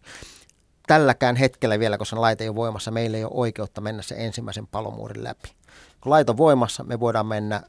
Tälläkään 0.87 1.37
hetkellä 1.37 1.79
vielä, 1.79 1.99
koska 1.99 2.21
laite 2.21 2.45
ei 2.45 2.49
ole 2.49 2.57
voimassa, 2.57 2.91
meillä 2.91 3.17
ei 3.17 3.25
ole 3.25 3.33
oikeutta 3.35 3.81
mennä 3.81 4.03
sen 4.03 4.19
ensimmäisen 4.19 4.67
palomuurin 4.67 5.25
läpi. 5.25 5.49
Kun 6.01 6.11
laito 6.11 6.33
on 6.33 6.37
voimassa, 6.37 6.85
me 6.85 7.01
voidaan 7.01 7.27
mennä 7.27 7.63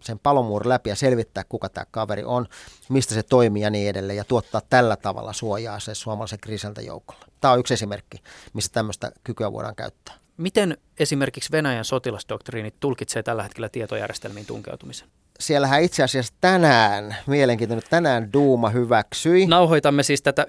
sen 0.00 0.18
palomuurin 0.18 0.68
läpi 0.68 0.90
ja 0.90 0.96
selvittää, 0.96 1.44
kuka 1.48 1.68
tämä 1.68 1.84
kaveri 1.90 2.24
on, 2.24 2.46
mistä 2.88 3.14
se 3.14 3.22
toimii 3.22 3.62
ja 3.62 3.70
niin 3.70 3.90
edelleen, 3.90 4.16
ja 4.16 4.24
tuottaa 4.24 4.62
tällä 4.70 4.96
tavalla 4.96 5.32
suojaa 5.32 5.80
se 5.80 5.94
suomalaisen 5.94 6.40
kriisiltä 6.40 6.82
joukolla. 6.82 7.24
Tämä 7.40 7.52
on 7.52 7.60
yksi 7.60 7.74
esimerkki, 7.74 8.22
missä 8.54 8.72
tämmöistä 8.72 9.12
kykyä 9.24 9.52
voidaan 9.52 9.76
käyttää. 9.76 10.19
Miten 10.40 10.76
esimerkiksi 10.98 11.52
Venäjän 11.52 11.84
sotilasdoktriinit 11.84 12.74
tulkitsee 12.80 13.22
tällä 13.22 13.42
hetkellä 13.42 13.68
tietojärjestelmiin 13.68 14.46
tunkeutumisen? 14.46 15.08
Siellähän 15.40 15.82
itse 15.82 16.02
asiassa 16.02 16.34
tänään, 16.40 17.16
mielenkiintoinen, 17.26 17.82
tänään 17.90 18.32
Duuma 18.32 18.68
hyväksyi. 18.70 19.46
Nauhoitamme 19.46 20.02
siis 20.02 20.22
tätä 20.22 20.46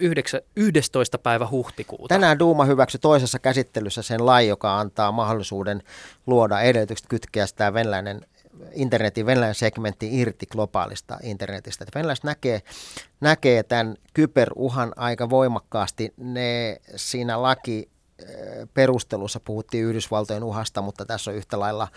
11. 0.55 1.17
päivä 1.17 1.47
huhtikuuta. 1.51 2.15
Tänään 2.15 2.39
Duuma 2.39 2.65
hyväksyi 2.65 2.99
toisessa 2.99 3.39
käsittelyssä 3.39 4.01
sen 4.01 4.25
lain, 4.25 4.47
joka 4.47 4.79
antaa 4.79 5.11
mahdollisuuden 5.11 5.83
luoda 6.27 6.61
edellytykset 6.61 7.07
kytkeä 7.07 7.47
sitä 7.47 7.73
venäläinen 7.73 8.21
internetin 8.73 9.25
venäläinen 9.25 9.55
segmentti 9.55 10.19
irti 10.19 10.45
globaalista 10.45 11.17
internetistä. 11.23 11.83
Että 11.83 11.99
venäläiset 11.99 12.23
näkee, 12.23 12.61
näkee 13.21 13.63
tämän 13.63 13.95
kyberuhan 14.13 14.93
aika 14.95 15.29
voimakkaasti. 15.29 16.13
Ne 16.17 16.77
siinä 16.95 17.41
laki 17.41 17.89
perustelussa 18.73 19.39
puhuttiin 19.39 19.85
Yhdysvaltojen 19.85 20.43
uhasta, 20.43 20.81
mutta 20.81 21.05
tässä 21.05 21.31
on 21.31 21.37
yhtä 21.37 21.59
lailla 21.59 21.87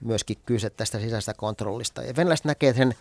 myöskin 0.00 0.36
kyse 0.46 0.70
tästä 0.70 0.98
sisäisestä 0.98 1.34
kontrollista. 1.34 2.02
Ja 2.02 2.16
venäläiset 2.16 2.46
näkee 2.46 2.74
sen 2.74 2.94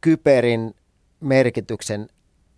kyberin 0.00 0.74
merkityksen 1.20 2.08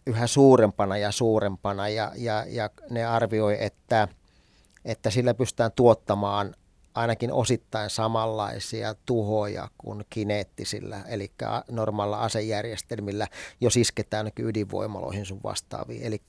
yhä 0.06 0.26
suurempana 0.26 0.96
ja 0.96 1.12
suurempana 1.12 1.88
ja, 1.88 2.12
ja, 2.16 2.44
ja 2.48 2.70
ne 2.90 3.04
arvioi, 3.04 3.56
että, 3.60 4.08
että 4.84 5.10
sillä 5.10 5.34
pystytään 5.34 5.72
tuottamaan 5.76 6.54
ainakin 6.94 7.32
osittain 7.32 7.90
samanlaisia 7.90 8.94
tuhoja 9.06 9.68
kuin 9.78 10.04
kineettisillä, 10.10 11.04
eli 11.08 11.32
normaalilla 11.70 12.18
asejärjestelmillä, 12.18 13.28
jos 13.60 13.76
isketään 13.76 14.30
ydinvoimaloihin 14.38 15.26
sun 15.26 15.40
vastaaviin. 15.44 16.02
Eli 16.02 16.22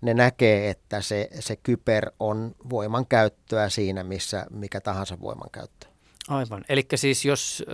ne 0.00 0.14
näkee, 0.14 0.70
että 0.70 1.00
se, 1.00 1.28
se 1.40 1.56
kyber 1.56 2.10
on 2.20 2.54
voimankäyttöä 2.70 3.68
siinä, 3.68 4.04
missä 4.04 4.46
mikä 4.50 4.80
tahansa 4.80 5.20
voimankäyttö. 5.20 5.89
Aivan. 6.30 6.64
Eli 6.68 6.86
siis 6.94 7.24
jos 7.24 7.64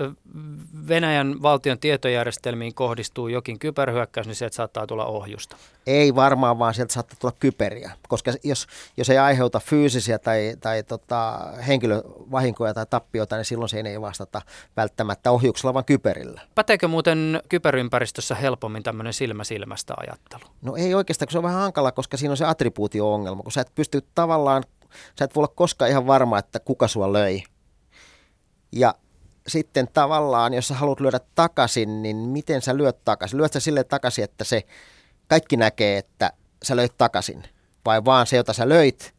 Venäjän 0.89 1.43
valtion 1.43 1.79
tietojärjestelmiin 1.79 2.75
kohdistuu 2.75 3.29
jokin 3.29 3.59
kyberhyökkäys, 3.59 4.27
niin 4.27 4.35
sieltä 4.35 4.57
saattaa 4.57 4.87
tulla 4.87 5.07
ohjusta. 5.07 5.57
Ei 5.87 6.15
varmaan, 6.15 6.59
vaan 6.59 6.75
sieltä 6.75 6.95
saattaa 6.95 7.17
tulla 7.21 7.35
kyberiä, 7.41 7.93
koska 8.09 8.33
jos, 8.45 8.67
jos 8.97 9.11
ei 9.11 9.19
aiheuta 9.19 9.61
fyysisiä 9.61 10.19
tai, 10.19 10.57
tai 10.61 10.83
tota, 10.83 11.39
henkilövahinkoja 11.67 12.75
tai 12.75 12.87
tappioita, 12.91 13.37
niin 13.37 13.45
silloin 13.45 13.69
se 13.69 13.81
ei 13.81 14.01
vastata 14.01 14.43
välttämättä 14.77 15.31
ohjuksella, 15.31 15.75
vaan 15.75 15.85
kyberillä. 15.85 16.41
Päteekö 16.55 16.89
muuten 16.89 17.43
kyberympäristössä 17.49 18.35
helpommin 18.35 18.83
tämmöinen 18.83 19.13
silmä 19.13 19.45
silmästä 19.45 19.95
ajattelu? 19.97 20.43
No 20.63 20.77
ei 20.77 20.95
oikeastaan, 20.95 21.27
kun 21.27 21.33
se 21.33 21.39
on 21.39 21.45
vähän 21.45 21.61
hankala, 21.61 21.93
koska 21.93 22.17
siinä 22.17 22.31
on 22.31 22.37
se 22.37 22.45
attribuutio-ongelma, 22.45 23.43
kun 23.43 23.53
sä 23.53 23.61
et 23.61 23.75
pysty 23.75 24.05
tavallaan, 24.15 24.63
sä 25.19 25.25
et 25.25 25.35
voi 25.35 25.41
olla 25.41 25.53
koskaan 25.57 25.91
ihan 25.91 26.07
varma, 26.07 26.39
että 26.39 26.61
kuka 26.61 26.89
sua 26.89 27.13
löi 27.13 27.43
ja 28.79 28.95
sitten 29.47 29.89
tavallaan, 29.93 30.55
jos 30.55 30.69
sä 30.69 30.75
haluat 30.75 31.01
lyödä 31.01 31.21
takaisin, 31.35 32.03
niin 32.03 32.17
miten 32.17 32.63
sä 32.63 32.77
lyöt 32.77 33.05
takaisin? 33.05 33.39
Lyöt 33.39 33.53
sä 33.53 33.61
sille 33.61 33.85
takaisin, 33.85 34.25
että 34.25 34.45
se 34.45 34.63
kaikki 35.29 35.57
näkee, 35.57 35.99
että 35.99 36.33
sä 36.63 36.77
löit 36.77 36.99
takaisin? 36.99 37.43
Vai 37.85 38.05
vaan 38.05 38.27
se, 38.27 38.37
jota 38.37 38.53
sä 38.53 38.69
löit, 38.69 39.15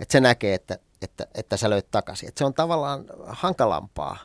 että 0.00 0.12
se 0.12 0.20
näkee, 0.20 0.54
että, 0.54 0.78
että, 1.02 1.26
että 1.34 1.56
sä 1.56 1.70
löit 1.70 1.90
takaisin? 1.90 2.28
Että 2.28 2.38
se 2.38 2.44
on 2.44 2.54
tavallaan 2.54 3.04
hankalampaa, 3.26 4.18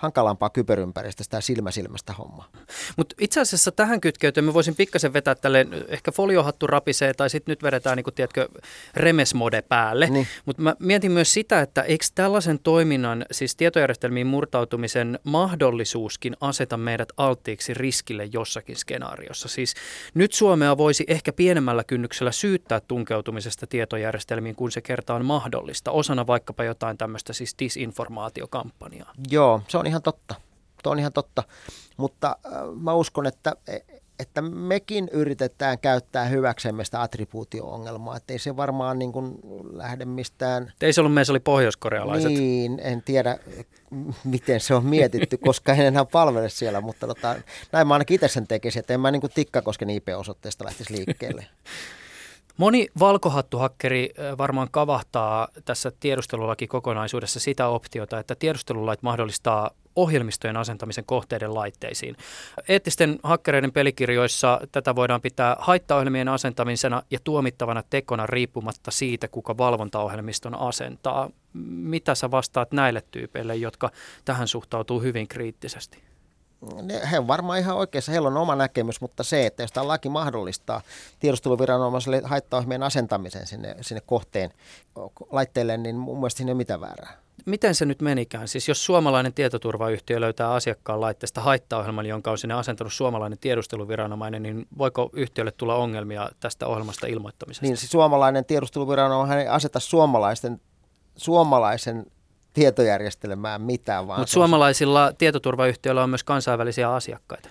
hankalampaa 0.00 0.50
kyberympäristöstä 0.50 1.36
ja 1.36 1.40
silmä 1.40 1.70
silmästä 1.70 2.12
hommaa. 2.12 2.48
Mutta 2.96 3.14
itse 3.20 3.40
asiassa 3.40 3.72
tähän 3.72 4.00
kytkeytyen 4.00 4.44
mä 4.44 4.54
voisin 4.54 4.76
pikkasen 4.76 5.12
vetää 5.12 5.34
tälle, 5.34 5.66
ehkä 5.88 6.12
foliohattu 6.12 6.66
rapisee 6.66 7.14
tai 7.14 7.30
sitten 7.30 7.52
nyt 7.52 7.62
vedetään 7.62 7.96
niin 7.96 8.04
kuin, 8.04 8.14
tiedätkö, 8.14 8.48
remesmode 8.94 9.62
päälle. 9.62 10.06
Niin. 10.06 10.26
Mutta 10.44 10.62
mä 10.62 10.76
mietin 10.78 11.12
myös 11.12 11.32
sitä, 11.32 11.60
että 11.60 11.82
eikö 11.82 12.04
tällaisen 12.14 12.58
toiminnan, 12.58 13.26
siis 13.30 13.56
tietojärjestelmiin 13.56 14.26
murtautumisen 14.26 15.18
mahdollisuuskin 15.24 16.36
aseta 16.40 16.76
meidät 16.76 17.08
alttiiksi 17.16 17.74
riskille 17.74 18.28
jossakin 18.32 18.76
skenaariossa. 18.76 19.48
Siis 19.48 19.74
nyt 20.14 20.32
Suomea 20.32 20.78
voisi 20.78 21.04
ehkä 21.08 21.32
pienemmällä 21.32 21.84
kynnyksellä 21.84 22.32
syyttää 22.32 22.80
tunkeutumisesta 22.80 23.66
tietojärjestelmiin, 23.66 24.56
kun 24.56 24.72
se 24.72 24.80
kerta 24.80 25.14
on 25.14 25.24
mahdollista, 25.24 25.90
osana 25.90 26.26
vaikkapa 26.26 26.64
jotain 26.64 26.98
tämmöistä 26.98 27.32
siis 27.32 27.54
disinformaatiokampanjaa. 27.58 29.12
Joo, 29.30 29.62
se 29.68 29.78
on 29.78 29.89
ihan 29.90 30.02
totta. 30.02 30.34
Tuo 30.82 30.92
on 30.92 30.98
ihan 30.98 31.12
totta, 31.12 31.42
mutta 31.96 32.36
äh, 32.46 32.52
mä 32.80 32.94
uskon, 32.94 33.26
että, 33.26 33.52
että 34.18 34.42
mekin 34.42 35.08
yritetään 35.12 35.78
käyttää 35.78 36.24
hyväksemme 36.24 36.84
sitä 36.84 37.02
attribuutio-ongelmaa, 37.02 38.16
että 38.16 38.32
ei 38.32 38.38
se 38.38 38.56
varmaan 38.56 38.98
niin 38.98 39.12
kuin 39.12 39.38
lähde 39.72 40.04
mistään... 40.04 40.72
Ei 40.80 40.92
se 40.92 41.00
ollut 41.00 41.14
meissä, 41.14 41.32
oli 41.32 41.40
pohjoiskorealaiset. 41.40 42.32
Niin, 42.32 42.80
en 42.82 43.02
tiedä 43.02 43.38
miten 44.24 44.60
se 44.60 44.74
on 44.74 44.86
mietitty, 44.86 45.36
koska 45.36 45.72
en 45.72 45.86
enää 45.86 46.04
palvele 46.04 46.48
siellä, 46.48 46.80
mutta 46.80 47.06
tota, 47.06 47.36
näin 47.72 47.86
mä 47.86 47.94
ainakin 47.94 48.14
itse 48.14 48.28
sen 48.28 48.46
tekisin, 48.46 48.80
että 48.80 48.94
en 48.94 49.00
mä 49.00 49.10
niin 49.10 49.20
kuin 49.20 49.32
Tikkakosken 49.34 49.90
IP-osoitteesta 49.90 50.64
lähtisi 50.64 50.96
liikkeelle. 50.96 51.46
Moni 52.56 52.88
valkohattuhakkeri 52.98 54.10
varmaan 54.38 54.68
kavahtaa 54.70 55.48
tässä 55.64 55.92
tiedustelulaki-kokonaisuudessa 56.00 57.40
sitä 57.40 57.68
optiota, 57.68 58.18
että 58.18 58.34
tiedustelulait 58.34 59.02
mahdollistaa 59.02 59.70
ohjelmistojen 59.96 60.56
asentamisen 60.56 61.04
kohteiden 61.04 61.54
laitteisiin. 61.54 62.16
Eettisten 62.68 63.18
hakkereiden 63.22 63.72
pelikirjoissa 63.72 64.60
tätä 64.72 64.94
voidaan 64.94 65.20
pitää 65.20 65.56
haittaohjelmien 65.58 66.28
asentamisena 66.28 67.02
ja 67.10 67.18
tuomittavana 67.24 67.82
tekona 67.90 68.26
riippumatta 68.26 68.90
siitä, 68.90 69.28
kuka 69.28 69.58
valvontaohjelmiston 69.58 70.54
asentaa. 70.54 71.30
Mitä 71.68 72.14
sä 72.14 72.30
vastaat 72.30 72.72
näille 72.72 73.02
tyypeille, 73.10 73.56
jotka 73.56 73.90
tähän 74.24 74.48
suhtautuu 74.48 75.00
hyvin 75.00 75.28
kriittisesti? 75.28 76.10
he 77.10 77.18
on 77.18 77.28
varmaan 77.28 77.58
ihan 77.58 77.76
oikeassa, 77.76 78.12
heillä 78.12 78.28
on 78.28 78.36
oma 78.36 78.56
näkemys, 78.56 79.00
mutta 79.00 79.22
se, 79.22 79.46
että 79.46 79.62
jos 79.62 79.72
tämä 79.72 79.88
laki 79.88 80.08
mahdollistaa 80.08 80.80
tiedusteluviranomaiselle 81.18 82.22
haittaohjelmien 82.24 82.82
asentamisen 82.82 83.46
sinne, 83.46 83.76
sinne 83.80 84.00
kohteen 84.06 84.50
laitteelle, 85.30 85.76
niin 85.76 85.96
mun 85.96 86.18
mielestä 86.18 86.36
siinä 86.36 86.50
ei 86.50 86.52
ole 86.52 86.58
mitään 86.58 86.80
väärää. 86.80 87.12
Miten 87.46 87.74
se 87.74 87.84
nyt 87.84 88.02
menikään? 88.02 88.48
Siis 88.48 88.68
jos 88.68 88.84
suomalainen 88.84 89.34
tietoturvayhtiö 89.34 90.20
löytää 90.20 90.52
asiakkaan 90.52 91.00
laitteesta 91.00 91.40
haittaohjelman, 91.40 92.06
jonka 92.06 92.30
on 92.30 92.38
sinne 92.38 92.54
asentanut 92.54 92.92
suomalainen 92.92 93.38
tiedusteluviranomainen, 93.38 94.42
niin 94.42 94.66
voiko 94.78 95.10
yhtiölle 95.12 95.52
tulla 95.52 95.74
ongelmia 95.74 96.30
tästä 96.40 96.66
ohjelmasta 96.66 97.06
ilmoittamisesta? 97.06 97.66
Niin, 97.66 97.76
siis 97.76 97.92
suomalainen 97.92 98.44
tiedusteluviranomainen 98.44 99.38
ei 99.38 99.48
aseta 99.48 99.80
suomalaisten, 99.80 100.60
suomalaisen 101.16 102.06
tietojärjestelmään 102.52 103.62
mitään. 103.62 104.06
Mutta 104.06 104.26
suomalaisilla 104.26 105.12
tietoturvayhtiöillä 105.18 106.02
on 106.02 106.10
myös 106.10 106.24
kansainvälisiä 106.24 106.92
asiakkaita 106.92 107.48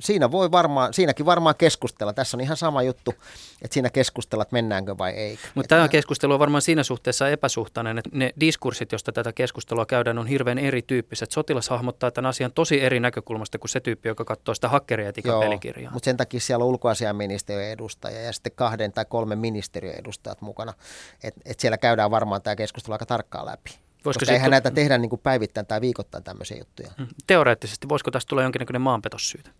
siinä 0.00 0.30
voi 0.30 0.50
varmaan, 0.50 0.94
siinäkin 0.94 1.26
varmaan 1.26 1.54
keskustella. 1.58 2.12
Tässä 2.12 2.36
on 2.36 2.40
ihan 2.40 2.56
sama 2.56 2.82
juttu, 2.82 3.14
että 3.62 3.74
siinä 3.74 3.90
keskustellaan, 3.90 4.42
että 4.42 4.52
mennäänkö 4.56 4.98
vai 4.98 5.10
ei. 5.10 5.38
Mutta 5.54 5.68
tämä 5.68 5.88
keskustelu 5.88 6.32
on 6.32 6.38
varmaan 6.38 6.62
siinä 6.62 6.82
suhteessa 6.82 7.28
epäsuhtainen, 7.28 7.98
että 7.98 8.10
ne 8.12 8.32
diskurssit, 8.40 8.92
joista 8.92 9.12
tätä 9.12 9.32
keskustelua 9.32 9.86
käydään, 9.86 10.18
on 10.18 10.26
hirveän 10.26 10.58
erityyppiset. 10.58 11.30
Sotilas 11.30 11.68
hahmottaa 11.68 12.10
tämän 12.10 12.28
asian 12.28 12.52
tosi 12.52 12.80
eri 12.80 13.00
näkökulmasta 13.00 13.58
kuin 13.58 13.68
se 13.68 13.80
tyyppi, 13.80 14.08
joka 14.08 14.24
katsoo 14.24 14.54
sitä 14.54 14.68
hakkerietikan 14.68 15.40
pelikirjaa. 15.40 15.92
mutta 15.92 16.04
sen 16.04 16.16
takia 16.16 16.40
siellä 16.40 16.64
on 16.64 16.68
ulkoasiaministeriön 16.68 17.70
edustaja 17.70 18.22
ja 18.22 18.32
sitten 18.32 18.52
kahden 18.54 18.92
tai 18.92 19.04
kolmen 19.04 19.38
ministeriön 19.38 19.94
edustajat 19.98 20.40
mukana. 20.40 20.74
Että 21.22 21.40
et 21.44 21.60
siellä 21.60 21.78
käydään 21.78 22.10
varmaan 22.10 22.42
tämä 22.42 22.56
keskustelu 22.56 22.92
aika 22.92 23.06
tarkkaan 23.06 23.46
läpi. 23.46 23.70
Voisiko 24.04 24.20
Koska 24.20 24.32
eihän 24.32 24.46
tu- 24.46 24.50
näitä 24.50 24.70
tehdä 24.70 24.98
niin 24.98 25.10
kuin 25.10 25.20
päivittäin 25.20 25.66
tai 25.66 25.80
viikoittain 25.80 26.24
tämmöisiä 26.24 26.56
juttuja. 26.58 26.90
Mm. 26.98 27.06
Teoreettisesti, 27.26 27.88
voisiko 27.88 28.10
tästä 28.10 28.28
tulla 28.28 28.42
jonkinnäköinen 28.42 28.82
maanpetossyytä? 28.82 29.50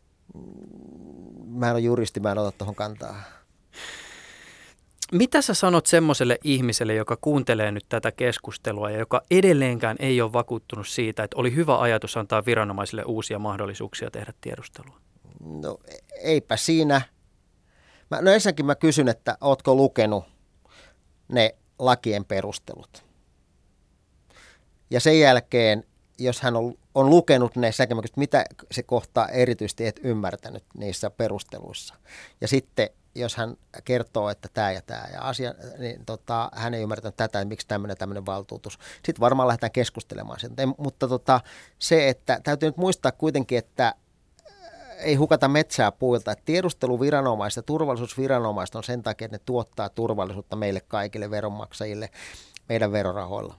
Mä 1.46 1.66
en 1.66 1.72
ole 1.72 1.80
juristi, 1.80 2.20
mä 2.20 2.32
en 2.32 2.38
ota 2.38 2.52
tuohon 2.58 2.74
kantaa. 2.74 3.22
Mitä 5.12 5.42
sä 5.42 5.54
sanot 5.54 5.86
semmoiselle 5.86 6.38
ihmiselle, 6.44 6.94
joka 6.94 7.16
kuuntelee 7.20 7.72
nyt 7.72 7.86
tätä 7.88 8.12
keskustelua 8.12 8.90
ja 8.90 8.98
joka 8.98 9.22
edelleenkään 9.30 9.96
ei 9.98 10.20
ole 10.20 10.32
vakuuttunut 10.32 10.88
siitä, 10.88 11.24
että 11.24 11.36
oli 11.36 11.54
hyvä 11.54 11.80
ajatus 11.80 12.16
antaa 12.16 12.46
viranomaisille 12.46 13.02
uusia 13.06 13.38
mahdollisuuksia 13.38 14.10
tehdä 14.10 14.32
tiedustelua? 14.40 15.00
No 15.40 15.78
eipä 16.22 16.56
siinä. 16.56 17.00
Mä, 18.10 18.22
no 18.22 18.30
ensinnäkin 18.30 18.66
mä 18.66 18.74
kysyn, 18.74 19.08
että 19.08 19.38
ootko 19.40 19.74
lukenut 19.74 20.24
ne 21.28 21.54
lakien 21.78 22.24
perustelut. 22.24 23.04
Ja 24.90 25.00
sen 25.00 25.20
jälkeen 25.20 25.84
jos 26.20 26.40
hän 26.40 26.56
on, 26.56 26.74
on 26.94 27.10
lukenut 27.10 27.56
ne 27.56 27.72
sekä 27.72 27.96
mitä 28.16 28.44
se 28.70 28.82
kohtaa 28.82 29.28
erityisesti 29.28 29.86
et 29.86 30.00
ymmärtänyt 30.02 30.64
niissä 30.74 31.10
perusteluissa. 31.10 31.94
Ja 32.40 32.48
sitten 32.48 32.90
jos 33.14 33.36
hän 33.36 33.56
kertoo, 33.84 34.28
että 34.28 34.48
tämä 34.54 34.72
ja 34.72 34.82
tämä 34.82 35.08
ja 35.12 35.20
asia, 35.20 35.54
niin 35.78 36.04
tota, 36.06 36.50
hän 36.54 36.74
ei 36.74 36.82
ymmärtänyt 36.82 37.16
tätä, 37.16 37.40
että 37.40 37.48
miksi 37.48 37.68
tämmöinen 37.68 37.96
tämmöinen 37.96 38.26
valtuutus. 38.26 38.78
Sitten 38.94 39.20
varmaan 39.20 39.48
lähdetään 39.48 39.72
keskustelemaan 39.72 40.40
siitä. 40.40 40.66
Mutta 40.78 41.08
tota, 41.08 41.40
se, 41.78 42.08
että 42.08 42.40
täytyy 42.44 42.68
nyt 42.68 42.76
muistaa 42.76 43.12
kuitenkin, 43.12 43.58
että 43.58 43.86
äh, 43.86 43.94
ei 44.98 45.14
hukata 45.14 45.48
metsää 45.48 45.92
puilta. 45.92 46.34
Tiedusteluviranomaiset 46.44 47.56
ja 47.56 47.62
turvallisuusviranomaiset 47.62 48.74
on 48.74 48.84
sen 48.84 49.02
takia, 49.02 49.24
että 49.24 49.34
ne 49.34 49.42
tuottaa 49.46 49.88
turvallisuutta 49.88 50.56
meille 50.56 50.80
kaikille 50.80 51.30
veronmaksajille 51.30 52.10
meidän 52.68 52.92
verorahoilla. 52.92 53.54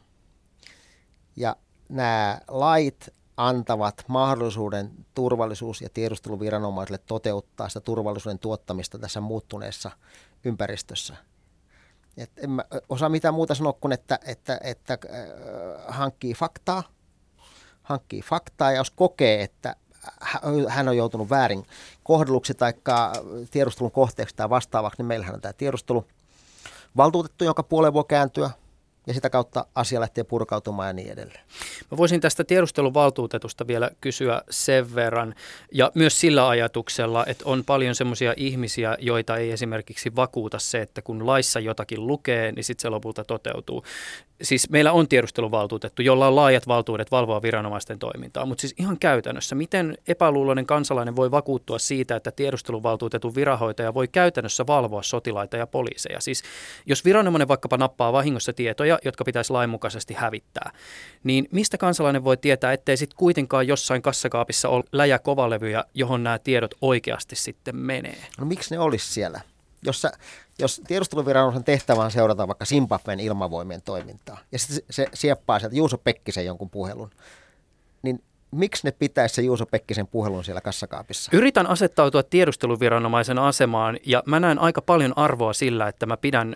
Ja 1.35 1.55
nämä 1.91 2.39
lait 2.47 3.13
antavat 3.37 4.03
mahdollisuuden 4.07 4.91
turvallisuus- 5.13 5.81
ja 5.81 5.89
tiedusteluviranomaisille 5.93 6.97
toteuttaa 6.97 7.69
sitä 7.69 7.79
turvallisuuden 7.79 8.39
tuottamista 8.39 8.99
tässä 8.99 9.21
muuttuneessa 9.21 9.91
ympäristössä. 10.43 11.15
Et 12.17 12.31
en 12.37 12.49
mä 12.49 12.65
osaa 12.89 13.09
mitään 13.09 13.33
muuta 13.33 13.55
sanoa 13.55 13.73
kuin, 13.73 13.91
että, 13.91 14.19
että, 14.25 14.59
että 14.63 14.93
äh, 14.93 14.99
hankkii 15.87 16.33
faktaa, 16.33 16.83
hankkii 17.83 18.21
faktaa 18.21 18.71
ja 18.71 18.77
jos 18.77 18.91
kokee, 18.91 19.43
että 19.43 19.75
hän 20.67 20.87
on 20.87 20.97
joutunut 20.97 21.29
väärin 21.29 21.65
kohdelluksi 22.03 22.53
tai 22.53 22.73
tiedustelun 23.51 23.91
kohteeksi 23.91 24.35
tai 24.35 24.49
vastaavaksi, 24.49 24.97
niin 24.97 25.07
meillähän 25.07 25.35
on 25.35 25.41
tämä 25.41 25.53
tiedustelu 25.53 26.05
valtuutettu, 26.97 27.43
jonka 27.43 27.63
puoleen 27.63 27.93
voi 27.93 28.05
kääntyä 28.07 28.49
ja 29.07 29.13
sitä 29.13 29.29
kautta 29.29 29.65
asia 29.75 29.99
lähtee 29.99 30.23
purkautumaan 30.23 30.87
ja 30.87 30.93
niin 30.93 31.11
edelleen. 31.11 31.45
Mä 31.91 31.97
voisin 31.97 32.21
tästä 32.21 32.43
tiedusteluvaltuutetusta 32.43 33.67
vielä 33.67 33.91
kysyä 34.01 34.41
sen 34.49 34.95
verran 34.95 35.35
ja 35.71 35.91
myös 35.95 36.19
sillä 36.19 36.49
ajatuksella, 36.49 37.25
että 37.25 37.43
on 37.47 37.63
paljon 37.65 37.95
semmoisia 37.95 38.33
ihmisiä, 38.37 38.97
joita 38.99 39.37
ei 39.37 39.51
esimerkiksi 39.51 40.15
vakuuta 40.15 40.59
se, 40.59 40.81
että 40.81 41.01
kun 41.01 41.27
laissa 41.27 41.59
jotakin 41.59 42.07
lukee, 42.07 42.51
niin 42.51 42.63
sitten 42.63 42.81
se 42.81 42.89
lopulta 42.89 43.23
toteutuu 43.23 43.83
siis 44.41 44.69
meillä 44.69 44.91
on 44.91 45.07
tiedusteluvaltuutettu, 45.07 46.01
jolla 46.01 46.27
on 46.27 46.35
laajat 46.35 46.67
valtuudet 46.67 47.11
valvoa 47.11 47.41
viranomaisten 47.41 47.99
toimintaa, 47.99 48.45
mutta 48.45 48.61
siis 48.61 48.75
ihan 48.79 48.99
käytännössä, 48.99 49.55
miten 49.55 49.97
epäluuloinen 50.07 50.65
kansalainen 50.65 51.15
voi 51.15 51.31
vakuuttua 51.31 51.79
siitä, 51.79 52.15
että 52.15 52.31
tiedusteluvaltuutetun 52.31 53.35
virahoitaja 53.35 53.93
voi 53.93 54.07
käytännössä 54.07 54.67
valvoa 54.67 55.03
sotilaita 55.03 55.57
ja 55.57 55.67
poliiseja? 55.67 56.21
Siis 56.21 56.43
jos 56.85 57.05
viranomainen 57.05 57.47
vaikkapa 57.47 57.77
nappaa 57.77 58.13
vahingossa 58.13 58.53
tietoja, 58.53 58.90
jotka 59.03 59.23
pitäisi 59.23 59.53
lainmukaisesti 59.53 60.13
hävittää, 60.13 60.71
niin 61.23 61.47
mistä 61.51 61.77
kansalainen 61.77 62.23
voi 62.23 62.37
tietää, 62.37 62.73
ettei 62.73 62.97
sitten 62.97 63.17
kuitenkaan 63.17 63.67
jossain 63.67 64.01
kassakaapissa 64.01 64.69
ole 64.69 64.83
läjä 64.91 65.19
kovalevyjä, 65.19 65.83
johon 65.93 66.23
nämä 66.23 66.39
tiedot 66.39 66.75
oikeasti 66.81 67.35
sitten 67.35 67.75
menee? 67.75 68.23
No 68.39 68.45
miksi 68.45 68.75
ne 68.75 68.79
olisi 68.79 69.13
siellä? 69.13 69.41
Jos 69.85 70.01
sä 70.01 70.11
jos 70.59 70.81
tiedusteluviranomaisen 70.87 71.63
tehtävä 71.63 72.03
on 72.03 72.11
seurata 72.11 72.47
vaikka 72.47 72.65
Zimbabwen 72.65 73.19
ilmavoimien 73.19 73.81
toimintaa, 73.81 74.39
ja 74.51 74.59
sitten 74.59 74.75
se, 74.75 74.83
se 74.89 75.07
sieppaa 75.13 75.59
sieltä 75.59 75.75
Juuso 75.75 75.97
Pekkisen 75.97 76.45
jonkun 76.45 76.69
puhelun, 76.69 77.11
niin 78.01 78.23
miksi 78.51 78.87
ne 78.87 78.91
pitäisi 78.91 79.35
se 79.35 79.41
Juuso 79.41 79.65
Pekkisen 79.65 80.07
puhelun 80.07 80.43
siellä 80.43 80.61
kassakaapissa? 80.61 81.31
Yritän 81.33 81.67
asettautua 81.67 82.23
tiedusteluviranomaisen 82.23 83.39
asemaan 83.39 83.97
ja 84.05 84.23
mä 84.25 84.39
näen 84.39 84.59
aika 84.59 84.81
paljon 84.81 85.17
arvoa 85.17 85.53
sillä, 85.53 85.87
että 85.87 86.05
mä 86.05 86.17
pidän 86.17 86.55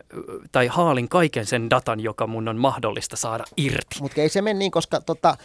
tai 0.52 0.68
haalin 0.68 1.10
kaiken 1.10 1.46
sen 1.46 1.70
datan, 1.70 2.00
joka 2.00 2.28
mun 2.28 2.48
on 2.48 2.58
mahdollista 2.58 3.16
saada 3.16 3.44
irti. 3.58 4.02
Mutta 4.02 4.22
ei 4.22 4.30
se 4.30 4.42
mene 4.42 4.60
niin, 4.60 4.72
koska 4.72 5.02
tota, 5.02 5.38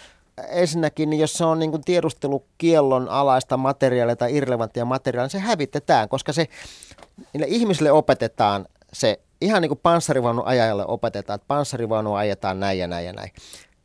ensinnäkin, 0.49 1.11
niin 1.11 1.21
jos 1.21 1.33
se 1.33 1.45
on 1.45 1.59
niin 1.59 1.71
kuin 1.71 1.85
tiedustelukiellon 1.85 3.09
alaista 3.09 3.57
materiaalia 3.57 4.17
tai 4.17 4.37
irrelevanttia 4.37 4.85
materiaalia, 4.85 5.25
niin 5.25 5.43
se 5.43 5.49
hävitetään, 5.49 6.09
koska 6.09 6.33
se 6.33 6.49
niille 7.33 7.47
ihmisille 7.49 7.93
opetetaan 7.93 8.67
se, 8.93 9.21
ihan 9.41 9.63
niin 9.63 9.71
kuin 9.71 9.81
panssarivaunun 9.83 10.47
ajajalle 10.47 10.85
opetetaan, 10.87 11.35
että 11.35 11.49
panssarivaunu 11.49 12.15
ajetaan 12.15 12.61
näin 12.61 12.79
ja 12.79 12.87
näin 12.87 13.07
ja 13.07 13.13
näin. 13.13 13.31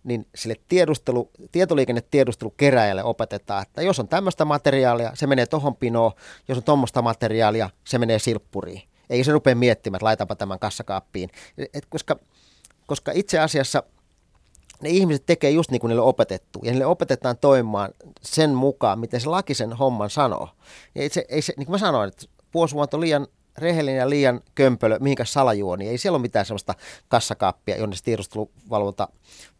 Niin 0.05 0.27
sille 0.35 0.55
tiedustelu, 0.67 1.31
tietoliikennetiedustelukeräjälle 1.51 3.03
opetetaan, 3.03 3.61
että 3.61 3.81
jos 3.81 3.99
on 3.99 4.07
tämmöistä 4.07 4.45
materiaalia, 4.45 5.11
se 5.13 5.27
menee 5.27 5.45
tohon 5.45 5.75
pinoon, 5.75 6.11
jos 6.47 6.57
on 6.57 6.63
tuommoista 6.63 7.01
materiaalia, 7.01 7.69
se 7.83 7.97
menee 7.97 8.19
silppuriin. 8.19 8.81
Ei 9.09 9.23
se 9.23 9.31
rupea 9.31 9.55
miettimään, 9.55 9.97
että 9.97 10.05
laitapa 10.05 10.35
tämän 10.35 10.59
kassakaappiin. 10.59 11.29
Et 11.57 11.85
koska, 11.89 12.19
koska 12.87 13.11
itse 13.15 13.39
asiassa 13.39 13.83
ne 14.81 14.89
ihmiset 14.89 15.25
tekee 15.25 15.49
just 15.49 15.71
niin 15.71 15.81
kuin 15.81 15.89
niille 15.89 16.01
opetettu. 16.01 16.59
Ja 16.63 16.71
niille 16.71 16.85
opetetaan 16.85 17.37
toimimaan 17.37 17.89
sen 18.21 18.53
mukaan, 18.53 18.99
miten 18.99 19.21
se 19.21 19.29
laki 19.29 19.53
sen 19.53 19.73
homman 19.73 20.09
sanoo. 20.09 20.49
Ja 20.95 21.01
ei 21.01 21.09
se, 21.09 21.25
ei 21.29 21.41
se, 21.41 21.53
niin 21.57 21.65
kuin 21.65 21.73
mä 21.73 21.77
sanoin, 21.77 22.07
että 22.07 22.25
puosuvat 22.51 22.93
on 22.93 23.01
liian 23.01 23.27
rehellinen 23.57 23.99
ja 23.99 24.09
liian 24.09 24.41
kömpelö, 24.55 24.97
mihinkä 24.99 25.25
salajuoni. 25.25 25.89
Ei 25.89 25.97
siellä 25.97 26.15
ole 26.15 26.21
mitään 26.21 26.45
sellaista 26.45 26.75
kassakaappia, 27.07 27.77
jonne 27.77 27.95
tiedusteluvalvonta 28.03 29.07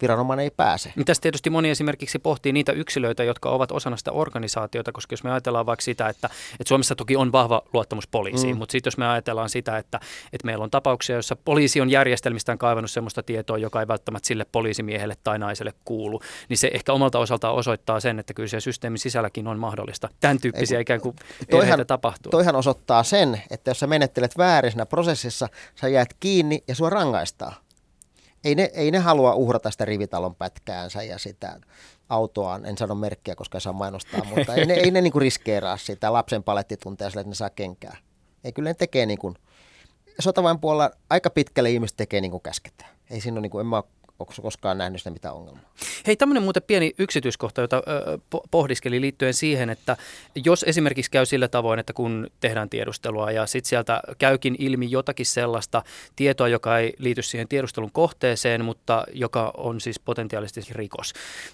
viranomainen 0.02 0.44
ei 0.44 0.50
pääse. 0.50 0.92
Tässä 1.06 1.20
tietysti 1.20 1.50
moni 1.50 1.70
esimerkiksi 1.70 2.18
pohtii 2.18 2.52
niitä 2.52 2.72
yksilöitä, 2.72 3.24
jotka 3.24 3.50
ovat 3.50 3.72
osana 3.72 3.96
sitä 3.96 4.12
organisaatiota, 4.12 4.92
koska 4.92 5.12
jos 5.12 5.24
me 5.24 5.30
ajatellaan 5.30 5.66
vaikka 5.66 5.82
sitä, 5.82 6.08
että, 6.08 6.30
että 6.52 6.68
Suomessa 6.68 6.94
toki 6.94 7.16
on 7.16 7.32
vahva 7.32 7.62
luottamus 7.72 8.08
poliisiin, 8.08 8.54
mm. 8.54 8.58
mutta 8.58 8.72
sitten 8.72 8.88
jos 8.88 8.98
me 8.98 9.06
ajatellaan 9.08 9.48
sitä, 9.48 9.78
että, 9.78 10.00
että 10.32 10.46
meillä 10.46 10.64
on 10.64 10.70
tapauksia, 10.70 11.16
joissa 11.16 11.36
poliisi 11.36 11.80
on 11.80 11.90
järjestelmistään 11.90 12.58
kaivannut 12.58 12.90
sellaista 12.90 13.22
tietoa, 13.22 13.58
joka 13.58 13.80
ei 13.80 13.88
välttämättä 13.88 14.26
sille 14.26 14.46
poliisimiehelle 14.52 15.14
tai 15.24 15.38
naiselle 15.38 15.72
kuulu, 15.84 16.20
niin 16.48 16.58
se 16.58 16.70
ehkä 16.74 16.92
omalta 16.92 17.18
osaltaan 17.18 17.54
osoittaa 17.54 18.00
sen, 18.00 18.18
että 18.18 18.34
kyllä 18.34 18.48
se 18.48 18.60
systeemin 18.60 18.98
sisälläkin 18.98 19.46
on 19.46 19.58
mahdollista 19.58 20.08
tämän 20.20 20.40
tyyppisiä 20.40 20.78
ei, 20.78 20.82
ikään 20.82 21.00
kuin 21.00 21.16
toihan, 21.50 21.86
tapahtua. 21.86 22.30
Toihan 22.30 22.56
osoittaa 22.56 23.02
sen, 23.02 23.42
että 23.50 23.70
jos 23.70 23.82
sä 23.86 23.90
menettelet 23.90 24.38
väärin 24.38 24.72
siinä 24.72 24.86
prosessissa, 24.86 25.48
sä 25.80 25.88
jäät 25.88 26.14
kiinni 26.20 26.64
ja 26.68 26.74
sua 26.74 26.90
rangaistaan. 26.90 27.54
Ei 28.44 28.54
ne, 28.54 28.70
ei 28.74 28.90
ne 28.90 28.98
halua 28.98 29.34
uhrata 29.34 29.70
sitä 29.70 29.84
rivitalon 29.84 30.34
pätkäänsä 30.34 31.02
ja 31.02 31.18
sitä 31.18 31.60
autoaan, 32.08 32.66
en 32.66 32.78
sano 32.78 32.94
merkkiä, 32.94 33.34
koska 33.34 33.60
saa 33.60 33.72
mainostaa, 33.72 34.24
mutta 34.24 34.54
ei 34.54 34.66
ne, 34.66 34.74
ei 34.74 34.90
ne 34.90 35.00
niinku 35.00 35.18
riskeeraa 35.18 35.76
sitä 35.76 36.12
lapsen 36.12 36.42
palettitunteja 36.42 37.10
sille, 37.10 37.20
että 37.20 37.30
ne 37.30 37.34
saa 37.34 37.50
kenkää. 37.50 37.96
Ei 38.44 38.52
kyllä 38.52 38.70
ne 38.70 38.74
tekee 38.74 39.06
niin 39.06 39.18
kuin, 39.18 39.34
sotavain 40.18 40.60
puolella 40.60 40.90
aika 41.10 41.30
pitkälle 41.30 41.70
ihmiset 41.70 41.96
tekee 41.96 42.20
niin 42.20 42.30
kuin 42.30 42.42
käsketään. 42.42 42.90
Ei 43.10 43.20
siinä 43.20 43.34
ole, 43.34 43.40
niin 43.40 43.50
kuin, 43.50 43.60
en 43.60 43.66
mä 43.66 43.82
Onko 44.18 44.32
koskaan 44.42 44.78
nähnyt 44.78 45.00
sitä 45.00 45.10
mitään 45.10 45.34
ongelmaa? 45.34 45.62
Hei, 46.06 46.16
tämmöinen 46.16 46.42
muuten 46.42 46.62
pieni 46.62 46.94
yksityiskohta, 46.98 47.60
jota 47.60 47.82
pohdiskeli 48.50 49.00
liittyen 49.00 49.34
siihen, 49.34 49.70
että 49.70 49.96
jos 50.44 50.64
esimerkiksi 50.68 51.10
käy 51.10 51.26
sillä 51.26 51.48
tavoin, 51.48 51.78
että 51.78 51.92
kun 51.92 52.26
tehdään 52.40 52.70
tiedustelua 52.70 53.30
ja 53.30 53.46
sitten 53.46 53.68
sieltä 53.68 54.00
käykin 54.18 54.56
ilmi 54.58 54.90
jotakin 54.90 55.26
sellaista 55.26 55.82
tietoa, 56.16 56.48
joka 56.48 56.78
ei 56.78 56.92
liity 56.98 57.22
siihen 57.22 57.48
tiedustelun 57.48 57.92
kohteeseen, 57.92 58.64
mutta 58.64 59.04
joka 59.12 59.52
on 59.56 59.80
siis 59.80 60.00
potentiaalisesti 60.00 60.72
rikos. 60.72 61.12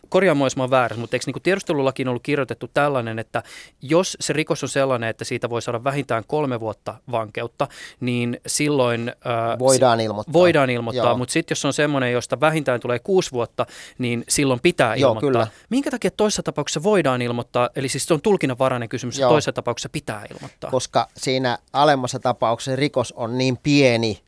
Korjaa 0.08 0.34
mua, 0.34 0.46
jos 0.46 0.56
mä 0.56 0.70
väärässä, 0.70 1.00
mutta 1.00 1.16
eikö 1.16 1.24
niin 1.26 1.42
tiedustelulakiin 1.42 2.08
ollut 2.08 2.22
kirjoitettu 2.22 2.70
tällainen, 2.74 3.18
että 3.18 3.42
jos 3.82 4.16
se 4.20 4.32
rikos 4.32 4.62
on 4.62 4.68
sellainen, 4.68 5.08
että 5.10 5.24
siitä 5.24 5.50
voi 5.50 5.62
saada 5.62 5.84
vähintään 5.84 6.24
kolme 6.26 6.60
vuotta 6.60 6.94
vankeutta, 7.10 7.68
niin 8.00 8.40
silloin... 8.46 9.08
Ö, 9.08 9.58
voidaan 9.58 10.00
ilmoittaa. 10.00 10.32
Voidaan 10.32 10.70
ilmoittaa, 10.70 11.16
mutta 11.16 11.32
sitten 11.32 11.52
jos 11.52 11.64
on 11.64 11.72
semmoinen, 11.72 12.12
josta 12.12 12.40
vähintään 12.52 12.80
tulee 12.80 12.98
kuusi 12.98 13.32
vuotta, 13.32 13.66
niin 13.98 14.24
silloin 14.28 14.60
pitää 14.60 14.96
Joo, 14.96 15.10
ilmoittaa. 15.10 15.30
Kyllä. 15.30 15.46
Minkä 15.70 15.90
takia 15.90 16.10
toisessa 16.10 16.42
tapauksessa 16.42 16.82
voidaan 16.82 17.22
ilmoittaa, 17.22 17.70
eli 17.76 17.88
siis 17.88 18.04
se 18.04 18.14
on 18.14 18.22
tulkinnanvarainen 18.22 18.88
kysymys, 18.88 19.18
Joo. 19.18 19.30
toisessa 19.30 19.52
tapauksessa 19.52 19.88
pitää 19.88 20.26
ilmoittaa? 20.34 20.70
Koska 20.70 21.08
siinä 21.16 21.58
alemmassa 21.72 22.18
tapauksessa 22.18 22.76
rikos 22.76 23.12
on 23.12 23.38
niin 23.38 23.58
pieni, 23.62 24.22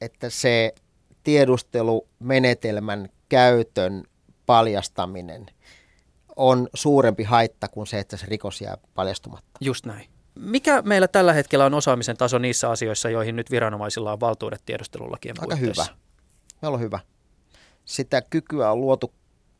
että 0.00 0.30
se 0.30 0.74
tiedustelumenetelmän 1.22 3.08
käytön 3.28 4.04
paljastaminen 4.46 5.46
on 6.36 6.68
suurempi 6.74 7.22
haitta 7.22 7.68
kuin 7.68 7.86
se, 7.86 7.98
että 7.98 8.16
se 8.16 8.26
rikos 8.26 8.60
jää 8.60 8.76
paljastumatta. 8.94 9.58
Just 9.60 9.86
näin. 9.86 10.10
Mikä 10.34 10.82
meillä 10.82 11.08
tällä 11.08 11.32
hetkellä 11.32 11.64
on 11.64 11.74
osaamisen 11.74 12.16
taso 12.16 12.38
niissä 12.38 12.70
asioissa, 12.70 13.10
joihin 13.10 13.36
nyt 13.36 13.50
viranomaisilla 13.50 14.12
on 14.12 14.20
valtuudet 14.20 14.62
tiedustelulakien 14.66 15.36
Aika 15.40 15.56
puitteissa? 15.56 15.82
hyvä. 15.82 15.96
Meillä 16.62 16.74
on 16.74 16.80
hyvä 16.80 17.00
sitä 17.86 18.22
kykyä 18.22 18.72
on 18.72 18.80
luotu 18.80 19.12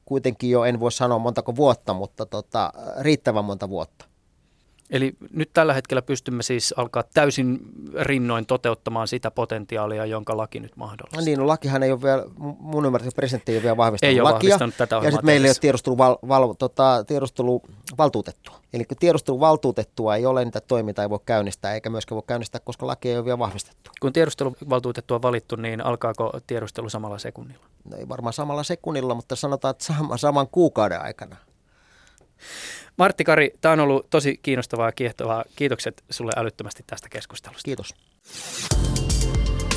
kuitenkin 0.05 0.51
jo, 0.51 0.65
en 0.65 0.81
voi 0.81 0.93
sanoa 0.93 1.19
montako 1.19 1.57
vuotta, 1.57 1.95
mutta 1.95 2.27
tota, 2.27 2.73
riittävän 3.01 3.45
monta 3.45 3.69
vuotta. 3.69 4.06
Eli 4.91 5.17
nyt 5.33 5.51
tällä 5.53 5.75
hetkellä 5.75 6.03
pystymme 6.03 6.43
siis 6.43 6.75
alkaa 6.77 7.05
täysin 7.15 7.59
rinnoin 8.01 8.47
toteuttamaan 8.47 9.09
sitä 9.09 9.31
potentiaalia, 9.31 10.07
jonka 10.07 10.37
laki 10.37 10.61
nyt 10.61 10.77
mahdollistaa. 10.77 11.21
No 11.21 11.25
niin, 11.25 11.39
no 11.39 11.47
lakihan 11.47 11.83
ei 11.83 11.93
ole 11.93 12.03
vielä, 12.03 12.25
mun 12.59 12.87
ymmärtääkseni 12.87 13.17
presidentti 13.17 13.53
ei 13.53 13.57
ole 13.59 13.63
vielä 13.63 13.77
vahvistanut 13.77 14.11
ei 14.11 14.23
lakia. 14.23 14.29
Ole 14.29 14.35
vahvistanut 14.35 14.75
tätä 14.77 14.97
ja 14.97 15.03
sitten 15.03 15.27
meillä 15.27 15.45
ei 15.45 15.51
ole 15.51 15.57
tiedusteluval, 15.61 16.17
val, 16.29 16.53
tota, 16.53 17.05
tiedusteluvaltuutettua. 17.07 18.61
Eli 18.73 18.85
kun 18.85 18.97
tiedusteluvaltuutettua 18.97 20.17
ei 20.17 20.27
ole, 20.27 20.45
niitä 20.45 20.61
toimintaa 20.61 21.03
ei 21.03 21.11
voi 21.11 21.21
käynnistää, 21.27 21.75
eikä 21.75 21.91
myöskään 21.91 22.17
voi 22.17 22.23
käynnistää, 22.27 22.61
koska 22.65 22.87
laki 22.87 23.09
ei 23.09 23.17
ole 23.17 23.25
vielä 23.25 23.39
vahvistettu. 23.39 23.91
Kun 24.01 24.13
tiedusteluvaltuutettua 24.13 25.15
on 25.15 25.23
valittu, 25.23 25.57
niin 25.57 25.81
alkaako 25.81 26.33
tiedustelu 26.47 26.89
samalla 26.89 27.19
sekunnilla? 27.19 27.67
No 27.85 27.97
ei 27.97 28.09
varmaan 28.09 28.33
samalla 28.33 28.63
sekunnilla, 28.63 29.15
mutta 29.15 29.37
sanotaan, 29.37 29.71
että 29.71 29.85
sama, 29.85 30.17
saman 30.17 30.49
kuukauden 30.49 31.03
aikana. 31.03 31.37
Martti 32.97 33.25
Kari, 33.25 33.51
tämä 33.61 33.73
on 33.73 33.81
ollut 33.81 34.11
tosi 34.11 34.41
kiinnostavaa 34.43 34.89
ja 34.89 34.93
kiehtovaa. 34.93 35.45
Kiitokset 35.57 36.05
sulle 36.11 36.33
älyttömästi 36.37 36.85
tästä 36.87 37.09
keskustelusta. 37.09 37.65
Kiitos. 37.65 37.95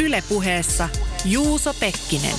Ylepuheessa 0.04 0.90
Juuso 1.26 1.74
Pekkinen. 1.80 2.36